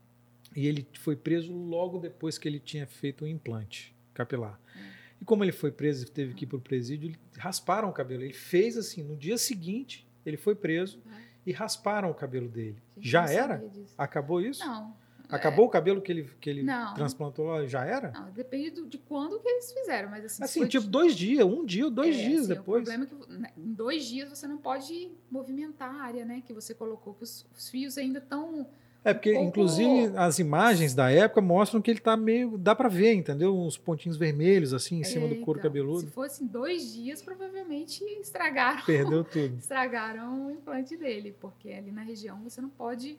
E 0.56 0.68
ele 0.68 0.88
foi 0.94 1.16
preso 1.16 1.54
logo 1.54 2.00
depois 2.00 2.38
que 2.38 2.48
ele 2.48 2.60
tinha 2.60 2.86
feito 2.86 3.24
o 3.24 3.26
um 3.26 3.28
implante 3.28 3.96
capilar. 4.14 4.60
Uhum. 4.76 4.82
E 5.22 5.26
como 5.26 5.44
ele 5.44 5.52
foi 5.52 5.72
preso 5.72 6.06
e 6.06 6.10
teve 6.10 6.34
que 6.34 6.46
ir 6.46 6.48
para 6.48 6.58
o 6.58 6.62
presídio, 6.62 7.14
rasparam 7.38 7.90
o 7.90 7.94
cabelo. 7.94 8.24
Ele 8.24 8.34
fez 8.34 8.78
assim, 8.78 9.04
no 9.04 9.16
dia 9.16 9.38
seguinte, 9.38 10.08
ele 10.26 10.38
foi 10.38 10.56
preso 10.56 11.00
e 11.46 11.52
rasparam 11.52 12.10
o 12.10 12.14
cabelo 12.14 12.48
dele. 12.48 12.82
Já 13.00 13.30
era? 13.30 13.64
Acabou 13.98 14.42
isso? 14.42 14.66
Não. 14.66 14.96
Acabou 15.32 15.66
é... 15.66 15.68
o 15.68 15.72
cabelo 15.72 16.02
que 16.02 16.12
ele, 16.12 16.30
que 16.40 16.50
ele 16.50 16.66
transplantou? 16.96 17.68
Já 17.68 17.86
era? 17.86 18.12
Não, 18.12 18.32
depende 18.32 18.72
do, 18.72 18.88
de 18.88 18.98
quando 18.98 19.40
que 19.40 19.48
eles 19.48 19.72
fizeram, 19.72 20.10
mas 20.10 20.26
assim... 20.26 20.44
Assim, 20.44 20.68
tipo 20.68 20.86
de... 20.86 20.90
dois 20.90 21.16
dias, 21.16 21.46
um 21.46 21.66
dia 21.66 21.86
ou 21.86 21.92
dois 21.92 22.16
é, 22.16 22.20
dias 22.20 22.42
assim, 22.42 22.54
depois. 22.56 22.84
O 22.84 22.86
problema 22.86 23.04
é 23.04 23.26
que 23.26 23.40
né, 23.40 23.50
em 23.58 23.74
dois 23.74 24.06
dias 24.06 24.30
você 24.30 24.48
não 24.48 24.58
pode 24.58 25.12
movimentar 25.30 25.94
a 25.94 26.04
área, 26.04 26.26
né? 26.26 26.44
Que 26.46 26.54
você 26.54 26.74
colocou, 26.74 27.14
que 27.14 27.24
os, 27.24 27.46
os 27.56 27.70
fios 27.70 27.98
ainda 27.98 28.20
estão 28.20 28.68
é, 29.04 29.14
porque 29.14 29.34
inclusive 29.34 30.16
as 30.16 30.38
imagens 30.38 30.94
da 30.94 31.10
época 31.10 31.42
mostram 31.42 31.82
que 31.82 31.90
ele 31.90 32.00
tá 32.00 32.16
meio. 32.16 32.56
dá 32.56 32.76
para 32.76 32.88
ver, 32.88 33.14
entendeu? 33.14 33.58
Uns 33.58 33.76
pontinhos 33.76 34.16
vermelhos 34.16 34.74
assim 34.74 35.00
em 35.00 35.04
cima 35.04 35.28
do 35.28 35.38
couro 35.38 35.60
então, 35.60 35.72
cabeludo. 35.72 36.02
Se 36.02 36.08
fossem 36.08 36.46
dois 36.46 36.94
dias, 36.94 37.22
provavelmente 37.22 38.04
estragaram. 38.22 38.84
Perdeu 38.86 39.24
tudo. 39.24 39.58
estragaram 39.60 40.48
o 40.48 40.52
implante 40.52 40.96
dele, 40.96 41.36
porque 41.40 41.70
ali 41.72 41.92
na 41.92 42.04
região 42.04 42.44
você 42.44 42.62
não 42.62 42.70
pode 42.70 43.18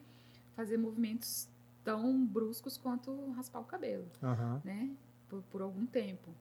fazer 0.54 0.76
movimentos 0.76 1.48
tão 1.84 2.24
bruscos 2.26 2.76
quanto 2.76 3.30
raspar 3.32 3.60
o 3.60 3.64
cabelo, 3.64 4.06
uhum. 4.22 4.60
né? 4.64 4.90
Por, 5.28 5.42
por 5.44 5.62
algum 5.62 5.86
tempo. 5.86 6.34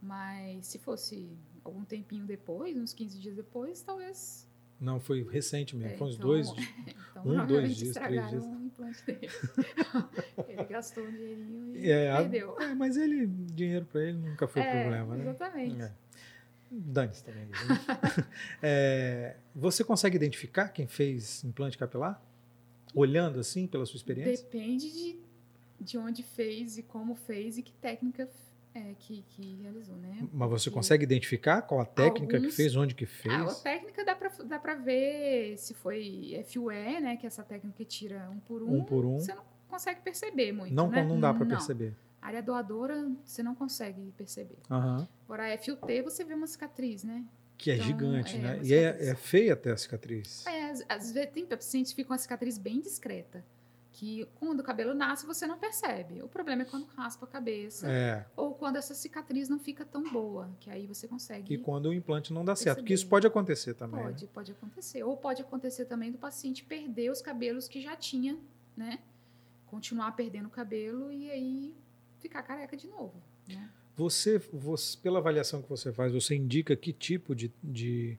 Mas 0.00 0.66
se 0.66 0.78
fosse 0.78 1.36
algum 1.64 1.84
tempinho 1.84 2.24
depois, 2.24 2.76
uns 2.76 2.92
15 2.92 3.18
dias 3.18 3.36
depois, 3.36 3.82
talvez 3.82 4.48
não, 4.80 5.00
foi 5.00 5.26
recente 5.28 5.74
mesmo. 5.74 5.94
É, 5.94 5.96
foi 5.96 6.08
uns 6.08 6.14
então, 6.14 6.26
dois. 6.28 6.48
Então, 7.18 7.32
um, 7.32 7.46
dois 7.48 7.76
dias, 7.76 7.94
três 7.96 8.28
dias. 8.28 8.44
O 8.44 8.64
implante 8.64 9.04
dele. 9.04 9.28
ele 10.48 10.64
gastou 10.66 11.02
um 11.02 11.10
dinheirinho 11.10 11.76
e 11.76 11.90
é, 11.90 12.16
perdeu. 12.16 12.60
É, 12.60 12.74
mas 12.74 12.96
ele, 12.96 13.26
dinheiro 13.26 13.84
para 13.86 14.02
ele 14.02 14.18
nunca 14.18 14.46
foi 14.46 14.62
é, 14.62 14.82
problema, 14.82 15.16
né? 15.16 15.24
Exatamente. 15.24 15.82
É. 15.82 15.92
Dane-se 16.70 17.24
também. 17.24 17.46
Né? 17.46 17.54
é, 18.62 19.36
você 19.52 19.82
consegue 19.82 20.14
identificar 20.14 20.68
quem 20.68 20.86
fez 20.86 21.42
implante 21.42 21.76
capilar? 21.76 22.22
Olhando 22.98 23.38
assim, 23.38 23.66
pela 23.66 23.86
sua 23.86 23.96
experiência? 23.96 24.44
Depende 24.44 24.92
de, 24.92 25.18
de 25.80 25.98
onde 25.98 26.22
fez 26.22 26.78
e 26.78 26.82
como 26.82 27.14
fez 27.14 27.56
e 27.56 27.62
que 27.62 27.72
técnica 27.74 28.28
é, 28.74 28.94
que, 28.98 29.24
que 29.28 29.56
realizou, 29.62 29.96
né? 29.96 30.28
Mas 30.32 30.50
você 30.50 30.70
consegue 30.70 31.04
identificar 31.04 31.62
qual 31.62 31.80
a 31.80 31.84
técnica 31.84 32.36
Alguns, 32.36 32.50
que 32.50 32.56
fez, 32.56 32.76
onde 32.76 32.94
que 32.94 33.06
fez? 33.06 33.34
Ah, 33.34 33.44
a 33.44 33.54
técnica 33.54 34.04
dá 34.04 34.14
para 34.14 34.28
dá 34.44 34.58
pra 34.58 34.74
ver 34.74 35.56
se 35.58 35.74
foi 35.74 36.44
FUE, 36.48 37.00
né? 37.00 37.16
Que 37.16 37.26
é 37.26 37.28
essa 37.28 37.42
técnica 37.42 37.76
que 37.76 37.84
tira 37.84 38.28
um 38.30 38.40
por 38.40 38.62
um. 38.62 38.78
Um 38.78 38.84
por 38.84 39.04
um. 39.04 39.18
Você 39.18 39.34
não 39.34 39.44
consegue 39.68 40.00
perceber 40.00 40.52
muito, 40.52 40.74
Não, 40.74 40.88
né? 40.88 41.04
não 41.04 41.20
dá 41.20 41.32
para 41.32 41.46
perceber. 41.46 41.94
A 42.20 42.26
área 42.26 42.42
doadora, 42.42 43.08
você 43.24 43.42
não 43.42 43.54
consegue 43.54 44.12
perceber. 44.16 44.58
Uhum. 44.68 45.06
Agora, 45.24 45.54
a 45.54 45.58
FUT, 45.58 46.02
você 46.02 46.24
vê 46.24 46.34
uma 46.34 46.46
cicatriz, 46.46 47.04
né? 47.04 47.24
Que 47.58 47.72
é 47.72 47.74
então, 47.74 47.86
gigante, 47.86 48.36
é, 48.36 48.38
né? 48.38 48.60
E 48.62 48.72
é, 48.72 49.10
é, 49.10 49.14
feia 49.16 49.52
até 49.52 49.72
a 49.72 49.76
cicatriz. 49.76 50.46
É, 50.46 50.70
às, 50.88 51.10
vezes 51.10 51.30
tem 51.32 51.44
pacientes 51.44 51.92
que 51.92 51.96
ficam 51.96 52.08
com 52.08 52.14
a 52.14 52.18
cicatriz 52.18 52.56
bem 52.56 52.80
discreta 52.80 53.44
que 53.98 54.28
quando 54.36 54.60
o 54.60 54.62
cabelo 54.62 54.94
nasce 54.94 55.26
você 55.26 55.44
não 55.44 55.58
percebe. 55.58 56.22
O 56.22 56.28
problema 56.28 56.62
é 56.62 56.64
quando 56.64 56.86
raspa 56.86 57.26
a 57.26 57.28
cabeça 57.28 57.90
é. 57.90 58.24
ou 58.36 58.54
quando 58.54 58.76
essa 58.76 58.94
cicatriz 58.94 59.48
não 59.48 59.58
fica 59.58 59.84
tão 59.84 60.04
boa, 60.12 60.48
que 60.60 60.70
aí 60.70 60.86
você 60.86 61.08
consegue. 61.08 61.52
E 61.52 61.58
quando 61.58 61.86
o 61.86 61.92
implante 61.92 62.32
não 62.32 62.44
dá 62.44 62.52
perceber. 62.52 62.74
certo, 62.74 62.86
que 62.86 62.94
isso 62.94 63.08
pode 63.08 63.26
acontecer 63.26 63.74
também. 63.74 64.00
Pode, 64.00 64.24
né? 64.24 64.30
pode 64.32 64.52
acontecer. 64.52 65.02
Ou 65.02 65.16
pode 65.16 65.42
acontecer 65.42 65.84
também 65.86 66.12
do 66.12 66.18
paciente 66.18 66.62
perder 66.62 67.10
os 67.10 67.20
cabelos 67.20 67.66
que 67.66 67.80
já 67.80 67.96
tinha, 67.96 68.38
né? 68.76 69.00
Continuar 69.66 70.12
perdendo 70.12 70.46
o 70.46 70.50
cabelo 70.50 71.12
e 71.12 71.28
aí 71.28 71.74
ficar 72.20 72.44
careca 72.44 72.76
de 72.76 72.86
novo, 72.86 73.20
né? 73.48 73.68
Você, 73.98 74.38
você, 74.52 74.96
pela 74.96 75.18
avaliação 75.18 75.60
que 75.60 75.68
você 75.68 75.92
faz, 75.92 76.12
você 76.12 76.36
indica 76.36 76.76
que 76.76 76.92
tipo 76.92 77.34
de, 77.34 77.50
de 77.60 78.16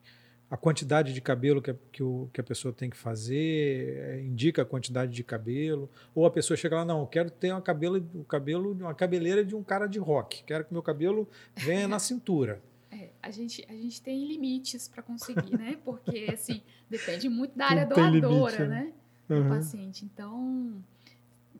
a 0.52 0.58
quantidade 0.58 1.13
de 1.13 1.22
cabelo 1.22 1.62
que 1.62 1.72
a, 1.72 1.76
que, 1.89 2.04
o, 2.04 2.30
que 2.34 2.42
a 2.42 2.44
pessoa 2.44 2.74
tem 2.74 2.89
que 2.89 2.98
fazer, 2.98 3.98
é, 3.98 4.22
indica 4.22 4.63
a 4.63 4.65
quantidade 4.65 5.13
de 5.13 5.24
cabelo, 5.24 5.89
ou 6.13 6.26
a 6.26 6.32
pessoa 6.32 6.58
chega 6.58 6.76
lá, 6.76 6.84
não, 6.84 7.00
eu 7.00 7.08
quero 7.08 7.32
ter 7.32 7.54
uma 7.54 7.62
cabelo, 7.62 8.06
o 8.13 8.26
cabelo, 8.26 8.74
uma 8.74 8.94
cabeleira 8.94 9.46
de 9.46 9.56
um 9.56 9.63
cara 9.63 9.88
de 9.88 10.00
rock, 10.00 10.44
quero 10.44 10.65
que 10.65 10.74
meu 10.74 10.84
cabelo 10.84 11.26
venha 11.56 11.88
na 11.88 11.98
cintura. 11.98 12.62
É, 12.92 13.12
a 13.22 13.30
gente, 13.30 13.63
a 13.70 13.74
gente 13.74 14.02
tem 14.02 14.26
limites 14.26 14.88
para 14.88 15.04
conseguir, 15.04 15.56
né? 15.56 15.78
Porque, 15.86 16.26
assim, 16.34 16.60
depende 16.89 17.30
muito 17.30 17.56
da 17.56 17.68
área 17.68 17.86
doadora, 17.88 18.10
limite, 18.10 18.68
né? 18.68 18.92
Uhum. 19.30 19.44
Do 19.44 19.50
paciente. 19.50 20.04
Então... 20.04 20.84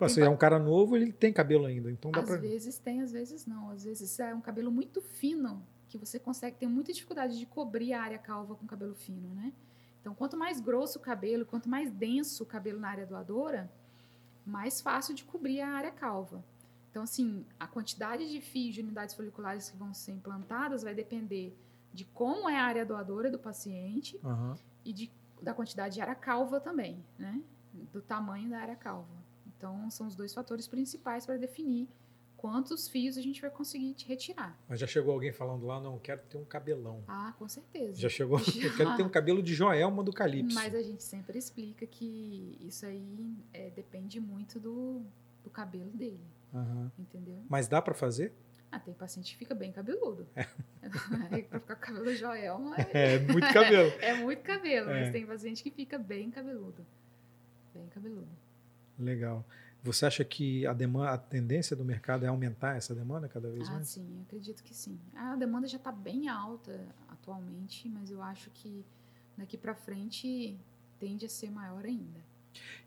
Se 0.08 0.22
é 0.22 0.30
um 0.30 0.38
cara 0.38 0.58
novo, 0.58 0.96
ele 0.96 1.12
tem 1.12 1.34
cabelo 1.34 1.66
ainda, 1.66 1.92
então 1.92 2.12
dá 2.12 2.22
Às 2.22 2.26
pra... 2.26 2.38
vezes 2.38 2.78
tem, 2.78 3.02
às 3.02 3.12
vezes 3.12 3.46
não. 3.46 3.70
Às 3.72 3.84
vezes 3.84 4.20
é 4.20 4.34
um 4.34 4.42
cabelo 4.42 4.72
muito 4.72 5.02
fino, 5.02 5.62
que 5.90 5.98
você 5.98 6.18
consegue 6.18 6.58
ter 6.58 6.68
muita 6.68 6.94
dificuldade 6.94 7.38
de 7.38 7.46
cobrir 7.46 7.94
a 7.94 8.02
área 8.02 8.18
calva 8.18 8.56
com 8.56 8.66
cabelo 8.66 8.96
fino, 8.96 9.34
né? 9.34 9.52
Então, 10.00 10.16
quanto 10.16 10.38
mais 10.38 10.62
grosso 10.62 11.00
o 11.00 11.02
cabelo, 11.02 11.46
quanto 11.46 11.68
mais 11.68 11.92
denso 11.92 12.44
o 12.44 12.46
cabelo 12.46 12.80
na 12.80 12.90
área 12.90 13.06
doadora, 13.06 13.70
mais 14.46 14.80
fácil 14.80 15.14
de 15.14 15.24
cobrir 15.26 15.62
a 15.62 15.70
área 15.70 15.92
calva. 15.92 16.44
Então, 16.90 17.04
assim, 17.04 17.46
a 17.60 17.68
quantidade 17.68 18.30
de 18.30 18.42
fios 18.42 18.76
de 18.76 18.82
unidades 18.82 19.14
foliculares 19.14 19.70
que 19.70 19.78
vão 19.78 19.94
ser 19.94 20.14
implantadas 20.14 20.82
vai 20.82 20.96
depender 20.96 21.56
de 21.94 22.06
como 22.06 22.50
é 22.50 22.58
a 22.58 22.64
área 22.64 22.86
doadora 22.86 23.30
do 23.30 23.38
paciente 23.38 24.20
uhum. 24.24 24.56
e 24.86 24.94
de, 24.94 25.12
da 25.42 25.54
quantidade 25.54 25.96
de 25.96 26.02
área 26.02 26.16
calva 26.16 26.60
também, 26.60 27.04
né? 27.18 27.42
Do 27.94 28.02
tamanho 28.02 28.50
da 28.50 28.60
área 28.60 28.76
calva. 28.76 29.19
Então, 29.60 29.92
são 29.92 30.08
os 30.08 30.16
dois 30.16 30.34
fatores 30.34 30.70
principais 30.70 31.26
para 31.26 31.36
definir 31.36 31.90
quantos 32.38 32.88
fios 32.88 33.18
a 33.18 33.22
gente 33.22 33.42
vai 33.42 33.50
conseguir 33.50 33.94
te 33.94 34.08
retirar. 34.08 34.58
Mas 34.70 34.80
já 34.80 34.88
chegou 34.88 35.14
alguém 35.14 35.34
falando 35.34 35.66
lá, 35.66 35.82
não, 35.82 36.00
quero 36.00 36.22
ter 36.22 36.38
um 36.38 36.46
cabelão. 36.46 37.04
Ah, 37.06 37.34
com 37.38 37.46
certeza. 37.50 38.00
Já 38.00 38.08
chegou, 38.08 38.40
já. 38.40 38.68
eu 38.68 38.78
quero 38.78 38.96
ter 38.96 39.04
um 39.04 39.10
cabelo 39.10 39.44
de 39.44 39.54
Joelma 39.54 40.02
do 40.02 40.14
Calypso. 40.14 40.56
Mas 40.56 40.74
a 40.74 40.82
gente 40.82 41.04
sempre 41.04 41.38
explica 41.38 41.86
que 41.86 42.58
isso 42.62 42.86
aí 42.86 43.36
é, 43.54 43.70
depende 43.72 44.22
muito 44.22 44.62
do, 44.62 45.02
do 45.44 45.50
cabelo 45.50 45.92
dele. 45.92 46.24
Uhum. 46.54 46.90
Entendeu? 46.98 47.44
Mas 47.50 47.68
dá 47.68 47.82
para 47.82 47.94
fazer? 47.94 48.34
Ah, 48.72 48.80
tem 48.80 48.94
paciente 48.94 49.34
que 49.34 49.40
fica 49.40 49.54
bem 49.54 49.74
cabeludo. 49.74 50.26
É. 50.38 50.46
para 51.50 51.60
ficar 51.60 51.76
com 51.76 51.82
cabelo 51.82 52.16
Joelma. 52.16 52.78
É, 52.94 53.16
é 53.16 53.20
muito 53.20 53.54
cabelo. 53.54 53.92
é 54.00 54.14
muito 54.14 54.42
cabelo, 54.42 54.90
é. 54.90 55.02
mas 55.02 55.12
tem 55.12 55.26
paciente 55.26 55.62
que 55.62 55.72
fica 55.72 56.00
bem 56.00 56.32
cabeludo. 56.32 56.86
Bem 57.74 57.88
cabeludo. 57.88 58.30
Legal. 59.00 59.46
Você 59.82 60.06
acha 60.06 60.26
que 60.26 60.66
a 60.68 60.74
demanda, 60.74 61.12
a 61.12 61.18
tendência 61.18 61.76
do 61.76 61.86
mercado 61.86 62.26
é 62.26 62.28
aumentar 62.28 62.76
essa 62.76 62.94
demanda 62.94 63.30
cada 63.30 63.50
vez 63.50 63.68
ah, 63.70 63.74
mais? 63.74 63.88
Sim, 63.88 64.22
acredito 64.28 64.62
que 64.62 64.74
sim. 64.74 65.00
A 65.16 65.36
demanda 65.38 65.68
já 65.68 65.78
está 65.78 65.92
bem 65.92 66.28
alta 66.28 66.86
atualmente, 67.08 67.88
mas 67.88 68.12
eu 68.12 68.22
acho 68.22 68.50
que 68.52 68.86
daqui 69.38 69.58
para 69.58 69.74
frente 69.74 70.60
tende 71.00 71.26
a 71.26 71.30
ser 71.30 71.50
maior 71.50 71.86
ainda. 71.86 72.20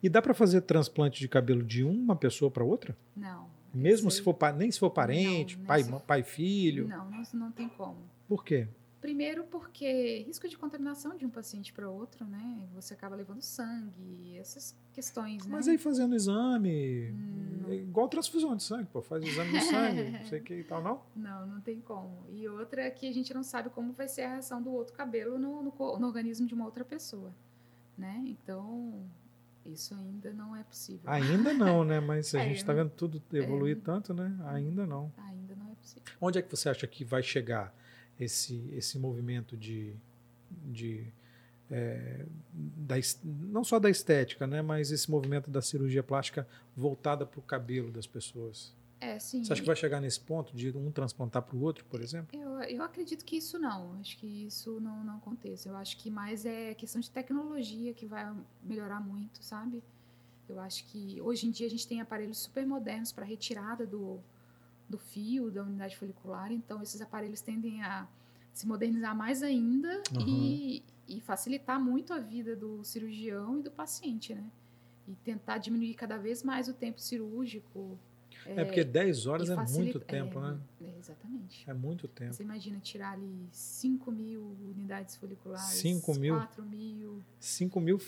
E 0.03 0.09
dá 0.09 0.21
para 0.21 0.35
fazer 0.35 0.61
transplante 0.63 1.19
de 1.19 1.29
cabelo 1.29 1.63
de 1.63 1.83
uma 1.83 2.15
pessoa 2.15 2.51
para 2.51 2.63
outra? 2.63 2.97
Não. 3.17 3.49
Mesmo 3.73 4.11
se 4.11 4.21
for 4.21 4.37
nem 4.55 4.71
se 4.71 4.79
for 4.79 4.91
parente, 4.91 5.57
não, 5.57 5.65
pai, 5.65 5.83
se... 5.83 5.93
pai 6.01 6.23
filho? 6.23 6.87
Não, 6.87 7.11
não, 7.11 7.23
não 7.33 7.53
tem 7.53 7.71
como. 7.71 7.97
Por 8.29 8.45
quê? 8.45 8.69
Primeiro 9.03 9.43
porque 9.43 10.23
risco 10.29 10.49
de 10.49 10.57
contaminação 10.57 11.17
de 11.17 11.27
um 11.27 11.29
paciente 11.29 11.73
para 11.73 11.91
outro, 11.91 12.25
né? 12.25 12.69
Você 12.73 12.95
acaba 12.95 13.17
levando 13.17 13.43
sangue, 13.43 14.39
essas 14.39 14.77
questões, 14.93 15.45
né? 15.45 15.51
Mas 15.51 15.67
aí 15.67 15.77
fazendo 15.77 16.15
exame, 16.15 17.11
hum, 17.11 17.65
é 17.69 17.75
igual 17.75 18.07
transfusão 18.09 18.55
de 18.55 18.63
sangue, 18.63 18.87
pô, 18.93 19.03
faz 19.03 19.25
exame 19.25 19.59
de 19.59 19.61
sangue, 19.65 20.11
não 20.19 20.25
sei 20.27 20.39
o 20.39 20.43
que 20.45 20.55
e 20.55 20.63
tal, 20.63 20.81
não? 20.81 21.03
Não, 21.17 21.45
não 21.49 21.61
tem 21.61 21.81
como. 21.81 22.25
E 22.31 22.47
outra 22.47 22.83
é 22.83 22.91
que 22.91 23.09
a 23.09 23.13
gente 23.13 23.35
não 23.35 23.43
sabe 23.43 23.71
como 23.71 23.93
vai 23.93 24.07
ser 24.07 24.23
a 24.23 24.29
reação 24.35 24.63
do 24.63 24.71
outro 24.71 24.95
cabelo 24.95 25.37
no, 25.37 25.65
no, 25.65 25.99
no 25.99 26.07
organismo 26.07 26.47
de 26.47 26.55
uma 26.55 26.65
outra 26.65 26.85
pessoa, 26.85 27.35
né? 27.99 28.23
Então, 28.25 29.05
isso 29.67 29.97
ainda 29.97 30.33
não 30.33 30.55
é 30.55 30.63
possível. 30.63 31.11
Ainda 31.11 31.53
não, 31.53 31.83
né? 31.83 31.99
Mas 31.99 32.33
a 32.37 32.39
é, 32.43 32.45
gente 32.45 32.59
está 32.59 32.73
vendo 32.73 32.91
tudo 32.91 33.21
evoluir 33.33 33.77
é, 33.79 33.81
tanto, 33.81 34.15
né? 34.15 34.33
Ainda 34.47 34.87
não. 34.87 35.13
Ainda 35.19 35.57
não 35.57 35.73
é 35.73 35.75
possível. 35.75 36.05
Onde 36.21 36.39
é 36.39 36.43
que 36.43 36.49
você 36.49 36.69
acha 36.69 36.87
que 36.87 37.05
vai 37.05 37.23
chegar 37.25 37.75
esse, 38.23 38.69
esse 38.73 38.99
movimento 38.99 39.57
de, 39.57 39.95
de 40.51 41.07
é, 41.71 42.27
da, 42.53 42.97
não 43.25 43.65
só 43.65 43.79
da 43.79 43.89
estética, 43.89 44.47
né, 44.47 44.61
mas 44.61 44.91
esse 44.91 45.11
movimento 45.11 45.51
da 45.51 45.63
cirurgia 45.63 46.03
plástica 46.03 46.47
voltada 46.77 47.25
para 47.25 47.41
o 47.41 47.43
cabelo 47.43 47.91
das 47.91 48.07
pessoas. 48.07 48.75
É, 49.01 49.19
sim. 49.19 49.43
Você 49.43 49.53
acha 49.53 49.63
que 49.63 49.67
vai 49.67 49.75
chegar 49.75 50.01
nesse 50.01 50.21
ponto 50.21 50.55
de 50.55 50.71
um 50.77 50.93
transplantar 50.93 51.43
para 51.43 51.57
o 51.57 51.63
outro, 51.63 51.85
por 51.87 52.01
exemplo? 52.01 52.39
Eu, 52.39 52.61
eu 52.63 52.83
acredito 52.85 53.25
que 53.25 53.37
isso 53.37 53.59
não. 53.59 53.99
Acho 53.99 54.17
que 54.17 54.47
isso 54.47 54.79
não, 54.81 55.03
não 55.03 55.17
aconteça. 55.17 55.69
Eu 55.69 55.77
acho 55.77 55.97
que 55.97 56.09
mais 56.09 56.47
é 56.47 56.73
questão 56.75 57.01
de 57.01 57.11
tecnologia 57.11 57.93
que 57.93 58.07
vai 58.07 58.33
melhorar 58.63 59.01
muito, 59.01 59.43
sabe? 59.43 59.83
Eu 60.49 60.61
acho 60.61 60.85
que 60.85 61.21
hoje 61.21 61.49
em 61.49 61.51
dia 61.51 61.67
a 61.67 61.71
gente 61.71 61.89
tem 61.89 62.01
aparelhos 62.01 62.39
super 62.39 62.65
modernos 62.65 63.11
para 63.11 63.25
retirada 63.25 63.85
do, 63.85 64.21
do 64.93 64.99
fio, 64.99 65.51
da 65.51 65.63
unidade 65.63 65.97
folicular, 65.97 66.53
então 66.53 66.83
esses 66.83 67.01
aparelhos 67.01 67.41
tendem 67.41 67.83
a 67.83 68.07
se 68.53 68.67
modernizar 68.67 69.17
mais 69.17 69.43
ainda 69.43 70.03
uhum. 70.15 70.27
e, 70.27 70.83
e 71.09 71.21
facilitar 71.21 71.81
muito 71.81 72.13
a 72.13 72.19
vida 72.19 72.55
do 72.55 72.85
cirurgião 72.85 73.59
e 73.59 73.63
do 73.63 73.71
paciente, 73.71 74.35
né? 74.35 74.45
E 75.09 75.15
tentar 75.25 75.59
diminuir 75.59 75.95
cada 75.95 76.19
vez 76.19 76.43
mais 76.43 76.69
o 76.69 76.75
tempo 76.75 77.01
cirúrgico. 77.01 77.99
É, 78.45 78.61
é 78.61 78.65
porque 78.65 78.85
10 78.85 79.27
horas 79.27 79.49
é 79.49 79.57
muito 79.57 79.99
tempo, 79.99 80.39
é, 80.39 80.43
né? 80.43 80.61
É, 80.83 80.99
exatamente. 80.99 81.69
É 81.69 81.73
muito 81.73 82.07
tempo. 82.07 82.35
Você 82.35 82.43
imagina 82.43 82.79
tirar 82.79 83.13
ali 83.13 83.49
5 83.51 84.13
mil 84.13 84.57
unidades 84.77 85.17
foliculares, 85.17 85.79
5 85.79 86.15
mil, 86.15 86.37
4 86.37 86.65
mil. 86.65 87.23
5 87.41 87.81
mil 87.81 87.99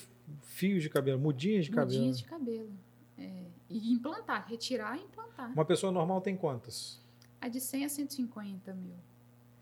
fios 0.43 0.83
de 0.83 0.91
cabelo, 0.91 1.19
mudinhas 1.19 1.65
de 1.65 1.71
mudinhas 1.71 1.75
cabelo. 1.75 1.99
Mudinhas 1.99 2.19
de 2.19 2.25
cabelo. 2.25 2.84
É. 3.19 3.47
E 3.69 3.93
implantar, 3.93 4.47
retirar 4.49 4.99
e 4.99 5.03
implantar. 5.03 5.53
Uma 5.53 5.65
pessoa 5.65 5.93
normal 5.93 6.21
tem 6.21 6.37
quantas? 6.37 7.01
A 7.41 7.49
de 7.49 7.61
100 7.61 7.85
a 7.85 7.89
150 7.89 8.75
mil, 8.75 8.97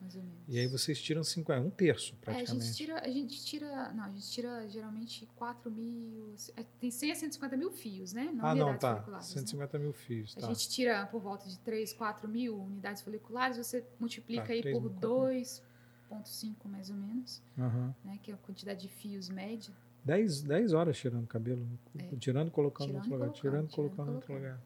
mais 0.00 0.14
ou 0.16 0.22
menos. 0.22 0.38
E 0.48 0.58
aí 0.58 0.66
vocês 0.66 1.00
tiram 1.00 1.22
50, 1.22 1.60
um 1.60 1.70
terço 1.70 2.14
praticamente. 2.16 2.50
É, 2.50 2.54
a 2.54 2.64
gente 2.64 2.76
tira, 2.76 3.00
a 3.00 3.08
gente 3.08 3.44
tira, 3.44 3.92
não, 3.92 4.04
a 4.04 4.10
gente 4.10 4.30
tira 4.30 4.68
geralmente 4.68 5.26
4 5.36 5.70
mil, 5.70 6.34
é, 6.56 6.62
tem 6.80 6.90
100 6.90 7.12
a 7.12 7.14
150 7.14 7.56
mil 7.56 7.70
fios, 7.70 8.12
né? 8.12 8.30
Não 8.32 8.46
ah, 8.46 8.54
não, 8.54 8.78
tá, 8.78 9.20
150 9.20 9.78
né? 9.78 9.84
mil 9.84 9.92
fios, 9.92 10.34
tá. 10.34 10.46
A 10.46 10.48
gente 10.48 10.68
tira 10.68 11.06
por 11.06 11.20
volta 11.20 11.48
de 11.48 11.58
3, 11.58 11.92
4 11.92 12.28
mil 12.28 12.58
unidades 12.58 13.02
foliculares, 13.02 13.56
você 13.56 13.84
multiplica 13.98 14.46
tá, 14.46 14.52
aí 14.52 14.62
por 14.62 14.90
2,5 14.90 16.54
mais 16.66 16.88
ou 16.88 16.96
menos, 16.96 17.42
uhum. 17.58 17.92
né? 18.04 18.18
Que 18.22 18.30
é 18.30 18.34
a 18.34 18.38
quantidade 18.38 18.80
de 18.80 18.88
fios 18.88 19.28
média. 19.28 19.74
10, 20.04 20.42
10 20.42 20.72
horas 20.72 20.96
tirando 20.96 21.26
cabelo. 21.26 21.66
É. 21.98 22.16
Tirando 22.16 22.48
e 22.48 22.50
colocando 22.50 22.88
tirando 22.88 23.06
no 23.06 23.12
outro 23.12 23.26
lugar. 23.26 23.40
Tirando 23.40 23.70
e 23.70 23.74
colocando 23.74 24.06
no 24.08 24.14
outro 24.16 24.34
lugar. 24.34 24.60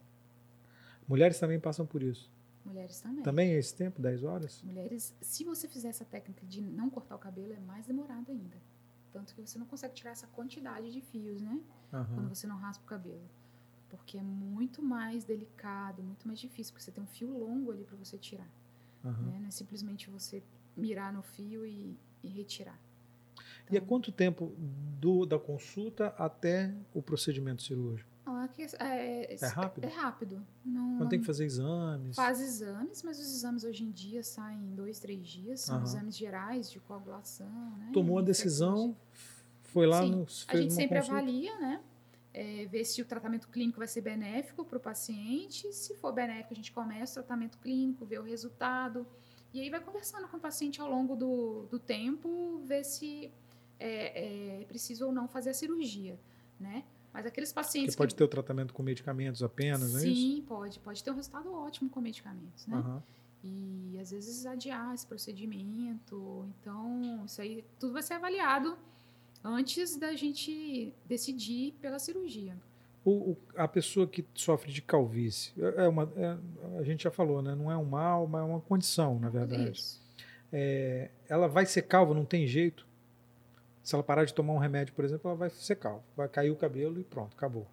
Mulheres 1.07 1.39
também 1.39 1.61
passam 1.61 1.87
por 1.87 2.03
isso. 2.03 2.31
Mulheres 2.65 3.01
também. 3.01 3.23
Também 3.23 3.53
é 3.53 3.59
esse 3.59 3.75
tempo, 3.75 4.03
10 4.03 4.25
horas? 4.25 4.61
Mulheres, 4.63 5.15
se 5.21 5.45
você 5.45 5.69
fizer 5.69 5.89
essa 5.89 6.05
técnica 6.05 6.45
de 6.47 6.61
não 6.61 6.91
cortar 6.91 7.15
o 7.15 7.19
cabelo, 7.19 7.53
é 7.53 7.61
mais 7.61 7.87
demorado 7.87 8.33
ainda. 8.33 8.57
Tanto 9.13 9.35
que 9.35 9.41
você 9.41 9.59
não 9.59 9.67
consegue 9.67 9.95
tirar 9.95 10.11
essa 10.11 10.27
quantidade 10.27 10.93
de 10.93 11.01
fios, 11.01 11.41
né? 11.41 11.61
Uhum. 11.93 12.05
Quando 12.07 12.29
você 12.29 12.47
não 12.47 12.57
raspa 12.57 12.85
o 12.85 12.87
cabelo. 12.87 13.23
Porque 13.89 14.19
é 14.19 14.23
muito 14.23 14.83
mais 14.83 15.25
delicado, 15.25 16.03
muito 16.03 16.27
mais 16.27 16.41
difícil, 16.41 16.73
porque 16.73 16.85
você 16.85 16.91
tem 16.91 17.03
um 17.03 17.07
fio 17.07 17.31
longo 17.31 17.71
ali 17.71 17.85
para 17.85 17.97
você 17.97 18.19
tirar. 18.19 18.49
Uhum. 19.05 19.13
Né? 19.13 19.39
Não 19.41 19.47
é 19.47 19.51
simplesmente 19.51 20.11
você 20.11 20.43
mirar 20.77 21.13
no 21.13 21.23
fio 21.23 21.65
e, 21.65 21.97
e 22.23 22.29
retirar. 22.29 22.79
Então, 23.67 23.75
e 23.75 23.77
é 23.77 23.81
quanto 23.81 24.11
tempo 24.13 24.53
do, 24.57 25.27
da 25.27 25.39
consulta 25.39 26.15
até 26.19 26.73
o 26.95 27.03
procedimento 27.03 27.63
cirúrgico? 27.63 28.17
é, 28.79 29.35
é, 29.35 29.47
rápido? 29.47 29.85
É 29.85 29.89
rápido. 29.89 30.47
Não, 30.65 31.09
tem 31.09 31.21
que 31.21 31.27
fazer 31.27 31.45
exames? 31.45 32.17
Faz 32.17 32.41
exames, 32.41 33.03
mas 33.03 33.19
os 33.19 33.27
exames 33.27 33.65
hoje 33.65 33.85
em 33.85 33.91
dia 33.91 34.23
saem 34.23 34.59
em 34.59 34.75
dois, 34.75 34.99
três 34.99 35.27
dias. 35.27 35.61
São 35.61 35.83
exames 35.83 36.17
gerais 36.17 36.71
de 36.71 36.81
coagulação. 36.81 37.47
Né? 37.79 37.91
Tomou 37.93 38.19
a 38.19 38.23
decisão, 38.23 38.97
foi 39.63 39.87
lá 39.87 40.03
Sim. 40.03 40.11
no. 40.11 40.27
a 40.49 40.57
gente 40.57 40.73
sempre 40.73 40.99
consulta. 40.99 41.21
avalia, 41.21 41.59
né? 41.59 41.81
É, 42.33 42.67
ver 42.67 42.85
se 42.85 43.01
o 43.01 43.05
tratamento 43.05 43.49
clínico 43.49 43.79
vai 43.79 43.89
ser 43.89 44.03
benéfico 44.03 44.65
para 44.65 44.77
o 44.77 44.81
paciente. 44.81 45.73
Se 45.73 45.95
for 45.95 46.13
benéfico, 46.13 46.53
a 46.53 46.57
gente 46.57 46.71
começa 46.71 47.21
o 47.21 47.23
tratamento 47.23 47.59
clínico, 47.59 48.05
vê 48.05 48.19
o 48.19 48.23
resultado. 48.23 49.07
E 49.55 49.61
aí 49.61 49.71
vai 49.71 49.81
conversando 49.81 50.29
com 50.29 50.37
o 50.37 50.41
paciente 50.41 50.81
ao 50.81 50.91
longo 50.91 51.17
do, 51.17 51.67
do 51.71 51.79
tempo, 51.79 52.61
ver 52.67 52.85
se 52.85 53.33
é, 53.79 54.61
é 54.61 54.65
preciso 54.65 55.07
ou 55.07 55.13
não 55.13 55.29
fazer 55.29 55.51
a 55.51 55.55
cirurgia, 55.55 56.19
né? 56.59 56.85
Mas 57.13 57.25
aqueles 57.25 57.51
pacientes. 57.53 57.95
Que 57.95 57.99
pode 57.99 58.15
que... 58.15 58.19
ter 58.19 58.25
o 58.25 58.29
tratamento 58.29 58.75
com 58.75 58.83
medicamentos 58.83 59.43
apenas, 59.43 59.93
Sim, 59.93 59.97
é 59.97 60.11
isso? 60.11 60.21
Sim, 60.21 60.45
pode. 60.47 60.79
Pode 60.81 61.03
ter 61.03 61.11
um 61.11 61.15
resultado 61.15 61.51
ótimo 61.53 61.89
com 61.89 62.01
medicamentos, 62.01 62.67
né? 62.67 62.77
Uhum. 62.77 63.03
E 63.43 63.99
às 63.99 64.11
vezes 64.11 64.45
adiar 64.45 64.95
esse 64.95 65.07
procedimento. 65.07 66.47
Então, 66.61 67.25
isso 67.25 67.41
aí 67.41 67.65
tudo 67.79 67.95
vai 67.95 68.03
ser 68.03 68.15
avaliado 68.15 68.77
antes 69.43 69.97
da 69.97 70.15
gente 70.15 70.93
decidir 71.07 71.73
pela 71.81 71.99
cirurgia. 71.99 72.57
O, 73.05 73.31
o, 73.31 73.37
a 73.57 73.69
pessoa 73.69 74.07
que 74.07 74.25
sofre 74.35 74.73
de 74.73 74.83
calvície, 74.83 75.53
é, 75.59 75.85
é 75.85 75.89
uma, 75.89 76.13
é, 76.17 76.37
a 76.79 76.83
gente 76.83 77.05
já 77.05 77.11
falou, 77.11 77.41
né? 77.41 77.55
não 77.55 77.71
é 77.71 77.77
um 77.77 77.85
mal, 77.85 78.27
mas 78.27 78.43
é 78.43 78.45
uma 78.45 78.61
condição, 78.61 79.19
na 79.21 79.31
verdade. 79.31 80.01
É, 80.53 81.11
ela 81.29 81.47
vai 81.47 81.65
ser 81.65 81.83
calva, 81.83 82.13
não 82.13 82.25
tem 82.25 82.47
jeito. 82.47 82.87
Se 83.87 83.95
ela 83.95 84.03
parar 84.03 84.25
de 84.25 84.35
tomar 84.35 84.53
um 84.53 84.59
remédio, 84.59 84.93
por 84.95 85.05
exemplo, 85.05 85.31
ela 85.31 85.39
vai 85.39 85.49
ser 85.49 85.77
calva. 85.77 86.03
Vai 86.17 86.29
cair 86.29 86.51
o 86.51 86.57
cabelo 86.57 86.99
e 86.99 87.05
pronto, 87.05 87.37
acabou. 87.37 87.69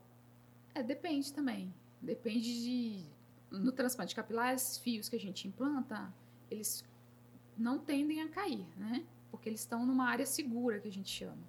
É, 0.75 0.83
depende 0.83 1.33
também. 1.33 1.73
Depende 1.99 2.53
de. 2.63 3.03
No 3.49 3.71
transplante 3.71 4.13
capilar, 4.13 4.53
esses 4.53 4.77
fios 4.77 5.09
que 5.09 5.15
a 5.15 5.19
gente 5.19 5.47
implanta, 5.47 6.13
eles 6.51 6.85
não 7.57 7.79
tendem 7.79 8.21
a 8.21 8.29
cair, 8.29 8.63
né? 8.77 9.03
Porque 9.31 9.49
eles 9.49 9.61
estão 9.61 9.87
numa 9.87 10.07
área 10.07 10.23
segura, 10.23 10.79
que 10.79 10.87
a 10.87 10.91
gente 10.91 11.09
chama. 11.09 11.41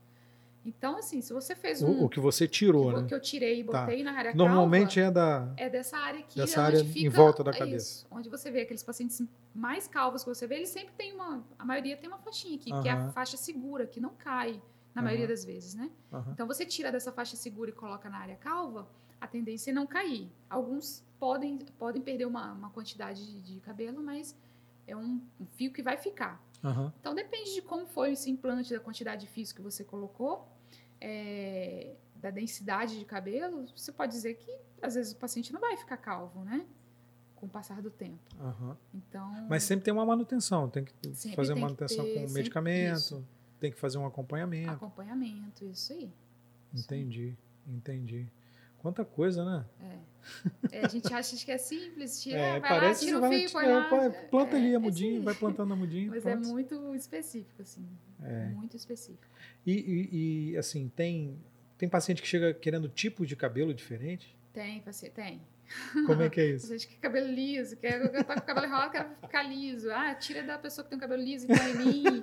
Então, 0.65 0.97
assim, 0.97 1.21
se 1.21 1.33
você 1.33 1.55
fez 1.55 1.83
um. 1.83 1.91
O, 1.91 2.05
o 2.05 2.09
que 2.09 2.19
você 2.19 2.49
tirou, 2.49 2.89
que, 2.95 3.01
né? 3.03 3.09
que 3.09 3.15
eu 3.15 3.21
tirei 3.21 3.61
e 3.61 3.65
tá. 3.65 3.83
botei 3.83 4.03
tá. 4.03 4.11
na 4.11 4.19
área 4.19 4.35
Normalmente 4.35 5.01
calva, 5.01 5.09
é 5.09 5.13
da. 5.13 5.55
É 5.57 5.71
dessa 5.71 5.99
área 5.99 6.21
aqui. 6.21 6.37
Dessa 6.37 6.63
área 6.63 6.85
fica, 6.85 7.07
em 7.07 7.09
volta 7.09 7.45
da 7.45 7.53
cabeça. 7.53 7.77
Isso, 7.77 8.07
onde 8.11 8.31
você 8.31 8.51
vê 8.51 8.63
aqueles 8.63 8.83
pacientes 8.83 9.23
mais 9.55 9.87
calvos 9.87 10.25
que 10.25 10.29
você 10.29 10.47
vê, 10.47 10.57
eles 10.57 10.71
sempre 10.71 10.95
têm 10.95 11.13
uma. 11.13 11.45
A 11.59 11.65
maioria 11.65 11.97
tem 11.97 12.09
uma 12.09 12.19
faixinha 12.19 12.57
aqui, 12.57 12.71
que 12.83 12.89
é 12.89 12.93
a 12.93 13.09
faixa 13.11 13.37
segura, 13.37 13.87
que 13.87 14.01
não 14.01 14.11
cai, 14.15 14.61
na 14.95 15.03
maioria 15.03 15.27
das 15.27 15.45
vezes, 15.45 15.75
né? 15.75 15.91
Então, 16.33 16.47
você 16.47 16.65
tira 16.65 16.91
dessa 16.91 17.13
faixa 17.13 17.37
segura 17.37 17.71
e 17.71 17.73
coloca 17.73 18.09
na 18.09 18.19
área 18.19 18.37
calva, 18.37 18.89
a 19.21 19.27
tendência 19.27 19.71
é 19.71 19.75
não 19.75 19.87
cair. 19.87 20.31
Alguns 20.49 21.05
podem, 21.19 21.59
podem 21.79 22.01
perder 22.01 22.27
uma, 22.27 22.53
uma 22.53 22.71
quantidade 22.71 23.27
de, 23.27 23.41
de 23.41 23.61
cabelo, 23.61 24.03
mas 24.03 24.37
é 24.87 24.97
um, 24.97 25.21
um, 25.41 25.47
fio 25.47 25.73
que 25.73 25.83
vai 25.83 25.97
ficar. 25.97 26.43
Então, 27.01 27.15
depende 27.15 27.53
de 27.55 27.61
como 27.61 27.87
foi 27.87 28.13
esse 28.13 28.31
implante, 28.31 28.73
da 28.73 28.81
quantidade 28.81 29.23
de 29.23 29.27
fios 29.27 29.53
que 29.53 29.61
você 29.61 29.85
colocou 29.85 30.49
é, 31.05 31.95
da 32.17 32.31
densidade 32.31 32.99
de 32.99 33.05
cabelo, 33.05 33.67
você 33.77 33.93
pode 33.93 34.13
dizer 34.13 34.35
que 34.35 34.51
às 34.81 34.95
vezes 34.95 35.13
o 35.13 35.17
paciente 35.17 35.53
não 35.53 35.61
vai 35.61 35.77
ficar 35.77 35.99
calvo, 35.99 36.43
né? 36.43 36.67
Com 37.37 37.45
o 37.45 37.49
passar 37.49 37.83
do 37.83 37.91
tempo. 37.91 38.23
Uhum. 38.41 38.75
Então, 38.95 39.47
Mas 39.49 39.65
sempre 39.65 39.85
tem 39.85 39.93
uma 39.93 40.07
manutenção, 40.07 40.69
tem 40.71 40.85
que 40.85 40.95
fazer 41.35 41.53
tem 41.53 41.63
manutenção 41.63 42.05
ter, 42.05 42.27
com 42.27 42.33
medicamento, 42.33 42.97
isso. 42.97 43.29
tem 43.61 43.71
que 43.71 43.79
fazer 43.79 43.99
um 43.99 44.07
acompanhamento. 44.07 44.71
Acompanhamento, 44.71 45.67
isso 45.67 45.93
aí. 45.93 46.11
Entendi, 46.73 47.37
entendi. 47.67 48.27
Quanta 48.85 49.03
coisa, 49.03 49.43
né? 49.47 49.65
É. 49.81 50.77
é 50.77 50.85
a 50.85 50.89
gente 50.89 51.11
acha 51.11 51.43
que 51.43 51.51
é 51.51 51.57
simples, 51.57 52.23
tira, 52.23 52.37
é, 52.37 52.61
vai 52.61 52.89
lá, 52.89 52.95
tira 52.95 53.19
o 53.19 53.31
fio, 53.31 53.51
põe 53.51 53.67
lá. 53.67 53.89
Planta 54.31 54.57
ali 54.57 54.67
a 54.67 54.73
é, 54.73 54.75
é 54.75 54.79
mudinha, 54.79 55.23
vai 55.23 55.35
plantando 55.35 55.73
a 55.73 55.77
mudinha. 55.77 56.11
Mas 56.11 56.23
pronto. 56.23 56.47
é 56.47 56.53
muito 56.53 56.95
específico, 56.95 57.63
assim. 57.63 57.89
É. 58.23 58.45
Muito 58.49 58.77
específico. 58.77 59.27
E, 59.65 59.73
e, 59.73 60.51
e, 60.51 60.57
assim, 60.59 60.93
tem, 60.95 61.43
tem 61.79 61.89
paciente 61.89 62.21
que 62.21 62.29
chega 62.29 62.53
querendo 62.53 62.87
tipo 62.87 63.25
de 63.25 63.35
cabelo 63.35 63.73
diferente? 63.73 64.37
Tem, 64.53 64.83
paciente, 64.83 65.13
tem. 65.15 65.41
Como 66.07 66.23
é 66.23 66.31
que 66.31 66.41
é 66.41 66.51
isso? 66.51 66.67
Paciente 66.67 66.89
que 66.89 66.97
cabelo 66.97 67.31
liso, 67.33 67.77
quer 67.77 68.25
tá 68.25 68.35
com 68.35 68.41
o 68.41 68.43
cabelo 68.43 68.67
enrolado, 68.67 68.93
quer 68.93 69.17
ficar 69.21 69.43
liso. 69.43 69.91
Ah, 69.91 70.15
tira 70.15 70.43
da 70.43 70.59
pessoa 70.59 70.85
que 70.85 70.91
tem 70.91 70.99
o 70.99 71.01
cabelo 71.01 71.23
liso 71.23 71.47
e 71.47 71.49
põe 71.49 71.71
em 71.71 71.77
mim. 71.77 72.23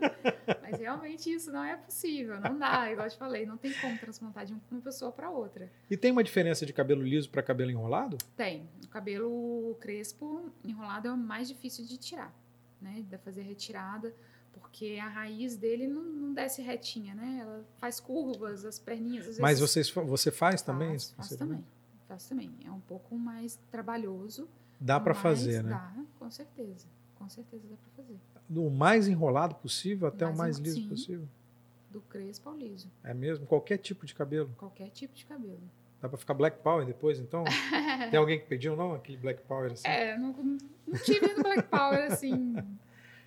Mas 0.61 0.79
realmente 0.79 1.31
isso 1.31 1.51
não 1.51 1.63
é 1.63 1.75
possível, 1.77 2.39
não 2.39 2.57
dá. 2.57 2.91
Igual 2.91 3.07
eu 3.07 3.11
te 3.11 3.17
falei, 3.17 3.45
não 3.45 3.57
tem 3.57 3.73
como 3.73 3.97
transplantar 3.97 4.45
de 4.45 4.53
uma 4.69 4.81
pessoa 4.81 5.11
para 5.11 5.29
outra. 5.29 5.71
E 5.89 5.97
tem 5.97 6.11
uma 6.11 6.23
diferença 6.23 6.65
de 6.65 6.73
cabelo 6.73 7.01
liso 7.01 7.29
para 7.29 7.41
cabelo 7.41 7.71
enrolado? 7.71 8.17
Tem. 8.35 8.69
O 8.83 8.87
cabelo 8.87 9.77
crespo 9.79 10.51
enrolado 10.63 11.07
é 11.07 11.11
o 11.11 11.17
mais 11.17 11.47
difícil 11.47 11.85
de 11.85 11.97
tirar, 11.97 12.33
né? 12.81 13.03
De 13.07 13.17
fazer 13.17 13.41
retirada 13.41 14.13
porque 14.53 14.99
a 15.01 15.07
raiz 15.07 15.55
dele 15.55 15.87
não, 15.87 16.03
não 16.03 16.33
desce 16.33 16.61
retinha, 16.61 17.15
né? 17.15 17.39
Ela 17.41 17.65
faz 17.77 17.99
curvas, 17.99 18.63
as 18.65 18.79
perninhas. 18.79 19.39
Mas 19.39 19.59
vocês, 19.59 19.89
você 19.89 20.31
faz 20.31 20.61
também? 20.61 20.91
Faço, 20.91 21.15
faço 21.15 21.37
também. 21.37 21.63
Também. 22.17 22.51
É 22.65 22.71
um 22.71 22.79
pouco 22.79 23.15
mais 23.15 23.59
trabalhoso. 23.69 24.47
Dá 24.79 24.99
para 24.99 25.13
fazer, 25.13 25.63
né? 25.63 25.71
Dá, 25.71 26.03
com 26.19 26.29
certeza. 26.31 26.87
Com 27.15 27.29
certeza 27.29 27.67
dá 27.67 27.75
para 27.75 28.03
fazer. 28.03 28.19
O 28.49 28.69
mais 28.69 29.07
enrolado 29.07 29.55
possível 29.55 30.07
até 30.07 30.25
mais 30.25 30.35
o 30.35 30.37
mais 30.39 30.57
liso 30.57 30.81
sim, 30.81 30.89
possível? 30.89 31.27
Do 31.89 32.01
crespo 32.01 32.49
ao 32.49 32.55
liso. 32.55 32.89
É 33.03 33.13
mesmo? 33.13 33.45
Qualquer 33.45 33.77
tipo 33.77 34.05
de 34.05 34.15
cabelo? 34.15 34.49
Qualquer 34.57 34.89
tipo 34.89 35.13
de 35.13 35.25
cabelo. 35.25 35.61
Dá 36.01 36.09
para 36.09 36.17
ficar 36.17 36.33
Black 36.33 36.61
Power 36.63 36.85
depois, 36.85 37.19
então? 37.19 37.43
Tem 38.09 38.19
alguém 38.19 38.39
que 38.39 38.47
pediu, 38.47 38.75
não? 38.75 38.93
Aquele 38.95 39.17
Black 39.17 39.43
Power 39.43 39.71
assim? 39.71 39.87
É, 39.87 40.17
não, 40.17 40.33
não 40.33 40.97
tive 41.03 41.33
no 41.33 41.43
Black 41.43 41.63
Power 41.63 42.11
assim 42.11 42.55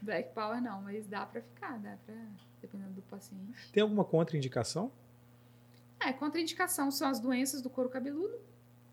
Black 0.05 0.35
Power 0.35 0.61
não, 0.61 0.83
mas 0.83 1.07
dá 1.07 1.25
para 1.25 1.41
ficar, 1.41 1.79
dá 1.79 1.97
para 2.05 2.15
dependendo 2.61 2.93
do 2.93 3.03
paciente. 3.03 3.73
Tem 3.73 3.83
alguma 3.83 4.05
contraindicação? 4.05 4.93
É, 5.99 6.13
contraindicação 6.13 6.91
são 6.91 7.09
as 7.09 7.19
doenças 7.19 7.63
do 7.63 7.71
couro 7.71 7.89
cabeludo. 7.89 8.39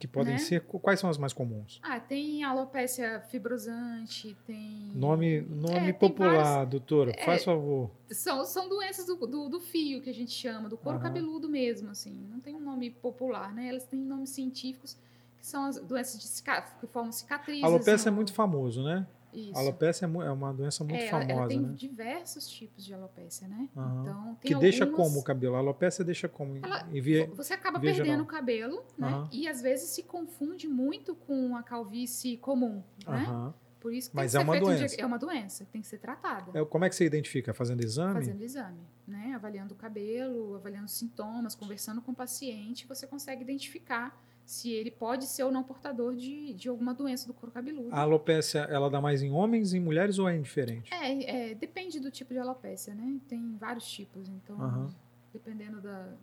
Que 0.02 0.08
podem 0.08 0.34
né? 0.34 0.39
ser. 0.39 0.62
Quais 0.62 0.99
são 0.99 1.12
as 1.12 1.18
mais 1.20 1.32
comuns? 1.32 1.80
Ah, 1.84 1.99
tem 1.99 2.43
alopecia 2.43 3.22
fibrosante, 3.30 4.36
tem. 4.47 4.91
Nome, 4.95 5.41
nome 5.41 5.89
é, 5.89 5.93
popular, 5.93 6.43
vários, 6.43 6.70
doutora, 6.72 7.12
é, 7.16 7.24
faz 7.24 7.43
favor. 7.43 7.91
São, 8.10 8.43
são 8.43 8.68
doenças 8.68 9.06
do, 9.06 9.16
do, 9.28 9.47
do, 9.47 9.60
fio 9.60 10.02
que 10.02 10.10
a 10.10 10.14
gente 10.14 10.32
chama, 10.32 10.68
do 10.68 10.76
couro 10.76 10.99
cabeludo 10.99 11.47
mesmo, 11.47 11.91
assim. 11.91 12.20
Não 12.32 12.39
tem 12.39 12.56
um 12.56 12.60
nome 12.60 12.89
popular, 12.89 13.54
né? 13.54 13.68
Elas 13.68 13.84
têm 13.84 13.99
nomes 13.99 14.32
científicos, 14.32 14.97
que 15.39 15.45
são 15.45 15.66
as 15.66 15.80
doenças 15.80 16.20
de, 16.20 16.43
que 16.80 16.88
formam 16.88 17.12
cicatrizes. 17.12 17.64
A 17.64 17.68
alopecia 17.68 18.10
é 18.10 18.12
muito 18.12 18.34
famoso, 18.34 18.84
né? 18.84 19.06
Isso. 19.34 19.57
A 19.57 19.59
alopecia 19.59 20.07
é, 20.07 20.25
é 20.27 20.32
uma 20.32 20.53
doença 20.53 20.84
muito 20.84 21.01
é, 21.01 21.07
famosa, 21.07 21.32
ela, 21.32 21.47
tem 21.47 21.59
né? 21.61 21.73
diversos 21.75 22.47
tipos 22.47 22.86
de 22.86 22.93
alopecia, 22.93 23.47
né? 23.47 23.69
Uhum. 23.75 24.01
Então, 24.01 24.38
que 24.41 24.55
deixa 24.55 24.86
como 24.86 25.19
o 25.19 25.23
cabelo? 25.23 25.55
A 25.55 25.59
alopecia 25.59 26.03
deixa 26.03 26.27
como? 26.27 26.57
Ela, 26.57 26.84
via, 26.84 27.27
você 27.27 27.53
acaba 27.53 27.79
perdendo 27.79 28.23
o 28.23 28.25
cabelo, 28.25 28.84
né? 28.97 29.07
Uhum. 29.07 29.27
E 29.32 29.47
às 29.47 29.61
vezes 29.61 29.89
se 29.89 30.03
confunde 30.03 30.67
muito 30.67 31.15
com 31.15 31.55
a 31.55 31.63
calvície 31.63 32.38
comum, 32.38 32.84
né? 33.07 33.27
Uhum. 33.29 33.53
Por 33.82 33.91
isso 33.91 34.11
que 34.11 34.15
Mas 34.15 34.36
é 34.36 34.39
uma 34.39 34.59
doença. 34.59 34.95
Um 34.95 35.01
é 35.01 35.05
uma 35.05 35.17
doença, 35.17 35.65
tem 35.71 35.82
que 35.82 35.88
ser 35.88 35.97
tratada. 35.97 36.51
É, 36.57 36.63
como 36.63 36.86
é 36.86 36.89
que 36.89 36.95
você 36.95 37.03
identifica? 37.03 37.51
Fazendo 37.51 37.84
exame? 37.84 38.13
Fazendo 38.13 38.41
exame, 38.43 38.82
né? 39.07 39.34
Avaliando 39.34 39.73
o 39.73 39.77
cabelo, 39.77 40.55
avaliando 40.55 40.86
os 40.86 40.93
sintomas, 40.93 41.55
conversando 41.55 41.99
com 41.99 42.11
o 42.11 42.15
paciente, 42.15 42.86
você 42.86 43.07
consegue 43.07 43.41
identificar 43.41 44.21
se 44.46 44.72
ele 44.72 44.92
pode 44.92 45.26
ser 45.26 45.44
ou 45.44 45.52
não 45.52 45.64
portador 45.64 46.16
de, 46.16 46.54
de 46.54 46.68
alguma 46.68 46.94
doença 46.94 47.28
do 47.28 47.34
couro 47.34 47.52
cabeludo. 47.52 47.94
A 47.94 48.02
alopécia, 48.02 48.60
ela 48.70 48.89
dá 48.89 49.00
mais 49.00 49.22
em 49.22 49.32
homens, 49.32 49.74
em 49.74 49.80
mulheres 49.80 50.20
ou 50.20 50.28
é 50.28 50.36
indiferente? 50.36 50.94
É, 50.94 51.52
é 51.52 51.56
depende 51.56 52.00
do 52.00 52.12
tipo 52.12 52.34
de 52.34 52.39
alopécia, 52.39 52.94
né? 52.94 53.20
Tem 53.28 53.56
vários 53.58 53.89
tipos, 53.89 54.28
então 54.28 54.58
uhum. 54.58 54.89
dependendo 55.32 55.82
da, 55.82 56.14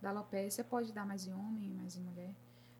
da 0.00 0.10
alopécia 0.10 0.62
pode 0.62 0.92
dar 0.92 1.06
mais 1.06 1.26
em 1.26 1.32
homem, 1.32 1.70
mais 1.70 1.96
em 1.96 2.00
mulher. 2.00 2.34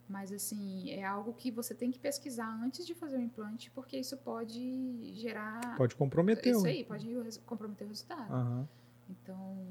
Mas 0.08 0.30
assim, 0.30 0.90
é 0.90 1.04
algo 1.04 1.32
que 1.32 1.50
você 1.50 1.74
tem 1.74 1.90
que 1.90 1.98
pesquisar 1.98 2.48
antes 2.62 2.86
de 2.86 2.94
fazer 2.94 3.16
o 3.16 3.20
implante, 3.20 3.70
porque 3.70 3.96
isso 3.96 4.16
pode 4.18 5.12
gerar. 5.14 5.76
Pode 5.76 5.96
comprometer. 5.96 6.54
Isso 6.54 6.66
aí, 6.66 6.84
pode 6.84 7.08
comprometer 7.46 7.86
o 7.86 7.88
resultado. 7.88 8.32
Uhum. 8.32 8.68
Então, 9.08 9.66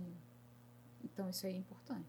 então, 1.03 1.29
isso 1.29 1.45
aí 1.45 1.53
é 1.53 1.57
importante. 1.57 2.05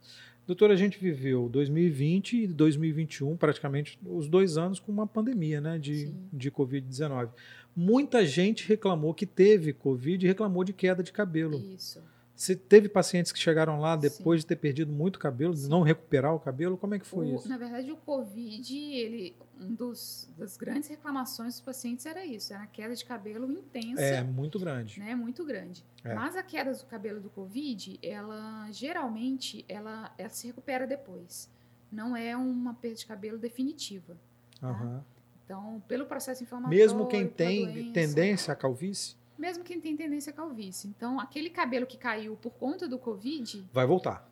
Doutora, 0.47 0.75
a 0.75 0.77
gente 0.77 0.99
viveu 0.99 1.49
2020 1.49 2.43
e 2.43 2.47
2021, 2.47 3.37
praticamente 3.37 3.99
os 4.05 4.29
dois 4.29 4.59
anos, 4.59 4.79
com 4.79 4.93
uma 4.93 5.07
pandemia 5.07 5.61
né, 5.61 5.79
de, 5.79 6.13
de 6.33 6.51
Covid-19. 6.51 7.31
Muita 7.75 8.25
gente 8.27 8.69
reclamou 8.69 9.15
que 9.15 9.27
teve 9.27 9.73
Covid 9.73 10.25
e 10.25 10.29
reclamou 10.29 10.63
de 10.63 10.73
queda 10.73 11.03
de 11.03 11.13
cabelo. 11.13 11.59
Isso. 11.59 12.03
Você 12.35 12.57
teve 12.57 12.89
pacientes 12.89 13.31
que 13.31 13.39
chegaram 13.39 13.79
lá 13.79 13.95
depois 13.95 14.41
Sim. 14.41 14.43
de 14.43 14.47
ter 14.49 14.57
perdido 14.57 14.93
muito 14.93 15.21
cabelo, 15.21 15.55
de 15.55 15.69
não 15.69 15.83
recuperar 15.83 16.35
o 16.35 16.41
cabelo? 16.41 16.77
Como 16.77 16.95
é 16.95 16.99
que 16.99 17.07
foi 17.07 17.31
o, 17.31 17.37
isso? 17.37 17.49
Na 17.49 17.57
verdade, 17.57 17.93
o 17.93 17.97
Covid, 17.97 18.77
ele, 18.77 19.37
um 19.61 19.73
dos, 19.73 20.29
das 20.37 20.57
grandes 20.57 20.89
reclamações 20.89 21.55
dos 21.55 21.61
pacientes 21.61 22.05
era 22.07 22.27
isso, 22.27 22.53
era 22.53 22.65
a 22.65 22.67
queda 22.67 22.95
de 22.95 23.05
cabelo 23.05 23.49
intensa. 23.53 24.03
É, 24.03 24.23
muito 24.23 24.59
grande. 24.59 24.99
Né, 24.99 25.15
muito 25.15 25.45
grande. 25.45 25.85
É. 26.03 26.13
Mas 26.13 26.35
a 26.35 26.43
queda 26.43 26.73
do 26.73 26.85
cabelo 26.87 27.21
do 27.21 27.31
Covid, 27.31 28.01
ela 28.03 28.69
geralmente, 28.73 29.65
ela, 29.69 30.13
ela 30.19 30.31
se 30.31 30.49
recupera 30.49 30.89
depois. 30.89 31.49
Não 31.91 32.17
é 32.17 32.37
uma 32.37 32.75
perda 32.75 32.97
de 32.97 33.07
cabelo 33.07 33.39
definitiva. 33.39 34.17
Uhum. 34.61 34.73
Tá? 34.73 35.05
Então, 35.45 35.83
pelo 35.87 36.07
processo 36.07 36.43
inflamatório... 36.43 36.77
Mesmo 36.77 37.07
quem 37.07 37.29
tem 37.29 37.67
doença, 37.67 37.93
tendência 37.93 38.53
à 38.53 38.57
calvície? 38.57 39.15
Mesmo 39.39 39.65
quem 39.65 39.81
tem 39.81 39.97
tendência 39.97 40.31
à 40.31 40.35
calvície. 40.35 40.89
Então, 40.89 41.19
aquele 41.21 41.51
cabelo 41.51 41.87
que 41.87 41.97
caiu 41.97 42.37
por 42.37 42.53
conta 42.55 42.89
do 42.89 42.99
Covid. 42.99 43.69
Vai 43.73 43.87
voltar. 43.87 44.29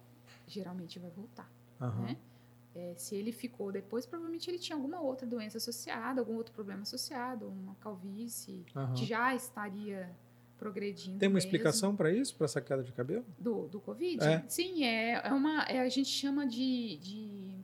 Geralmente 0.46 0.98
vai 0.98 1.10
voltar. 1.10 1.50
Uhum. 1.80 2.02
Né? 2.02 2.16
É, 2.74 2.94
se 2.96 3.14
ele 3.14 3.32
ficou 3.32 3.70
depois, 3.70 4.06
provavelmente 4.06 4.48
ele 4.48 4.58
tinha 4.58 4.76
alguma 4.76 5.00
outra 5.00 5.26
doença 5.26 5.58
associada, 5.58 6.20
algum 6.20 6.36
outro 6.36 6.54
problema 6.54 6.82
associado, 6.82 7.46
uma 7.46 7.74
calvície, 7.76 8.64
uhum. 8.74 8.94
que 8.94 9.04
já 9.04 9.34
estaria 9.34 10.10
progredindo. 10.58 11.18
Tem 11.18 11.28
uma 11.28 11.34
mesmo. 11.34 11.48
explicação 11.48 11.94
para 11.94 12.10
isso, 12.10 12.34
para 12.34 12.44
essa 12.44 12.60
queda 12.60 12.82
de 12.82 12.92
cabelo? 12.92 13.24
Do, 13.38 13.66
do 13.68 13.80
Covid? 13.80 14.24
É. 14.24 14.44
Sim, 14.48 14.84
é, 14.84 15.20
é 15.24 15.32
uma. 15.32 15.64
É, 15.64 15.80
a 15.80 15.88
gente 15.88 16.08
chama 16.08 16.46
de. 16.46 16.96
de 16.98 17.54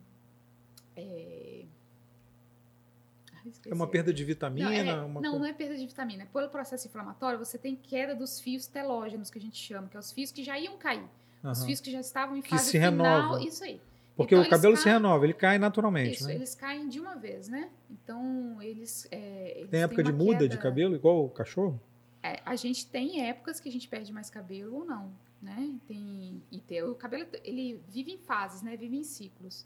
é, 3.65 3.69
é 3.71 3.73
uma 3.73 3.87
perda 3.87 4.13
de 4.13 4.23
vitamina? 4.23 4.69
Não, 4.69 4.75
é, 4.75 5.01
uma... 5.01 5.21
não, 5.21 5.39
não 5.39 5.45
é 5.45 5.53
perda 5.53 5.75
de 5.75 5.85
vitamina. 5.85 6.27
Pelo 6.31 6.49
processo 6.49 6.87
inflamatório, 6.87 7.39
você 7.39 7.57
tem 7.57 7.75
queda 7.75 8.15
dos 8.15 8.39
fios 8.39 8.67
telógenos, 8.67 9.29
que 9.29 9.37
a 9.37 9.41
gente 9.41 9.57
chama, 9.57 9.87
que 9.87 9.97
é 9.97 9.99
os 9.99 10.11
fios 10.11 10.31
que 10.31 10.43
já 10.43 10.59
iam 10.59 10.77
cair. 10.77 11.05
Uhum. 11.43 11.51
Os 11.51 11.63
fios 11.63 11.79
que 11.79 11.91
já 11.91 11.99
estavam 11.99 12.35
em 12.35 12.41
fase 12.41 12.65
que 12.65 12.71
se 12.71 12.79
final. 12.79 13.21
Renova. 13.21 13.43
Isso 13.43 13.63
aí. 13.63 13.81
Porque 14.15 14.35
então, 14.35 14.45
o 14.45 14.49
cabelo 14.49 14.73
caem, 14.73 14.83
se 14.83 14.89
renova, 14.89 15.25
ele 15.25 15.33
cai 15.33 15.57
naturalmente, 15.57 16.15
isso, 16.15 16.27
né? 16.27 16.35
eles 16.35 16.53
caem 16.53 16.89
de 16.89 16.99
uma 16.99 17.15
vez, 17.15 17.47
né? 17.47 17.69
Então, 17.89 18.61
eles... 18.61 19.07
É, 19.09 19.59
eles 19.59 19.69
tem 19.69 19.81
época 19.81 20.03
de 20.03 20.11
muda 20.11 20.39
queda... 20.39 20.49
de 20.49 20.57
cabelo, 20.57 20.93
igual 20.93 21.23
o 21.23 21.29
cachorro? 21.29 21.79
É, 22.21 22.41
a 22.45 22.55
gente 22.57 22.85
tem 22.85 23.25
épocas 23.29 23.61
que 23.61 23.69
a 23.69 23.71
gente 23.71 23.87
perde 23.87 24.11
mais 24.11 24.29
cabelo 24.29 24.75
ou 24.75 24.85
não, 24.85 25.09
né? 25.41 25.73
Tem, 25.87 26.43
e 26.51 26.59
tem, 26.59 26.83
o 26.83 26.95
cabelo, 26.95 27.25
ele 27.45 27.81
vive 27.87 28.11
em 28.11 28.17
fases, 28.17 28.61
né? 28.61 28.75
Vive 28.75 28.97
em 28.97 29.05
ciclos. 29.05 29.65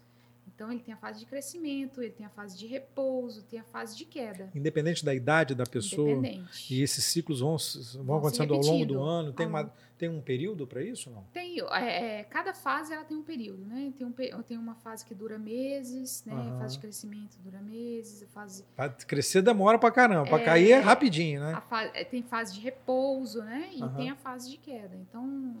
Então 0.54 0.70
ele 0.70 0.80
tem 0.80 0.94
a 0.94 0.96
fase 0.96 1.18
de 1.18 1.26
crescimento, 1.26 2.00
ele 2.00 2.12
tem 2.12 2.24
a 2.24 2.30
fase 2.30 2.56
de 2.56 2.66
repouso, 2.66 3.42
tem 3.42 3.58
a 3.58 3.64
fase 3.64 3.96
de 3.96 4.04
queda. 4.04 4.50
Independente 4.54 5.04
da 5.04 5.12
idade 5.12 5.52
da 5.52 5.64
pessoa. 5.64 6.12
Independente. 6.12 6.72
E 6.72 6.80
esses 6.80 7.04
ciclos 7.04 7.40
vão, 7.40 7.56
vão, 8.04 8.18
acontecendo 8.18 8.54
ao 8.54 8.60
longo 8.60 8.86
do 8.86 9.02
ano. 9.02 9.32
Tem, 9.32 9.46
uma, 9.48 9.64
tem 9.98 10.08
um 10.08 10.20
período 10.20 10.64
para 10.64 10.80
isso 10.80 11.10
não? 11.10 11.24
Tem. 11.32 11.60
É, 11.72 12.20
é, 12.20 12.24
cada 12.24 12.54
fase 12.54 12.92
ela 12.92 13.02
tem 13.02 13.16
um 13.16 13.22
período, 13.22 13.64
né? 13.66 13.92
Tem, 13.98 14.06
um, 14.06 14.12
tem 14.42 14.56
uma 14.56 14.76
fase 14.76 15.04
que 15.04 15.12
dura 15.12 15.38
meses, 15.40 16.22
né? 16.24 16.32
Uhum. 16.32 16.54
A 16.54 16.58
fase 16.60 16.74
de 16.74 16.80
crescimento 16.80 17.36
dura 17.42 17.60
meses, 17.60 18.22
a 18.22 18.26
fase. 18.28 18.64
Para 18.76 18.90
crescer 18.90 19.42
demora 19.42 19.76
para 19.76 19.90
caramba, 19.90 20.28
para 20.28 20.40
é, 20.40 20.44
cair 20.44 20.70
é 20.70 20.78
rapidinho, 20.78 21.40
né? 21.40 21.60
É, 21.94 22.04
tem 22.04 22.22
fase 22.22 22.54
de 22.54 22.60
repouso, 22.60 23.42
né? 23.42 23.70
E 23.74 23.82
uhum. 23.82 23.92
tem 23.94 24.08
a 24.08 24.14
fase 24.14 24.48
de 24.48 24.56
queda. 24.56 24.94
Então 24.94 25.56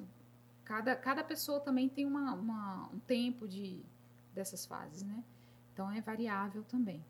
cada, 0.64 0.94
cada 0.94 1.24
pessoa 1.24 1.58
também 1.58 1.88
tem 1.88 2.06
uma, 2.06 2.34
uma 2.34 2.88
um 2.94 3.00
tempo 3.00 3.48
de 3.48 3.82
dessas 4.34 4.66
fases, 4.66 5.02
né? 5.02 5.22
Então 5.72 5.90
é 5.90 6.00
variável 6.00 6.62
também. 6.64 7.04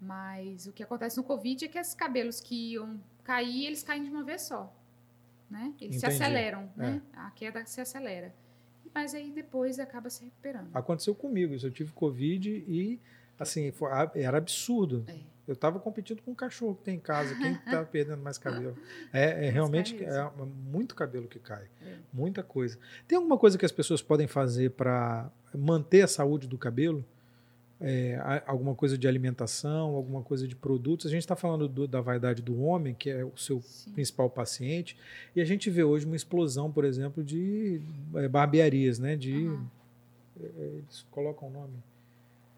Mas 0.00 0.66
o 0.66 0.72
que 0.72 0.82
acontece 0.82 1.16
no 1.16 1.22
Covid 1.22 1.64
é 1.64 1.68
que 1.68 1.78
esses 1.78 1.94
cabelos 1.94 2.40
que 2.40 2.72
iam 2.72 3.00
cair, 3.22 3.66
eles 3.66 3.82
caem 3.82 4.02
de 4.02 4.10
uma 4.10 4.24
vez 4.24 4.42
só. 4.42 4.74
Né? 5.48 5.74
Eles 5.80 5.96
Entendi. 5.96 6.00
se 6.00 6.06
aceleram, 6.06 6.68
é. 6.76 6.80
né? 6.80 7.02
A 7.12 7.30
queda 7.30 7.64
se 7.66 7.80
acelera. 7.80 8.34
Mas 8.94 9.14
aí 9.14 9.30
depois 9.30 9.78
acaba 9.78 10.10
se 10.10 10.24
recuperando. 10.24 10.70
Aconteceu 10.74 11.14
comigo 11.14 11.54
isso. 11.54 11.66
Eu 11.66 11.70
tive 11.70 11.92
Covid 11.92 12.50
e, 12.66 13.00
assim, 13.38 13.70
foi, 13.70 13.90
era 14.14 14.38
absurdo. 14.38 15.04
É. 15.06 15.31
Eu 15.46 15.54
estava 15.54 15.80
competindo 15.80 16.22
com 16.22 16.30
um 16.30 16.34
cachorro 16.34 16.76
que 16.76 16.84
tem 16.84 16.96
em 16.96 17.00
casa. 17.00 17.34
Quem 17.34 17.52
está 17.52 17.82
perdendo 17.84 18.22
mais 18.22 18.38
cabelo? 18.38 18.76
É, 19.12 19.46
é 19.46 19.50
realmente 19.50 20.02
é 20.02 20.30
muito 20.70 20.94
cabelo 20.94 21.26
que 21.26 21.40
cai. 21.40 21.66
É. 21.84 21.96
Muita 22.12 22.42
coisa. 22.42 22.78
Tem 23.08 23.16
alguma 23.16 23.36
coisa 23.36 23.58
que 23.58 23.64
as 23.64 23.72
pessoas 23.72 24.00
podem 24.00 24.28
fazer 24.28 24.70
para 24.70 25.30
manter 25.52 26.02
a 26.02 26.06
saúde 26.06 26.46
do 26.46 26.56
cabelo? 26.56 27.04
É, 27.84 28.42
alguma 28.46 28.76
coisa 28.76 28.96
de 28.96 29.08
alimentação, 29.08 29.96
alguma 29.96 30.22
coisa 30.22 30.46
de 30.46 30.54
produtos. 30.54 31.06
A 31.06 31.10
gente 31.10 31.22
está 31.22 31.34
falando 31.34 31.66
do, 31.66 31.88
da 31.88 32.00
vaidade 32.00 32.40
do 32.40 32.62
homem, 32.62 32.94
que 32.94 33.10
é 33.10 33.24
o 33.24 33.36
seu 33.36 33.60
Sim. 33.60 33.90
principal 33.90 34.30
paciente, 34.30 34.96
e 35.34 35.40
a 35.40 35.44
gente 35.44 35.68
vê 35.68 35.82
hoje 35.82 36.06
uma 36.06 36.14
explosão, 36.14 36.70
por 36.70 36.84
exemplo, 36.84 37.24
de 37.24 37.82
é, 38.14 38.28
barbearias, 38.28 39.00
né? 39.00 39.16
De 39.16 39.48
uhum. 39.48 39.66
eles 40.38 41.04
colocam 41.10 41.48
o 41.48 41.50
nome 41.50 41.74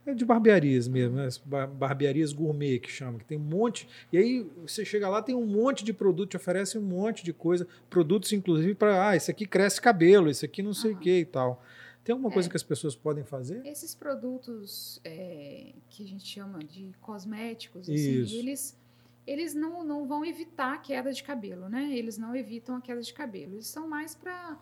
é 0.06 0.14
de 0.14 0.24
barbearias 0.24 0.86
mesmo, 0.86 1.16
né? 1.16 1.28
barbearias 1.46 2.32
gourmet 2.32 2.78
que 2.78 2.90
chama, 2.90 3.18
que 3.18 3.24
tem 3.24 3.38
um 3.38 3.42
monte. 3.42 3.88
E 4.12 4.18
aí 4.18 4.46
você 4.62 4.84
chega 4.84 5.08
lá, 5.08 5.22
tem 5.22 5.34
um 5.34 5.46
monte 5.46 5.84
de 5.84 5.92
produto, 5.92 6.30
te 6.30 6.36
oferece 6.36 6.76
um 6.76 6.82
monte 6.82 7.24
de 7.24 7.32
coisa, 7.32 7.66
produtos 7.88 8.32
inclusive 8.32 8.74
para, 8.74 9.08
ah, 9.08 9.16
esse 9.16 9.30
aqui 9.30 9.46
cresce 9.46 9.80
cabelo, 9.80 10.28
esse 10.28 10.44
aqui 10.44 10.62
não 10.62 10.74
sei 10.74 10.92
o 10.92 10.98
que 10.98 11.20
e 11.20 11.24
tal. 11.24 11.62
Tem 12.04 12.12
alguma 12.12 12.30
coisa 12.30 12.48
é, 12.48 12.50
que 12.50 12.56
as 12.56 12.62
pessoas 12.62 12.94
podem 12.94 13.24
fazer? 13.24 13.66
Esses 13.66 13.94
produtos 13.94 15.00
é, 15.02 15.72
que 15.88 16.04
a 16.04 16.06
gente 16.06 16.26
chama 16.26 16.58
de 16.58 16.92
cosméticos, 17.00 17.88
assim, 17.88 18.38
eles, 18.38 18.78
eles 19.26 19.54
não, 19.54 19.82
não 19.82 20.06
vão 20.06 20.22
evitar 20.22 20.74
a 20.74 20.78
queda 20.78 21.10
de 21.14 21.22
cabelo, 21.22 21.66
né? 21.66 21.96
Eles 21.96 22.18
não 22.18 22.36
evitam 22.36 22.76
a 22.76 22.80
queda 22.82 23.00
de 23.00 23.12
cabelo. 23.14 23.54
Eles 23.54 23.68
são 23.68 23.88
mais 23.88 24.14
para 24.14 24.58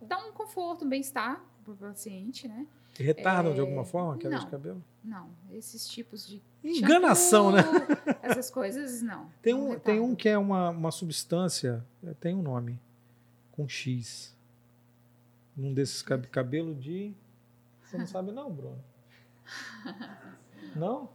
dar 0.00 0.26
um 0.26 0.32
conforto, 0.32 0.86
um 0.86 0.88
bem-estar 0.88 1.44
para 1.62 1.74
o 1.74 1.76
paciente, 1.76 2.48
né? 2.48 2.66
Retardam 2.96 3.52
é... 3.52 3.54
de 3.54 3.60
alguma 3.60 3.84
forma 3.84 4.14
a 4.14 4.18
queda 4.18 4.36
não, 4.36 4.44
de 4.44 4.50
cabelo? 4.50 4.84
Não, 5.02 5.28
esses 5.52 5.88
tipos 5.88 6.26
de. 6.26 6.42
Enganação, 6.62 7.52
shampoo, 7.52 7.78
né? 8.06 8.16
Essas 8.22 8.50
coisas, 8.50 9.02
não. 9.02 9.28
Tem 9.42 9.52
um, 9.52 9.78
tem 9.78 10.00
um 10.00 10.14
que 10.14 10.28
é 10.28 10.38
uma, 10.38 10.70
uma 10.70 10.90
substância, 10.90 11.84
tem 12.20 12.34
um 12.34 12.42
nome, 12.42 12.80
com 13.52 13.68
X. 13.68 14.34
Um 15.56 15.72
desses 15.72 16.02
cabelo 16.02 16.74
de. 16.74 17.14
Você 17.82 17.98
não 17.98 18.06
sabe, 18.06 18.32
não, 18.32 18.50
Bruno? 18.50 18.78
Não? 20.74 21.08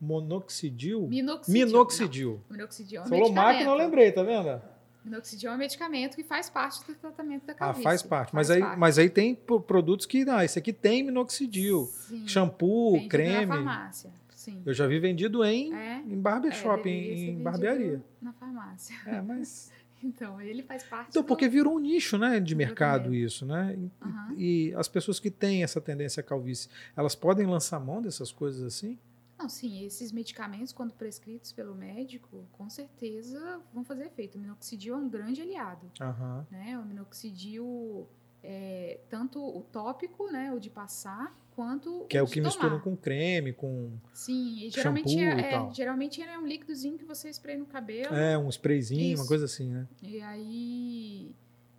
Monoxidil? 0.00 1.08
Minoxidil. 1.08 1.66
Minoxidil. 1.66 2.32
Não. 2.48 2.56
Minoxidil 2.56 3.02
é 3.02 3.08
falou 3.08 3.32
máquina, 3.32 3.70
eu 3.70 3.74
lembrei, 3.74 4.12
tá 4.12 4.22
vendo? 4.22 4.60
Minoxidil 5.04 5.50
é 5.50 5.54
um 5.54 5.58
medicamento 5.58 6.16
que 6.16 6.24
faz 6.24 6.48
parte 6.48 6.84
do 6.86 6.94
tratamento 6.94 7.44
da 7.46 7.52
Ah, 7.52 7.56
calvície. 7.56 7.82
faz 7.84 8.02
parte. 8.02 8.32
Faz 8.32 8.48
mas, 8.48 8.50
aí, 8.56 8.60
parte. 8.62 8.78
mas 8.78 8.98
aí 8.98 9.10
tem 9.10 9.34
pro- 9.34 9.60
produtos 9.60 10.06
que, 10.06 10.24
não, 10.24 10.40
esse 10.40 10.58
aqui 10.58 10.72
tem 10.72 11.02
minoxidil. 11.02 11.86
Sim, 12.08 12.26
Shampoo, 12.26 13.06
creme. 13.08 13.46
Na 13.46 13.54
farmácia, 13.54 14.10
sim. 14.30 14.62
Eu 14.64 14.72
já 14.72 14.86
vi 14.86 14.98
vendido 14.98 15.44
em, 15.44 15.74
É, 15.74 15.98
em 15.98 16.18
barbershop, 16.20 16.88
é, 16.88 16.92
em, 16.92 17.30
em 17.30 17.42
barbearia. 17.42 18.02
Na 18.22 18.32
farmácia. 18.32 18.96
É, 19.06 19.20
mas. 19.20 19.70
Então, 20.06 20.38
ele 20.38 20.62
faz 20.62 20.82
parte 20.84 21.08
Então, 21.08 21.22
do- 21.22 21.26
porque 21.26 21.48
virou 21.48 21.76
um 21.76 21.78
nicho 21.78 22.18
né, 22.18 22.38
de 22.38 22.52
do 22.54 22.58
mercado 22.58 23.14
isso, 23.14 23.46
né? 23.46 23.74
E, 23.74 23.90
Aham. 24.04 24.34
e 24.36 24.74
as 24.76 24.86
pessoas 24.86 25.18
que 25.18 25.30
têm 25.30 25.62
essa 25.64 25.80
tendência 25.80 26.20
à 26.20 26.22
calvície, 26.22 26.68
elas 26.94 27.14
podem 27.14 27.46
lançar 27.46 27.80
mão 27.80 28.02
dessas 28.02 28.30
coisas 28.30 28.62
assim? 28.64 28.98
Não, 29.38 29.48
sim, 29.48 29.84
esses 29.84 30.12
medicamentos, 30.12 30.72
quando 30.72 30.94
prescritos 30.94 31.52
pelo 31.52 31.74
médico, 31.74 32.46
com 32.52 32.68
certeza 32.70 33.60
vão 33.72 33.84
fazer 33.84 34.04
efeito. 34.06 34.36
O 34.36 34.40
minoxidil 34.40 34.94
é 34.94 34.96
um 34.96 35.08
grande 35.08 35.42
aliado, 35.42 35.90
Aham. 36.00 36.46
né? 36.50 36.78
O 36.78 36.84
minoxidil, 36.84 38.08
é, 38.42 39.00
tanto 39.10 39.40
o 39.44 39.62
tópico, 39.62 40.30
né, 40.30 40.52
o 40.52 40.60
de 40.60 40.70
passar, 40.70 41.36
quanto 41.54 42.06
Que 42.08 42.16
é 42.18 42.22
o 42.22 42.26
que 42.26 42.40
tomar. 42.40 42.46
misturam 42.46 42.80
com 42.80 42.96
creme, 42.96 43.52
com 43.52 43.92
Sim, 44.12 44.64
e 44.64 44.70
geralmente, 44.70 45.10
shampoo 45.10 45.20
é, 45.20 45.40
e 45.40 45.44
é, 45.44 45.50
tal. 45.50 45.74
geralmente 45.74 46.20
ele 46.20 46.30
é 46.30 46.38
um 46.38 46.46
líquidozinho 46.46 46.96
que 46.98 47.04
você 47.04 47.28
spray 47.30 47.56
no 47.56 47.66
cabelo. 47.66 48.14
é, 48.14 48.38
um 48.38 48.48
sprayzinho, 48.48 49.08
uma 49.16 49.22
Isso. 49.22 49.28
coisa 49.28 49.44
assim, 49.46 49.70
né? 49.70 49.88
E 50.02 50.20
aí 50.20 51.34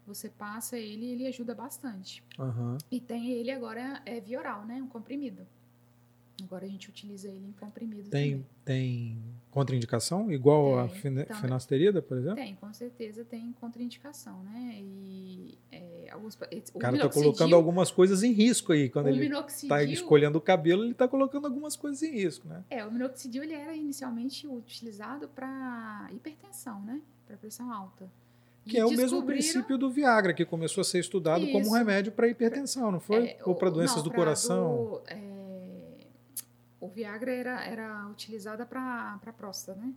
você 0.05 0.29
passa 0.29 0.77
ele 0.77 1.05
e 1.05 1.11
ele 1.13 1.27
ajuda 1.27 1.55
bastante. 1.55 2.23
Aham. 2.37 2.77
E 2.91 2.99
tem 2.99 3.31
ele 3.31 3.51
agora 3.51 4.01
é 4.05 4.19
via 4.19 4.39
oral, 4.39 4.65
né? 4.65 4.75
Um 4.81 4.87
comprimido. 4.87 5.47
Agora 6.43 6.65
a 6.65 6.67
gente 6.67 6.89
utiliza 6.89 7.29
ele 7.29 7.47
em 7.47 7.51
comprimido 7.53 8.09
Tem, 8.09 8.31
também. 8.31 8.45
tem 8.65 9.17
contraindicação? 9.51 10.29
Igual 10.31 10.79
a 10.79 10.87
Tem, 10.89 10.99
fina- 11.01 11.23
também. 11.25 11.41
finasterida, 11.41 12.01
por 12.01 12.17
exemplo? 12.17 12.35
Tem, 12.35 12.55
com 12.55 12.73
certeza 12.73 13.23
tem 13.23 13.53
contraindicação, 13.53 14.43
né? 14.43 14.77
E 14.81 15.57
é, 15.71 16.09
alguns 16.11 16.37
O 16.73 16.79
cara 16.79 16.97
está 16.97 17.07
colocando 17.09 17.55
algumas 17.55 17.89
coisas 17.89 18.21
em 18.21 18.33
risco 18.33 18.73
aí. 18.73 18.89
Quando 18.89 19.07
ele 19.07 19.29
está 19.47 19.81
escolhendo 19.83 20.37
o 20.37 20.41
cabelo, 20.41 20.83
ele 20.83 20.91
está 20.91 21.07
colocando 21.07 21.45
algumas 21.45 21.75
coisas 21.77 22.03
em 22.03 22.11
risco, 22.11 22.47
né? 22.47 22.63
É, 22.69 22.85
o 22.85 22.91
minoxidil 22.91 23.43
ele 23.43 23.53
era 23.53 23.73
inicialmente 23.73 24.45
utilizado 24.45 25.29
para 25.29 26.09
hipertensão, 26.11 26.81
né? 26.81 27.01
Para 27.25 27.37
pressão 27.37 27.71
alta. 27.71 28.09
Que 28.65 28.77
E 28.77 28.79
é 28.79 28.85
o 28.85 28.89
mesmo 28.91 29.23
princípio 29.23 29.77
do 29.77 29.89
Viagra, 29.91 30.33
que 30.33 30.43
começou 30.43 30.81
a 30.81 30.83
ser 30.83 30.99
estudado 30.99 31.45
como 31.45 31.59
um 31.59 31.61
Isso. 31.61 31.73
remédio 31.75 32.11
para 32.11 32.27
hipertensão, 32.27 32.91
não 32.91 32.99
foi? 32.99 33.27
É, 33.27 33.37
Ou 33.45 33.53
para 33.55 33.69
doenças 33.69 34.01
do 34.01 34.11
coração? 34.11 34.75
do, 34.75 35.01
é, 35.07 35.34
o 36.79 36.87
Viagra 36.87 37.31
era, 37.31 37.63
era 37.65 38.07
utilizada 38.09 38.65
para 38.65 39.19
próstata, 39.37 39.79
né? 39.79 39.93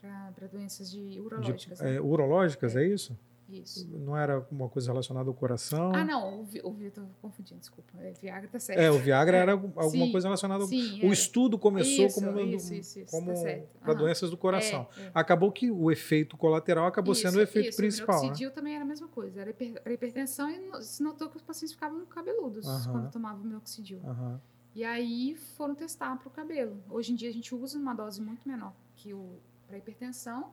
Para 0.00 0.46
doenças 0.48 0.90
de 0.90 1.10
De, 1.12 1.20
urológicas. 1.20 1.80
né? 1.80 1.94
é, 1.96 2.00
urológicas, 2.00 2.74
é. 2.76 2.86
isso? 2.86 3.16
Isso. 3.48 3.86
Não 3.98 4.16
era 4.16 4.44
uma 4.50 4.66
coisa 4.68 4.90
relacionada 4.90 5.28
ao 5.28 5.34
coração? 5.34 5.94
Ah, 5.94 6.04
não, 6.04 6.40
o, 6.40 6.44
Vi- 6.44 6.62
o 6.64 6.72
Vitor 6.72 7.04
confundindo, 7.20 7.60
desculpa. 7.60 7.92
É, 8.00 8.12
Viagra 8.12 8.48
tá 8.48 8.58
certo. 8.58 8.78
É, 8.80 8.90
o 8.90 8.98
Viagra 8.98 9.36
É, 9.36 9.40
era 9.40 9.52
alguma 9.76 10.06
sim, 10.06 10.10
coisa 10.12 10.26
relacionada 10.26 10.62
ao... 10.64 10.68
Sim, 10.68 10.98
O 11.02 11.06
é. 11.06 11.12
estudo 11.12 11.58
começou 11.58 12.06
Isso, 12.06 12.14
como, 12.20 12.40
isso, 12.40 12.72
isso, 12.74 12.98
isso, 13.00 13.10
como 13.10 13.34
tá 13.34 13.58
para 13.80 13.94
doenças 13.94 14.30
do 14.30 14.38
coração. 14.38 14.88
É, 14.96 15.02
é. 15.02 15.10
Acabou 15.12 15.52
que 15.52 15.70
o 15.70 15.90
efeito 15.90 16.36
colateral 16.36 16.86
acabou 16.86 17.14
sendo 17.14 17.36
o 17.36 17.40
efeito 17.42 17.76
principal, 17.76 18.16
O 18.16 18.18
né? 18.20 18.22
minoxidil 18.24 18.50
também 18.52 18.74
era 18.74 18.84
a 18.84 18.88
mesma 18.88 19.08
coisa. 19.08 19.40
Era 19.42 19.50
hiper- 19.50 19.82
era 19.84 19.92
hipertensão 19.94 20.48
e 20.48 20.82
se 20.82 21.02
notou 21.02 21.28
que 21.28 21.36
os 21.36 21.42
pacientes 21.42 21.74
ficavam 21.74 22.06
cabeludos 22.06 22.66
Aham. 22.66 22.92
quando 22.92 23.10
tomavam 23.10 23.44
minoxidil. 23.44 24.00
Aham. 24.04 24.40
E 24.74 24.84
aí 24.84 25.36
foram 25.56 25.74
testar 25.74 26.16
para 26.16 26.28
o 26.28 26.30
cabelo. 26.30 26.82
Hoje 26.88 27.12
em 27.12 27.14
dia 27.14 27.28
a 27.28 27.32
gente 27.32 27.54
usa 27.54 27.78
uma 27.78 27.94
dose 27.94 28.20
muito 28.20 28.48
menor 28.48 28.72
que 28.96 29.12
o 29.12 29.38
para 29.66 29.78
hipertensão, 29.78 30.52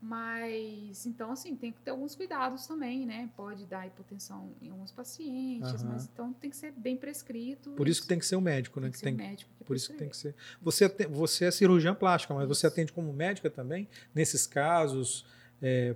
mas 0.00 1.04
então 1.04 1.30
assim 1.30 1.54
tem 1.54 1.72
que 1.72 1.80
ter 1.80 1.90
alguns 1.90 2.14
cuidados 2.14 2.66
também, 2.66 3.04
né? 3.04 3.28
Pode 3.36 3.66
dar 3.66 3.86
hipotensão 3.86 4.50
em 4.62 4.70
alguns 4.70 4.90
pacientes, 4.90 5.82
Aham. 5.82 5.92
mas 5.92 6.06
então 6.06 6.32
tem 6.32 6.48
que 6.48 6.56
ser 6.56 6.72
bem 6.72 6.96
prescrito. 6.96 7.70
Por 7.72 7.88
isso 7.88 8.02
que 8.02 8.08
tem 8.08 8.18
que 8.18 8.26
ser 8.26 8.36
o 8.36 8.40
médico, 8.40 8.80
né? 8.80 8.86
tem 8.86 8.92
que 8.92 8.98
que 8.98 8.98
ser 9.00 9.04
tem, 9.04 9.14
um 9.14 9.30
médico 9.30 9.50
que 9.58 9.64
por 9.64 9.76
isso 9.76 9.90
que 9.90 9.98
tem 9.98 10.08
que 10.08 10.16
ser. 10.16 10.34
Você, 10.62 10.88
você 11.10 11.46
é 11.46 11.50
cirurgiã 11.50 11.94
plástica, 11.94 12.34
mas 12.34 12.48
você 12.48 12.66
atende 12.66 12.92
como 12.92 13.12
médica 13.12 13.50
também? 13.50 13.88
Nesses 14.14 14.46
casos, 14.46 15.26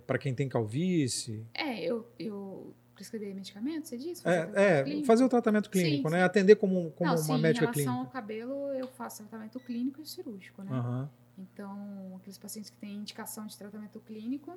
para 0.07 0.19
quem 0.19 0.35
tem 0.35 0.49
calvície? 0.49 1.47
É, 1.55 1.81
eu, 1.83 2.07
eu 2.19 2.75
prescrevi 3.01 3.33
medicamentos, 3.33 3.89
você 3.89 3.97
disse? 3.97 4.21
É, 4.29 4.43
tratamento 4.43 4.59
é, 4.59 4.83
clínico? 4.85 5.07
fazer 5.07 5.25
o 5.25 5.29
tratamento 5.29 5.71
clínico, 5.71 6.09
Sim, 6.09 6.13
né? 6.13 6.19
sim. 6.21 6.25
Atender 6.25 6.57
como, 6.57 6.91
como 6.93 7.11
Não, 7.11 7.17
uma 7.17 7.37
sim, 7.37 7.41
médica 7.41 7.65
em 7.65 7.69
relação 7.69 7.73
clínica. 7.73 8.07
ao 8.07 8.07
cabelo, 8.13 8.73
eu 8.75 8.89
faço 8.89 9.25
tratamento 9.25 9.59
clínico 9.61 10.03
e 10.03 10.07
cirúrgico, 10.07 10.63
né? 10.63 10.71
Aham. 10.73 11.11
Então, 11.39 12.17
aqueles 12.19 12.37
pacientes 12.37 12.71
que 12.71 12.77
têm 12.77 12.97
indicação 12.97 13.47
de 13.47 13.57
tratamento 13.57 13.99
clínico, 14.01 14.55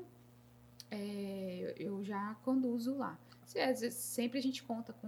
é, 0.92 1.74
eu 1.78 2.04
já 2.04 2.36
conduzo 2.44 2.96
lá. 2.98 3.18
Sempre 3.92 4.40
a 4.40 4.42
gente 4.42 4.62
conta 4.64 4.92
com, 4.92 5.08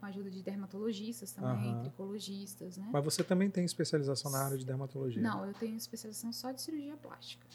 com 0.00 0.06
a 0.06 0.08
ajuda 0.08 0.28
de 0.30 0.42
dermatologistas 0.42 1.30
também, 1.30 1.70
Aham. 1.70 1.80
tricologistas, 1.82 2.76
né? 2.76 2.88
Mas 2.92 3.04
você 3.04 3.22
também 3.22 3.48
tem 3.48 3.64
especialização 3.64 4.32
na 4.32 4.38
área 4.44 4.58
de 4.58 4.66
dermatologia? 4.66 5.22
Não, 5.22 5.46
eu 5.46 5.54
tenho 5.54 5.76
especialização 5.76 6.32
só 6.32 6.50
de 6.50 6.60
cirurgia 6.60 6.96
plástica. 6.96 7.46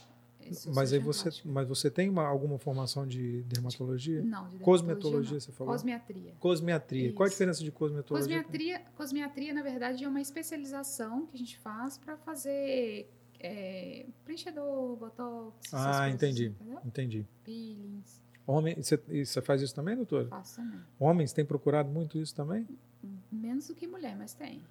Sou 0.54 0.74
Mas 0.74 0.91
aí 0.93 1.00
cirurgiã 1.00 1.32
você, 1.32 1.41
mas 1.48 1.68
você 1.68 1.89
tem 1.91 2.10
uma- 2.10 2.26
alguma 2.28 2.58
formação 2.58 3.06
de 3.08 3.43
dermatologia? 3.43 4.22
Não, 4.24 4.48
de 4.48 4.60
Cosmetologia, 4.60 4.95
dermatologia, 4.95 5.39
você 5.39 5.50
não. 5.52 5.56
falou? 5.58 5.74
Cosmiatria. 5.74 6.34
Cosmiatria. 6.39 7.14
Qual 7.14 7.26
a 7.26 7.28
Isso. 7.28 7.34
diferença 7.36 7.64
de 7.64 7.72
cosmetologia? 7.72 8.43
Cosmiatria, 8.43 8.82
cosmiatria, 8.95 9.54
na 9.54 9.62
verdade, 9.64 10.04
é 10.04 10.08
uma 10.08 10.22
especialização 10.22 11.26
que 11.26 11.36
a 11.36 11.39
gente 11.39 11.58
faz 11.60 11.98
para 11.98 12.18
fazer 12.18 13.10
é, 13.39 14.06
preenchedor, 14.26 14.95
botox, 14.95 15.72
Ah, 15.74 16.10
entendi. 16.10 16.52
Entendi. 16.84 17.26
Peelings, 17.43 18.20
Homem, 18.48 18.76
você, 18.82 18.98
você 18.98 19.41
faz 19.41 19.62
isso 19.62 19.76
também, 19.76 19.95
doutor? 19.95 20.28
faço 20.30 20.56
também. 20.56 20.80
Homens 21.00 21.34
têm 21.34 21.45
procurado 21.45 21.89
muito 21.89 22.18
isso 22.18 22.34
também? 22.34 22.66
Menos 23.32 23.68
do 23.68 23.76
que 23.76 23.86
mulher, 23.86 24.16
mas 24.18 24.34
tem. 24.34 24.64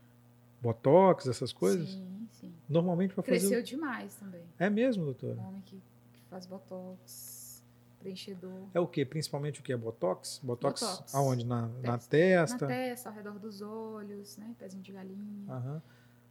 Botox, 0.61 1.27
essas 1.27 1.53
coisas? 1.53 1.91
Sim, 1.91 2.29
sim. 2.33 2.53
Normalmente 2.69 3.15
para 3.15 3.23
fazer. 3.23 3.39
Cresceu 3.41 3.63
demais 3.63 4.15
também. 4.17 4.43
É 4.59 4.69
mesmo, 4.71 5.05
doutora? 5.05 5.35
Um 5.37 5.49
homem 5.49 5.63
que, 5.65 5.77
que 6.13 6.21
faz 6.31 6.47
botox, 6.47 7.63
preenchedor. 8.01 8.63
É 8.75 8.81
o 8.81 8.87
que? 8.87 9.05
Principalmente 9.05 9.61
o 9.61 9.63
que? 9.63 9.73
É 9.73 9.77
Botox? 9.77 10.41
Botox, 10.43 10.81
Botox. 10.83 11.15
aonde? 11.15 11.45
Na, 11.47 11.63
na 11.83 11.99
Testa. 11.99 12.09
testa? 12.09 12.67
Na 12.67 12.67
testa, 12.69 13.09
ao 13.11 13.15
redor 13.15 13.39
dos 13.39 13.61
olhos, 13.63 14.37
né? 14.37 14.55
Pezinho 14.59 14.83
de 14.83 14.93
galinha. 14.93 15.45
Aham. 15.49 15.83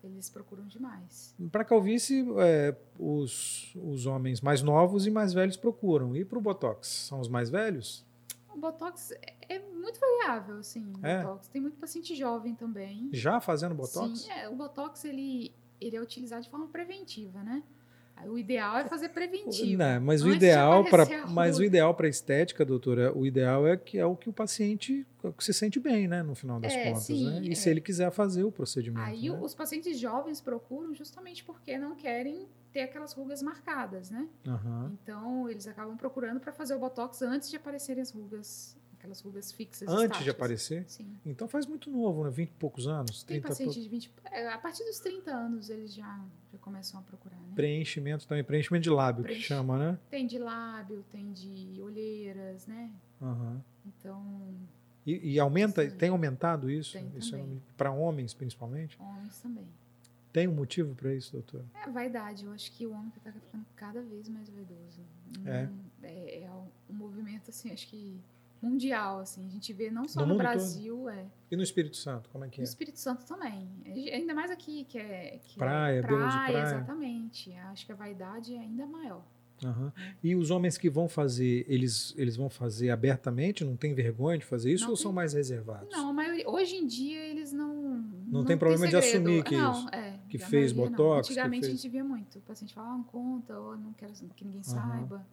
Eles 0.03 0.29
procuram 0.29 0.67
demais. 0.67 1.33
Para 1.51 1.65
calvície, 1.65 2.23
é, 2.37 2.75
os, 2.99 3.75
os 3.75 4.05
homens 4.05 4.39
mais 4.39 4.61
novos 4.61 5.07
e 5.07 5.09
mais 5.09 5.33
velhos 5.33 5.57
procuram. 5.57 6.15
E 6.15 6.23
para 6.23 6.37
o 6.37 6.41
Botox? 6.41 6.87
São 6.87 7.19
os 7.19 7.27
mais 7.27 7.49
velhos? 7.49 8.05
O 8.55 8.59
Botox 8.59 9.11
é- 9.11 9.55
é 9.55 9.59
muito 9.59 9.99
variável, 9.99 10.57
assim. 10.59 10.93
É? 11.03 11.21
Botox. 11.21 11.47
Tem 11.49 11.61
muito 11.61 11.77
paciente 11.77 12.15
jovem 12.15 12.55
também. 12.55 13.09
Já 13.11 13.39
fazendo 13.41 13.75
Botox? 13.75 14.21
Sim, 14.21 14.31
é, 14.31 14.47
o 14.49 14.55
Botox 14.55 15.03
ele, 15.05 15.53
ele 15.79 15.95
é 15.95 16.01
utilizado 16.01 16.41
de 16.43 16.49
forma 16.49 16.67
preventiva, 16.67 17.43
né? 17.43 17.61
O 18.27 18.37
ideal 18.37 18.77
é 18.77 18.85
fazer 18.87 19.09
preventivo. 19.09 19.77
Não, 19.77 19.99
mas 19.99 20.23
o 20.23 20.33
ideal 20.33 20.85
para 20.85 21.27
mas 21.27 21.59
o 21.59 21.63
ideal 21.65 21.93
para 21.93 22.07
estética, 22.07 22.63
doutora, 22.63 23.11
o 23.15 23.25
ideal 23.25 23.67
é 23.67 23.75
que 23.75 23.97
é 23.97 24.05
o 24.05 24.15
que 24.15 24.29
o 24.29 24.33
paciente 24.33 25.05
se 25.37 25.53
sente 25.53 25.81
bem, 25.81 26.07
né, 26.07 26.23
no 26.23 26.33
final 26.33 26.57
das 26.57 26.71
É, 26.73 26.85
contas, 26.85 27.03
sim, 27.03 27.25
né? 27.29 27.41
E 27.43 27.51
é. 27.51 27.55
se 27.55 27.69
ele 27.69 27.81
quiser 27.81 28.09
fazer 28.11 28.45
o 28.45 28.51
procedimento, 28.53 29.05
Aí 29.05 29.29
né? 29.29 29.37
os 29.41 29.53
pacientes 29.53 29.99
jovens 29.99 30.39
procuram 30.39 30.93
justamente 30.95 31.43
porque 31.43 31.77
não 31.77 31.93
querem 31.93 32.47
ter 32.75 32.81
aquelas 32.81 33.13
rugas 33.13 33.41
marcadas, 33.41 34.09
né? 34.11 34.27
Aham. 34.45 34.91
Então 35.01 35.49
eles 35.49 35.65
acabam 35.65 35.95
procurando 35.95 36.41
para 36.41 36.51
fazer 36.51 36.75
o 36.75 36.79
botox 36.79 37.21
antes 37.21 37.49
de 37.49 37.55
aparecerem 37.55 38.01
as 38.01 38.11
rugas, 38.11 38.77
aquelas 38.99 39.21
rugas 39.21 39.49
fixas. 39.49 39.87
Antes 39.87 39.99
de 40.01 40.05
estáticas. 40.07 40.35
aparecer? 40.35 40.83
Sim. 40.89 41.17
Então 41.25 41.47
faz 41.47 41.65
muito 41.65 41.89
novo, 41.89 42.25
né? 42.25 42.29
20 42.29 42.49
e 42.49 42.53
poucos 42.55 42.85
anos, 42.85 43.23
Tem 43.23 43.35
30 43.39 43.47
paciente 43.47 43.67
poucos. 43.67 43.83
de 43.83 43.89
20. 43.89 44.11
é, 44.25 44.49
A 44.49 44.57
partir 44.57 44.83
dos 44.83 44.99
30 44.99 45.31
anos 45.31 45.69
eles 45.69 45.93
já, 45.95 46.19
já 46.51 46.57
começam 46.59 46.99
a 46.99 47.03
procurar, 47.03 47.37
né? 47.37 47.53
Preenchimento 47.55 48.27
também, 48.27 48.43
preenchimento 48.43 48.83
de 48.83 48.89
lábio 48.89 49.23
que 49.23 49.35
chama, 49.35 49.77
né? 49.77 49.97
Tem 50.09 50.27
de 50.27 50.37
lábio, 50.37 51.01
tem 51.09 51.31
de 51.31 51.81
olheiras, 51.81 52.67
né? 52.67 52.91
Aham. 53.21 53.63
Então, 53.85 54.21
E, 55.05 55.33
e 55.35 55.39
aumenta, 55.39 55.89
Sim. 55.89 55.95
tem 55.95 56.09
aumentado 56.09 56.69
isso? 56.69 56.91
Tem 56.91 57.09
isso 57.15 57.31
também. 57.31 57.61
para 57.77 57.89
homens, 57.89 58.33
principalmente? 58.33 58.97
homens 59.01 59.39
também. 59.39 59.65
Tem 60.35 60.49
um 60.49 60.53
motivo 60.53 60.93
para 60.93 61.15
isso, 61.15 61.31
doutor? 61.31 61.63
É 61.81 61.89
vaidade. 61.89 62.43
Eu 62.43 62.51
acho 62.51 62.69
que 62.73 62.85
o 62.85 62.91
homem 62.91 63.09
está 63.15 63.31
ficando 63.31 63.65
cada 63.73 64.01
vez 64.01 64.27
mais 64.27 64.49
vaidoso. 64.49 64.99
É. 65.45 65.69
é. 66.03 66.43
É, 66.43 66.49
um 66.89 66.93
movimento, 66.93 67.51
assim, 67.51 67.71
acho 67.71 67.87
que 67.87 68.19
mundial, 68.61 69.19
assim. 69.19 69.45
A 69.47 69.49
gente 69.49 69.71
vê 69.71 69.89
não 69.89 70.09
só 70.09 70.25
no, 70.25 70.33
no 70.33 70.37
Brasil, 70.37 71.07
é. 71.07 71.25
E 71.49 71.55
no 71.55 71.63
Espírito 71.63 71.95
Santo, 71.95 72.29
como 72.31 72.43
é 72.43 72.49
que 72.49 72.59
é? 72.59 72.63
No 72.63 72.65
Espírito 72.65 72.99
Santo 72.99 73.25
também. 73.25 73.65
Ainda 73.85 74.33
mais 74.33 74.51
aqui, 74.51 74.83
que 74.83 74.97
é... 74.97 75.39
Que 75.41 75.57
praia, 75.57 75.99
é 75.99 76.01
praia, 76.01 76.25
de 76.25 76.51
praia. 76.51 76.63
Exatamente. 76.63 77.53
Acho 77.53 77.85
que 77.85 77.93
a 77.93 77.95
vaidade 77.95 78.55
é 78.55 78.59
ainda 78.59 78.85
maior. 78.85 79.23
Uhum. 79.63 79.91
E 80.21 80.35
os 80.35 80.51
homens 80.51 80.77
que 80.77 80.89
vão 80.89 81.07
fazer, 81.07 81.65
eles, 81.69 82.13
eles 82.17 82.35
vão 82.35 82.49
fazer 82.49 82.89
abertamente? 82.89 83.63
Não 83.63 83.75
tem 83.75 83.93
vergonha 83.93 84.37
de 84.37 84.45
fazer 84.45 84.73
isso 84.73 84.83
não 84.83 84.91
ou 84.91 84.97
tem... 84.97 85.03
são 85.03 85.13
mais 85.13 85.33
reservados? 85.33 85.87
Não, 85.91 86.09
a 86.09 86.13
maioria, 86.13 86.49
hoje 86.49 86.75
em 86.75 86.85
dia 86.85 87.19
eles 87.25 87.53
não. 87.53 87.73
Não, 87.73 88.39
não 88.39 88.45
tem 88.45 88.57
problema 88.57 88.87
de 88.87 88.95
assumir 88.95 89.43
que 89.43 89.55
não, 89.55 89.71
isso. 89.71 89.95
É, 89.95 90.04
que 90.37 90.45
fez 90.45 90.73
maioria, 90.73 90.97
botox. 90.97 91.29
Antigamente 91.29 91.65
fez... 91.65 91.73
a 91.73 91.75
gente 91.75 91.89
via 91.89 92.03
muito. 92.03 92.39
O 92.39 92.41
paciente 92.41 92.73
falava, 92.73 92.93
ah, 92.93 92.97
não 92.97 93.03
conta, 93.03 93.59
ou 93.59 93.77
não 93.77 93.93
quero 93.93 94.13
que 94.35 94.43
ninguém 94.43 94.59
uhum. 94.59 94.63
saiba. 94.63 95.25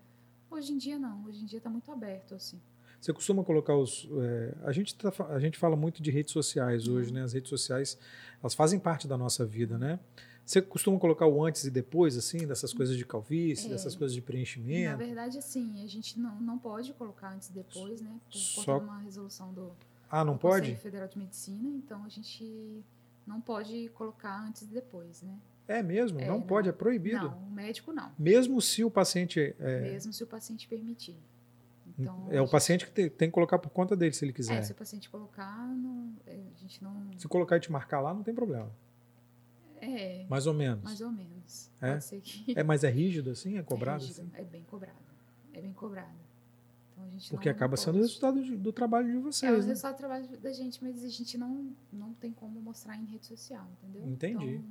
Hoje 0.51 0.73
em 0.73 0.79
dia 0.79 0.99
não. 0.99 1.25
Hoje 1.25 1.43
em 1.43 1.47
dia 1.47 1.59
está 1.59 1.71
muito 1.71 1.91
aberto, 1.91 2.35
assim. 2.35 2.61
Você 3.01 3.13
costuma 3.13 3.43
colocar 3.43 3.75
os. 3.77 4.09
É, 4.21 4.55
a, 4.65 4.73
gente 4.73 4.95
tá, 4.95 5.13
a 5.31 5.41
gente 5.41 5.59
fala 5.59 5.75
muito 5.75 6.03
de 6.03 6.11
redes 6.11 6.33
sociais 6.33 6.87
hoje, 6.87 7.09
uhum. 7.09 7.15
né? 7.15 7.23
As 7.23 7.33
redes 7.33 7.49
sociais 7.49 7.99
elas 8.41 8.55
fazem 8.55 8.79
parte 8.79 9.09
da 9.09 9.19
nossa 9.19 9.45
vida, 9.45 9.77
né? 9.77 9.99
Você 10.45 10.61
costuma 10.61 10.99
colocar 10.99 11.27
o 11.27 11.45
antes 11.45 11.65
e 11.65 11.71
depois, 11.71 12.17
assim, 12.17 12.47
dessas 12.47 12.73
coisas 12.73 12.97
de 12.97 13.05
calvície, 13.05 13.67
é, 13.67 13.71
dessas 13.71 13.95
coisas 13.95 14.15
de 14.15 14.21
preenchimento? 14.21 14.91
Na 14.91 14.97
verdade, 14.97 15.39
assim, 15.39 15.83
a 15.85 15.87
gente 15.87 16.19
não, 16.19 16.41
não 16.41 16.59
pode 16.59 16.93
colocar 16.95 17.33
antes 17.33 17.49
e 17.49 17.53
depois, 17.53 18.01
né? 18.01 18.21
Por 18.31 18.39
Só... 18.39 18.79
conta 18.79 18.85
de 18.85 18.91
uma 18.91 18.99
resolução 18.99 19.53
do, 19.53 19.73
ah, 20.11 20.25
não 20.25 20.35
do 20.35 20.41
pode? 20.41 20.67
Conselho 20.67 20.83
Federal 20.83 21.09
de 21.09 21.19
Medicina, 21.19 21.69
então 21.71 22.05
a 22.05 22.09
gente 22.11 22.85
não 23.27 23.41
pode 23.41 23.89
colocar 23.95 24.47
antes 24.47 24.62
e 24.62 24.66
depois, 24.66 25.23
né? 25.23 25.39
É 25.68 25.83
mesmo? 25.83 26.20
É, 26.20 26.27
não, 26.27 26.39
não, 26.39 26.43
pode, 26.43 26.68
é 26.68 26.73
proibido? 26.73 27.31
Não, 27.31 27.39
o 27.39 27.51
médico 27.51 27.93
não. 27.93 28.12
Mesmo 28.18 28.61
se 28.61 28.85
o 28.85 28.91
paciente... 28.91 29.55
É... 29.59 29.81
Mesmo 29.81 30.12
se 30.12 30.23
o 30.23 30.27
paciente 30.27 30.66
permitir. 30.66 31.16
Então, 31.99 32.27
é 32.31 32.41
o 32.41 32.49
paciente 32.49 32.87
que 32.87 32.93
tem, 32.93 33.09
tem, 33.09 33.29
que 33.29 33.33
colocar 33.33 33.59
por 33.59 33.70
conta 33.70 33.95
dele, 33.95 34.12
se 34.12 34.25
ele 34.25 34.33
quiser. 34.33 34.59
É, 34.59 34.62
se 34.62 34.73
o 34.73 34.75
paciente 34.75 35.09
colocar, 35.09 35.68
não, 35.68 36.12
é, 36.27 36.41
a 36.55 36.59
gente 36.59 36.83
não... 36.83 37.11
Se 37.18 37.29
colocar 37.29 37.59
e 37.59 37.61
te 37.61 37.70
marcar 37.70 38.01
lá, 38.01 38.12
não 38.12 38.23
tem 38.23 38.35
problema. 38.35 38.70
É. 39.81 40.25
Mais 40.29 40.47
ou 40.47 40.55
menos. 40.55 40.83
Mais 40.83 41.01
ou 41.01 41.11
menos. 41.11 41.70
É? 41.81 41.99
Que... 42.20 42.59
é, 42.59 42.62
mas 42.62 42.85
é 42.85 42.91
rígido 42.91 43.31
assim? 43.31 43.59
É 43.59 43.62
cobrado? 43.62 44.03
É, 44.03 44.07
rígido, 44.07 44.27
assim? 44.33 44.41
é 44.41 44.45
bem 44.45 44.62
cobrado. 44.62 44.97
É 45.53 45.61
bem 45.61 45.73
cobrado. 45.73 46.22
Então, 47.03 47.07
a 47.07 47.11
gente 47.11 47.31
Porque 47.31 47.49
acaba 47.49 47.77
sendo 47.77 47.99
o 47.99 48.01
resultado 48.01 48.43
de, 48.43 48.57
do 48.57 48.73
trabalho 48.73 49.11
de 49.11 49.19
vocês. 49.19 49.51
É 49.51 49.55
o 49.55 49.59
né? 49.59 49.67
resultado 49.67 49.95
do 49.95 49.99
trabalho 49.99 50.29
da 50.39 50.53
gente, 50.53 50.83
mas 50.83 51.05
a 51.05 51.09
gente 51.09 51.37
não, 51.37 51.73
não 51.93 52.13
tem 52.15 52.33
como 52.33 52.61
mostrar 52.61 52.97
em 52.97 53.05
rede 53.05 53.27
social, 53.27 53.67
entendeu? 53.79 54.07
Entendi. 54.07 54.55
Então, 54.55 54.65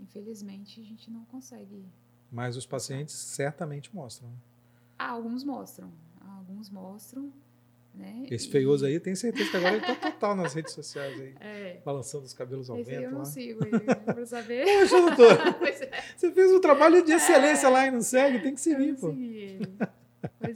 infelizmente, 0.00 0.80
a 0.80 0.84
gente 0.84 1.10
não 1.10 1.24
consegue. 1.26 1.84
Mas 2.30 2.56
os 2.56 2.66
pacientes 2.66 3.14
certamente 3.14 3.94
mostram. 3.94 4.30
Ah, 4.98 5.10
alguns 5.10 5.44
mostram. 5.44 5.92
Alguns 6.20 6.70
mostram. 6.70 7.32
Né? 7.94 8.26
Esse 8.30 8.48
feioso 8.48 8.84
aí, 8.84 9.00
tem 9.00 9.14
certeza 9.14 9.50
que 9.50 9.56
agora 9.56 9.76
ele 9.76 9.86
tá 9.86 9.94
total 9.94 10.36
nas 10.36 10.52
redes 10.52 10.74
sociais 10.74 11.18
aí. 11.18 11.34
É. 11.40 11.80
Balançando 11.82 12.26
os 12.26 12.34
cabelos 12.34 12.68
ao 12.68 12.78
Esse 12.78 12.90
vento. 12.90 13.04
eu 13.04 13.10
não 13.10 13.18
lá. 13.20 13.24
sigo 13.24 13.64
ele, 13.64 13.80
pra 13.80 14.26
saber. 14.26 14.66
Poxa, 14.66 15.00
doutor. 15.00 15.32
é. 15.66 16.02
Você 16.14 16.30
fez 16.30 16.52
um 16.52 16.60
trabalho 16.60 17.02
de 17.02 17.12
excelência 17.12 17.68
é. 17.68 17.70
lá 17.70 17.86
e 17.86 17.90
não 17.90 18.02
segue, 18.02 18.40
tem 18.40 18.54
que 18.54 18.60
seguir, 18.60 18.90
eu 18.90 18.96
pô. 18.96 19.08
Segui 19.08 19.36
ele. 19.36 19.78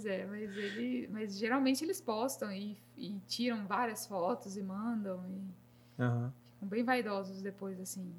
Pois 0.01 0.07
é, 0.07 0.25
mas 0.25 0.57
ele. 0.57 1.09
Mas 1.09 1.39
geralmente 1.39 1.85
eles 1.85 2.01
postam 2.01 2.51
e, 2.51 2.79
e 2.97 3.21
tiram 3.27 3.67
várias 3.67 4.07
fotos 4.07 4.57
e 4.57 4.63
mandam. 4.63 5.23
E 5.29 6.03
uhum. 6.03 6.31
Ficam 6.55 6.69
bem 6.69 6.83
vaidosos 6.83 7.43
depois, 7.43 7.79
assim. 7.79 8.11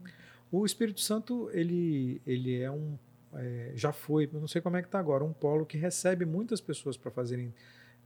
O 0.51 0.63
Espírito 0.63 1.01
Santo, 1.01 1.49
ele, 1.51 2.21
ele 2.25 2.61
é 2.61 2.69
um. 2.69 2.97
É, 3.33 3.71
já 3.73 3.91
foi, 3.91 4.29
não 4.31 4.47
sei 4.47 4.61
como 4.61 4.77
é 4.77 4.81
que 4.81 4.89
está 4.89 4.99
agora, 4.99 5.23
um 5.23 5.33
polo 5.33 5.65
que 5.65 5.77
recebe 5.77 6.25
muitas 6.25 6.59
pessoas 6.61 6.97
para 6.97 7.09
fazerem 7.09 7.51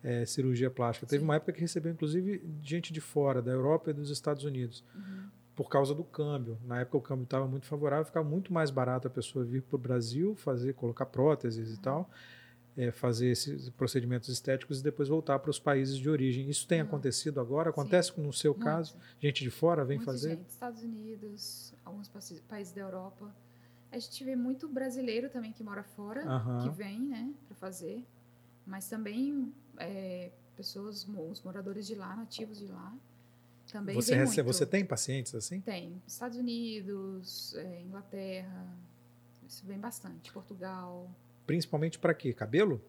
é, 0.03 0.25
cirurgia 0.25 0.69
plástica. 0.69 1.07
Teve 1.07 1.23
uma 1.23 1.35
época 1.35 1.51
que 1.51 1.59
recebeu, 1.59 1.91
inclusive, 1.91 2.41
gente 2.61 2.93
de 2.93 3.01
fora, 3.01 3.41
da 3.41 3.51
Europa 3.51 3.89
e 3.89 3.93
dos 3.93 4.11
Estados 4.11 4.43
Unidos, 4.45 4.83
uhum. 4.95 5.27
por 5.55 5.67
causa 5.67 5.95
do 5.95 6.03
câmbio. 6.03 6.59
Na 6.63 6.79
época 6.79 6.97
o 6.97 7.01
câmbio 7.01 7.23
estava 7.23 7.47
muito 7.47 7.65
favorável, 7.65 8.05
ficava 8.05 8.29
muito 8.29 8.53
mais 8.53 8.69
barato 8.69 9.07
a 9.07 9.11
pessoa 9.11 9.43
vir 9.43 9.63
para 9.63 9.75
o 9.75 9.79
Brasil, 9.79 10.35
fazer, 10.35 10.75
colocar 10.75 11.07
próteses 11.07 11.69
uhum. 11.69 11.73
e 11.73 11.77
tal, 11.79 12.09
é, 12.77 12.91
fazer 12.91 13.29
esses 13.29 13.69
procedimentos 13.69 14.29
estéticos 14.29 14.79
e 14.79 14.83
depois 14.83 15.07
voltar 15.07 15.39
para 15.39 15.49
os 15.49 15.59
países 15.59 15.97
de 15.97 16.09
origem. 16.09 16.49
Isso 16.49 16.67
tem 16.67 16.81
uhum. 16.81 16.87
acontecido 16.87 17.39
agora? 17.39 17.69
Acontece 17.69 18.13
Sim. 18.13 18.21
no 18.21 18.33
seu 18.33 18.53
muito. 18.53 18.65
caso? 18.65 18.97
Gente 19.19 19.43
de 19.43 19.49
fora 19.49 19.85
vem 19.85 19.97
Muita 19.97 20.11
fazer? 20.11 20.31
Gente, 20.31 20.49
Estados 20.49 20.83
Unidos, 20.83 21.73
alguns 21.83 22.09
países 22.47 22.73
da 22.73 22.81
Europa. 22.81 23.33
A 23.91 23.97
gente 23.97 24.23
vê 24.23 24.35
muito 24.35 24.67
brasileiro 24.67 25.29
também 25.29 25.53
que 25.53 25.63
mora 25.63 25.83
fora, 25.83 26.21
que 26.61 26.69
vem, 26.69 26.99
né, 26.99 27.33
para 27.47 27.55
fazer. 27.55 28.03
Mas 28.65 28.89
também 28.89 29.53
é, 29.77 30.31
pessoas, 30.57 31.07
os 31.07 31.41
moradores 31.43 31.87
de 31.87 31.95
lá, 31.95 32.15
nativos 32.15 32.59
de 32.59 32.67
lá, 32.67 32.93
também 33.71 33.95
você 33.95 34.15
recebe, 34.15 34.43
muito. 34.43 34.53
Você 34.53 34.65
tem 34.65 34.85
pacientes 34.85 35.33
assim? 35.33 35.61
Tem. 35.61 36.01
Estados 36.05 36.37
Unidos, 36.37 37.55
é, 37.55 37.81
Inglaterra, 37.81 38.67
isso 39.47 39.65
vem 39.65 39.79
bastante. 39.79 40.31
Portugal. 40.31 41.09
Principalmente 41.45 41.99
para 41.99 42.13
quê? 42.13 42.33
Cabelo? 42.33 42.81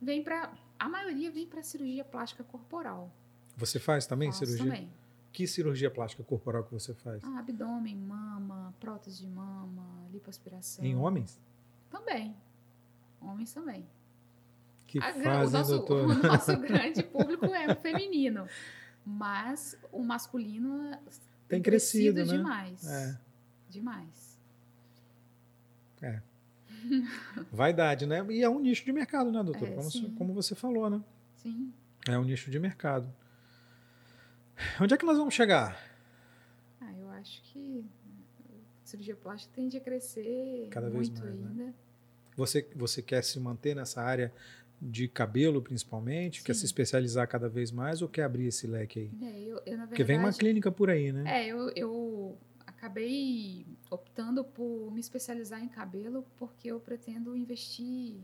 Vem 0.00 0.22
para 0.22 0.52
a 0.82 0.88
maioria 0.88 1.30
vem 1.30 1.46
para 1.46 1.62
cirurgia 1.62 2.04
plástica 2.04 2.42
corporal. 2.42 3.08
Você 3.56 3.78
faz 3.78 4.04
também 4.04 4.30
Faço 4.30 4.44
cirurgia? 4.46 4.72
Também. 4.72 4.92
Que 5.32 5.46
cirurgia 5.46 5.90
plástica 5.90 6.24
corporal 6.24 6.64
que 6.64 6.72
você 6.72 6.92
faz? 6.92 7.22
Ah, 7.22 7.38
abdômen, 7.38 7.96
mama, 7.96 8.74
prótese 8.80 9.20
de 9.20 9.28
mama, 9.28 10.08
lipoaspiração. 10.12 10.84
Em 10.84 10.96
homens? 10.96 11.40
Também. 11.88 12.34
Homens 13.20 13.52
também. 13.52 13.86
Que 14.86 14.98
a, 14.98 15.12
fazem, 15.14 15.22
o, 15.30 15.50
nosso, 15.50 15.70
doutor? 15.70 16.10
o 16.10 16.14
nosso 16.22 16.56
grande 16.58 17.02
público 17.04 17.46
é 17.46 17.72
o 17.72 17.76
feminino. 17.76 18.48
Mas 19.06 19.78
o 19.92 20.02
masculino 20.02 20.90
tem, 20.90 21.00
tem 21.48 21.62
crescido, 21.62 22.14
crescido 22.14 22.32
né? 22.32 22.38
demais. 22.38 22.86
É. 22.88 23.18
Demais. 23.70 24.38
É. 26.02 26.20
Vaidade, 27.50 28.06
né? 28.06 28.24
E 28.30 28.42
é 28.42 28.48
um 28.48 28.60
nicho 28.60 28.84
de 28.84 28.92
mercado, 28.92 29.30
né, 29.30 29.42
doutor? 29.42 29.68
É, 29.68 29.72
como, 29.72 30.10
como 30.16 30.34
você 30.34 30.54
falou, 30.54 30.88
né? 30.88 31.00
Sim. 31.36 31.72
É 32.08 32.18
um 32.18 32.24
nicho 32.24 32.50
de 32.50 32.58
mercado. 32.58 33.12
Onde 34.80 34.94
é 34.94 34.96
que 34.96 35.04
nós 35.04 35.18
vamos 35.18 35.34
chegar? 35.34 35.78
Ah, 36.80 36.92
eu 36.98 37.10
acho 37.10 37.42
que 37.42 37.84
cirurgia 38.84 39.16
plástica 39.16 39.52
tende 39.54 39.76
a 39.76 39.80
crescer 39.80 40.68
Cada 40.70 40.90
vez 40.90 41.08
muito 41.08 41.22
mais, 41.22 41.34
né? 41.34 41.48
ainda. 41.50 41.64
Né? 41.64 41.74
Você, 42.36 42.68
você 42.74 43.02
quer 43.02 43.22
se 43.22 43.38
manter 43.38 43.74
nessa 43.74 44.02
área 44.02 44.32
de 44.80 45.06
cabelo, 45.06 45.62
principalmente? 45.62 46.40
Sim. 46.40 46.46
Quer 46.46 46.54
se 46.54 46.64
especializar 46.64 47.26
cada 47.28 47.48
vez 47.48 47.70
mais 47.70 48.02
ou 48.02 48.08
quer 48.08 48.24
abrir 48.24 48.46
esse 48.46 48.66
leque 48.66 49.00
aí? 49.00 49.10
É, 49.22 49.40
eu, 49.40 49.44
eu, 49.44 49.52
na 49.54 49.60
verdade, 49.62 49.88
Porque 49.88 50.04
vem 50.04 50.18
uma 50.18 50.32
clínica 50.32 50.72
por 50.72 50.90
aí, 50.90 51.12
né? 51.12 51.42
É, 51.42 51.46
eu, 51.46 51.70
eu 51.76 52.36
acabei 52.82 53.64
optando 53.88 54.42
por 54.42 54.90
me 54.90 54.98
especializar 54.98 55.62
em 55.62 55.68
cabelo 55.68 56.26
porque 56.36 56.66
eu 56.66 56.80
pretendo 56.80 57.36
investir 57.36 58.20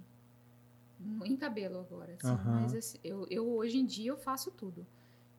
em 1.25 1.37
cabelo 1.37 1.79
agora. 1.79 2.17
Assim, 2.21 2.33
Aham. 2.33 2.61
Mas 2.63 2.75
assim, 2.75 2.99
eu, 3.05 3.25
eu 3.31 3.49
hoje 3.49 3.79
em 3.79 3.87
dia 3.87 4.11
eu 4.11 4.17
faço 4.17 4.51
tudo. 4.51 4.85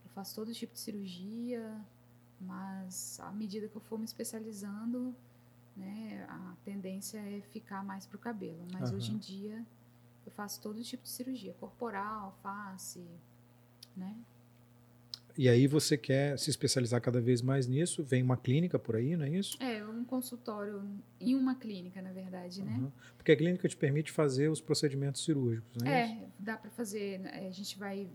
Eu 0.05 0.09
faço 0.11 0.33
todo 0.33 0.53
tipo 0.53 0.73
de 0.73 0.79
cirurgia, 0.79 1.85
mas 2.39 3.19
à 3.19 3.29
medida 3.33 3.67
que 3.67 3.75
eu 3.75 3.81
for 3.81 3.99
me 3.99 4.05
especializando, 4.05 5.13
né, 5.75 6.25
a 6.29 6.55
tendência 6.63 7.17
é 7.17 7.41
ficar 7.41 7.83
mais 7.83 8.05
pro 8.05 8.17
cabelo. 8.17 8.65
Mas 8.71 8.87
Aham. 8.87 8.95
hoje 8.95 9.11
em 9.11 9.17
dia 9.17 9.65
eu 10.25 10.31
faço 10.31 10.61
todo 10.61 10.81
tipo 10.81 11.03
de 11.03 11.09
cirurgia, 11.09 11.53
corporal, 11.59 12.37
face, 12.41 13.05
né? 13.97 14.15
E 15.39 15.47
aí 15.47 15.67
você 15.67 15.97
quer 15.97 16.37
se 16.37 16.49
especializar 16.49 16.99
cada 16.99 17.21
vez 17.21 17.41
mais 17.41 17.65
nisso? 17.65 18.03
Vem 18.03 18.21
uma 18.21 18.35
clínica 18.35 18.77
por 18.77 18.97
aí, 18.97 19.15
não 19.15 19.23
é 19.23 19.29
isso? 19.29 19.55
É, 19.63 19.81
um 19.85 20.03
consultório 20.03 20.83
em 21.17 21.33
uma 21.33 21.55
clínica, 21.55 22.01
na 22.01 22.11
verdade, 22.11 22.61
né? 22.61 22.77
Uhum. 22.77 22.91
Porque 23.15 23.31
a 23.31 23.37
clínica 23.37 23.65
te 23.69 23.77
permite 23.77 24.11
fazer 24.11 24.49
os 24.49 24.59
procedimentos 24.59 25.23
cirúrgicos, 25.23 25.81
não 25.81 25.89
é, 25.89 26.07
isso? 26.07 26.23
É, 26.23 26.27
dá 26.39 26.57
para 26.57 26.69
fazer. 26.71 27.19
né, 27.19 27.47
A 27.47 27.51
gente 27.51 27.79
vai 27.79 28.09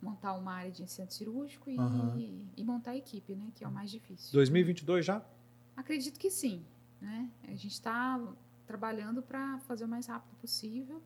montar 0.00 0.32
uma 0.32 0.50
área 0.54 0.70
de 0.70 0.90
centro 0.90 1.14
cirúrgico 1.14 1.68
e, 1.68 1.76
Aham. 1.78 2.16
e 2.56 2.64
montar 2.64 2.92
a 2.92 2.96
equipe, 2.96 3.34
né? 3.34 3.52
Que 3.54 3.64
é 3.64 3.68
o 3.68 3.70
mais 3.70 3.90
difícil. 3.90 4.32
2022 4.32 5.04
já? 5.04 5.22
Acredito 5.76 6.18
que 6.18 6.30
sim, 6.30 6.64
né? 7.02 7.28
A 7.48 7.50
gente 7.50 7.68
está 7.68 8.18
trabalhando 8.66 9.20
para 9.22 9.58
fazer 9.58 9.84
o 9.84 9.88
mais 9.88 10.06
rápido 10.06 10.34
possível 10.40 11.02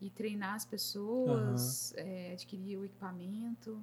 e 0.00 0.10
treinar 0.10 0.56
as 0.56 0.64
pessoas, 0.64 1.94
é, 1.96 2.32
adquirir 2.32 2.78
o 2.78 2.84
equipamento 2.84 3.80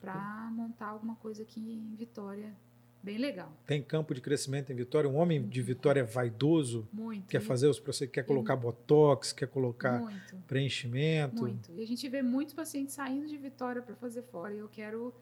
para 0.00 0.50
montar 0.52 0.86
alguma 0.86 1.16
coisa 1.16 1.42
aqui 1.42 1.60
em 1.60 1.94
Vitória 1.94 2.54
bem 3.02 3.18
legal. 3.18 3.52
Tem 3.66 3.82
campo 3.82 4.14
de 4.14 4.20
crescimento 4.20 4.70
em 4.70 4.74
Vitória? 4.74 5.08
Um 5.08 5.16
homem 5.16 5.46
de 5.46 5.62
Vitória 5.62 6.04
vaidoso 6.04 6.86
Muito. 6.92 7.26
quer 7.26 7.40
fazer 7.40 7.66
os 7.66 7.80
procedimentos, 7.80 8.14
quer 8.14 8.24
colocar 8.24 8.56
botox, 8.56 9.32
quer 9.32 9.48
colocar 9.48 10.00
muito. 10.00 10.36
preenchimento. 10.46 11.42
Muito. 11.42 11.72
E 11.72 11.82
a 11.82 11.86
gente 11.86 12.08
vê 12.08 12.22
muitos 12.22 12.54
pacientes 12.54 12.94
saindo 12.94 13.26
de 13.26 13.36
Vitória 13.36 13.80
para 13.80 13.94
fazer 13.96 14.22
fora. 14.22 14.54
E 14.54 14.58
eu 14.58 14.68
quero 14.68 15.14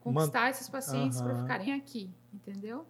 conquistar 0.00 0.50
esses 0.50 0.68
pacientes 0.68 1.20
para 1.20 1.40
ficarem 1.40 1.72
aqui, 1.72 2.10
entendeu? 2.32 2.86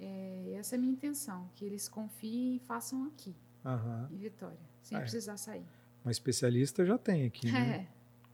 É, 0.00 0.54
essa 0.56 0.74
é 0.74 0.76
a 0.76 0.80
minha 0.80 0.92
intenção, 0.92 1.48
que 1.54 1.64
eles 1.64 1.88
confiem 1.88 2.56
e 2.56 2.58
façam 2.60 3.04
aqui, 3.04 3.34
em 4.10 4.16
Vitória, 4.16 4.58
sem 4.80 4.96
é. 4.96 5.00
precisar 5.00 5.36
sair. 5.36 5.64
Uma 6.04 6.12
especialista 6.12 6.84
já 6.84 6.96
tem 6.96 7.26
aqui, 7.26 7.50
né? 7.50 7.88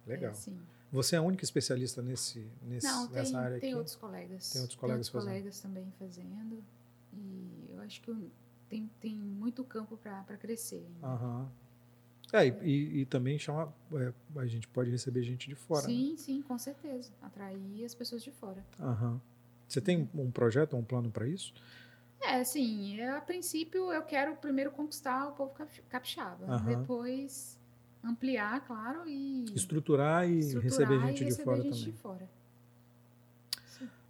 É. 0.07 0.11
Legal. 0.11 0.31
É, 0.33 0.35
sim. 0.35 0.59
Você 0.95 1.17
é 1.17 1.19
a 1.19 1.23
única 1.23 1.43
especialista 1.43 2.01
nesse, 2.01 2.49
nesse 2.63 2.87
Não, 2.87 3.09
tem, 3.09 3.17
nessa 3.17 3.37
área 3.37 3.59
tem 3.59 3.71
aqui? 3.71 3.77
outros 3.77 3.97
colegas. 3.97 4.51
Tem 4.51 4.63
outros 4.63 4.79
colegas 4.79 5.09
tem 5.09 5.17
outros 5.17 5.25
fazendo. 5.25 5.29
colegas 5.29 5.61
também 5.61 5.93
fazendo. 5.99 6.65
E 7.13 7.67
eu 7.71 7.81
acho 7.81 8.01
que 8.01 8.31
tem, 8.69 8.89
tem 9.01 9.13
muito 9.13 9.65
campo 9.65 9.97
para 9.97 10.37
crescer. 10.37 10.87
Aham. 11.03 11.51
É, 12.33 12.47
e, 12.47 13.01
e, 13.01 13.07
também 13.07 13.37
chama, 13.41 13.75
é, 13.95 14.13
a 14.37 14.47
gente 14.47 14.69
pode 14.69 14.89
receber 14.89 15.25
gente 15.25 15.49
de 15.49 15.57
fora. 15.57 15.85
Sim, 15.85 16.13
né? 16.13 16.17
sim, 16.17 16.43
com 16.43 16.57
certeza. 16.57 17.11
Atrair 17.21 17.85
as 17.85 17.95
pessoas 17.95 18.23
de 18.23 18.31
fora. 18.31 18.65
Aham. 18.79 19.21
Você 19.67 19.81
tem 19.81 20.09
um 20.15 20.31
projeto, 20.31 20.77
um 20.77 20.85
plano 20.85 21.11
para 21.11 21.27
isso? 21.27 21.53
É, 22.21 22.45
sim. 22.45 23.01
a 23.01 23.21
princípio, 23.21 23.93
eu 23.93 24.03
quero 24.03 24.37
primeiro 24.37 24.71
conquistar 24.71 25.27
o 25.27 25.33
povo 25.33 25.53
capixaba. 25.89 26.47
Aham. 26.47 26.65
Depois 26.67 27.59
ampliar, 28.05 28.61
claro, 28.67 29.09
e 29.09 29.45
estruturar 29.55 30.29
e 30.29 30.39
estruturar 30.39 30.63
receber 30.65 31.01
gente 31.01 31.17
e 31.17 31.19
de 31.19 31.25
receber 31.25 31.45
fora 31.45 31.63
gente 31.63 31.71
também. 31.79 31.85
De 31.93 31.93
fora. 31.93 32.29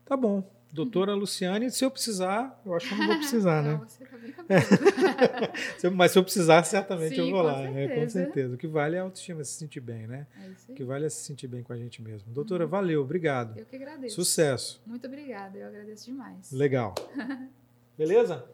Tá 0.05 0.17
bom. 0.17 0.51
Doutora 0.73 1.15
Luciane, 1.15 1.71
se 1.71 1.85
eu 1.85 1.91
precisar, 1.91 2.61
eu 2.67 2.75
acho 2.75 2.89
que 2.89 2.95
eu 2.95 2.99
não 2.99 3.07
vou 3.07 3.17
precisar, 3.19 3.63
não, 3.63 3.79
né? 3.79 3.87
Você 3.87 4.05
tá 4.05 4.17
bem 4.19 5.91
Mas 5.95 6.11
se 6.11 6.19
eu 6.19 6.25
precisar, 6.25 6.65
certamente 6.65 7.15
Sim, 7.15 7.21
eu 7.21 7.31
vou 7.31 7.41
com 7.43 7.47
lá, 7.47 7.61
né? 7.61 7.69
Com 7.87 7.95
certeza. 7.95 8.11
certeza. 8.11 8.55
O 8.57 8.59
que 8.59 8.67
vale 8.67 8.97
é 8.97 8.99
a 8.99 9.03
autoestima, 9.05 9.45
se 9.45 9.53
sentir 9.53 9.79
bem, 9.79 10.09
né? 10.09 10.27
É 10.37 10.49
isso 10.49 10.65
O 10.67 10.71
aí. 10.73 10.77
que 10.77 10.83
vale 10.83 11.07
é 11.07 11.09
se 11.09 11.23
sentir 11.23 11.47
bem 11.47 11.63
com 11.63 11.73
a 11.73 11.77
gente 11.77 12.03
mesmo. 12.03 12.29
Doutora, 12.33 12.67
valeu, 12.67 13.03
obrigado. 13.03 13.57
Eu 13.57 13.65
que 13.65 13.77
agradeço. 13.77 14.17
Sucesso. 14.17 14.83
Muito 14.85 15.07
obrigada, 15.07 15.57
eu 15.57 15.69
agradeço 15.69 16.07
demais. 16.07 16.51
Legal. 16.51 16.93
Beleza? 17.97 18.45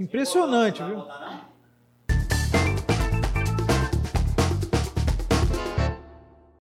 Impressionante, 0.00 0.80
Não 0.80 1.04
vai 1.04 1.28
viu? 1.36 1.53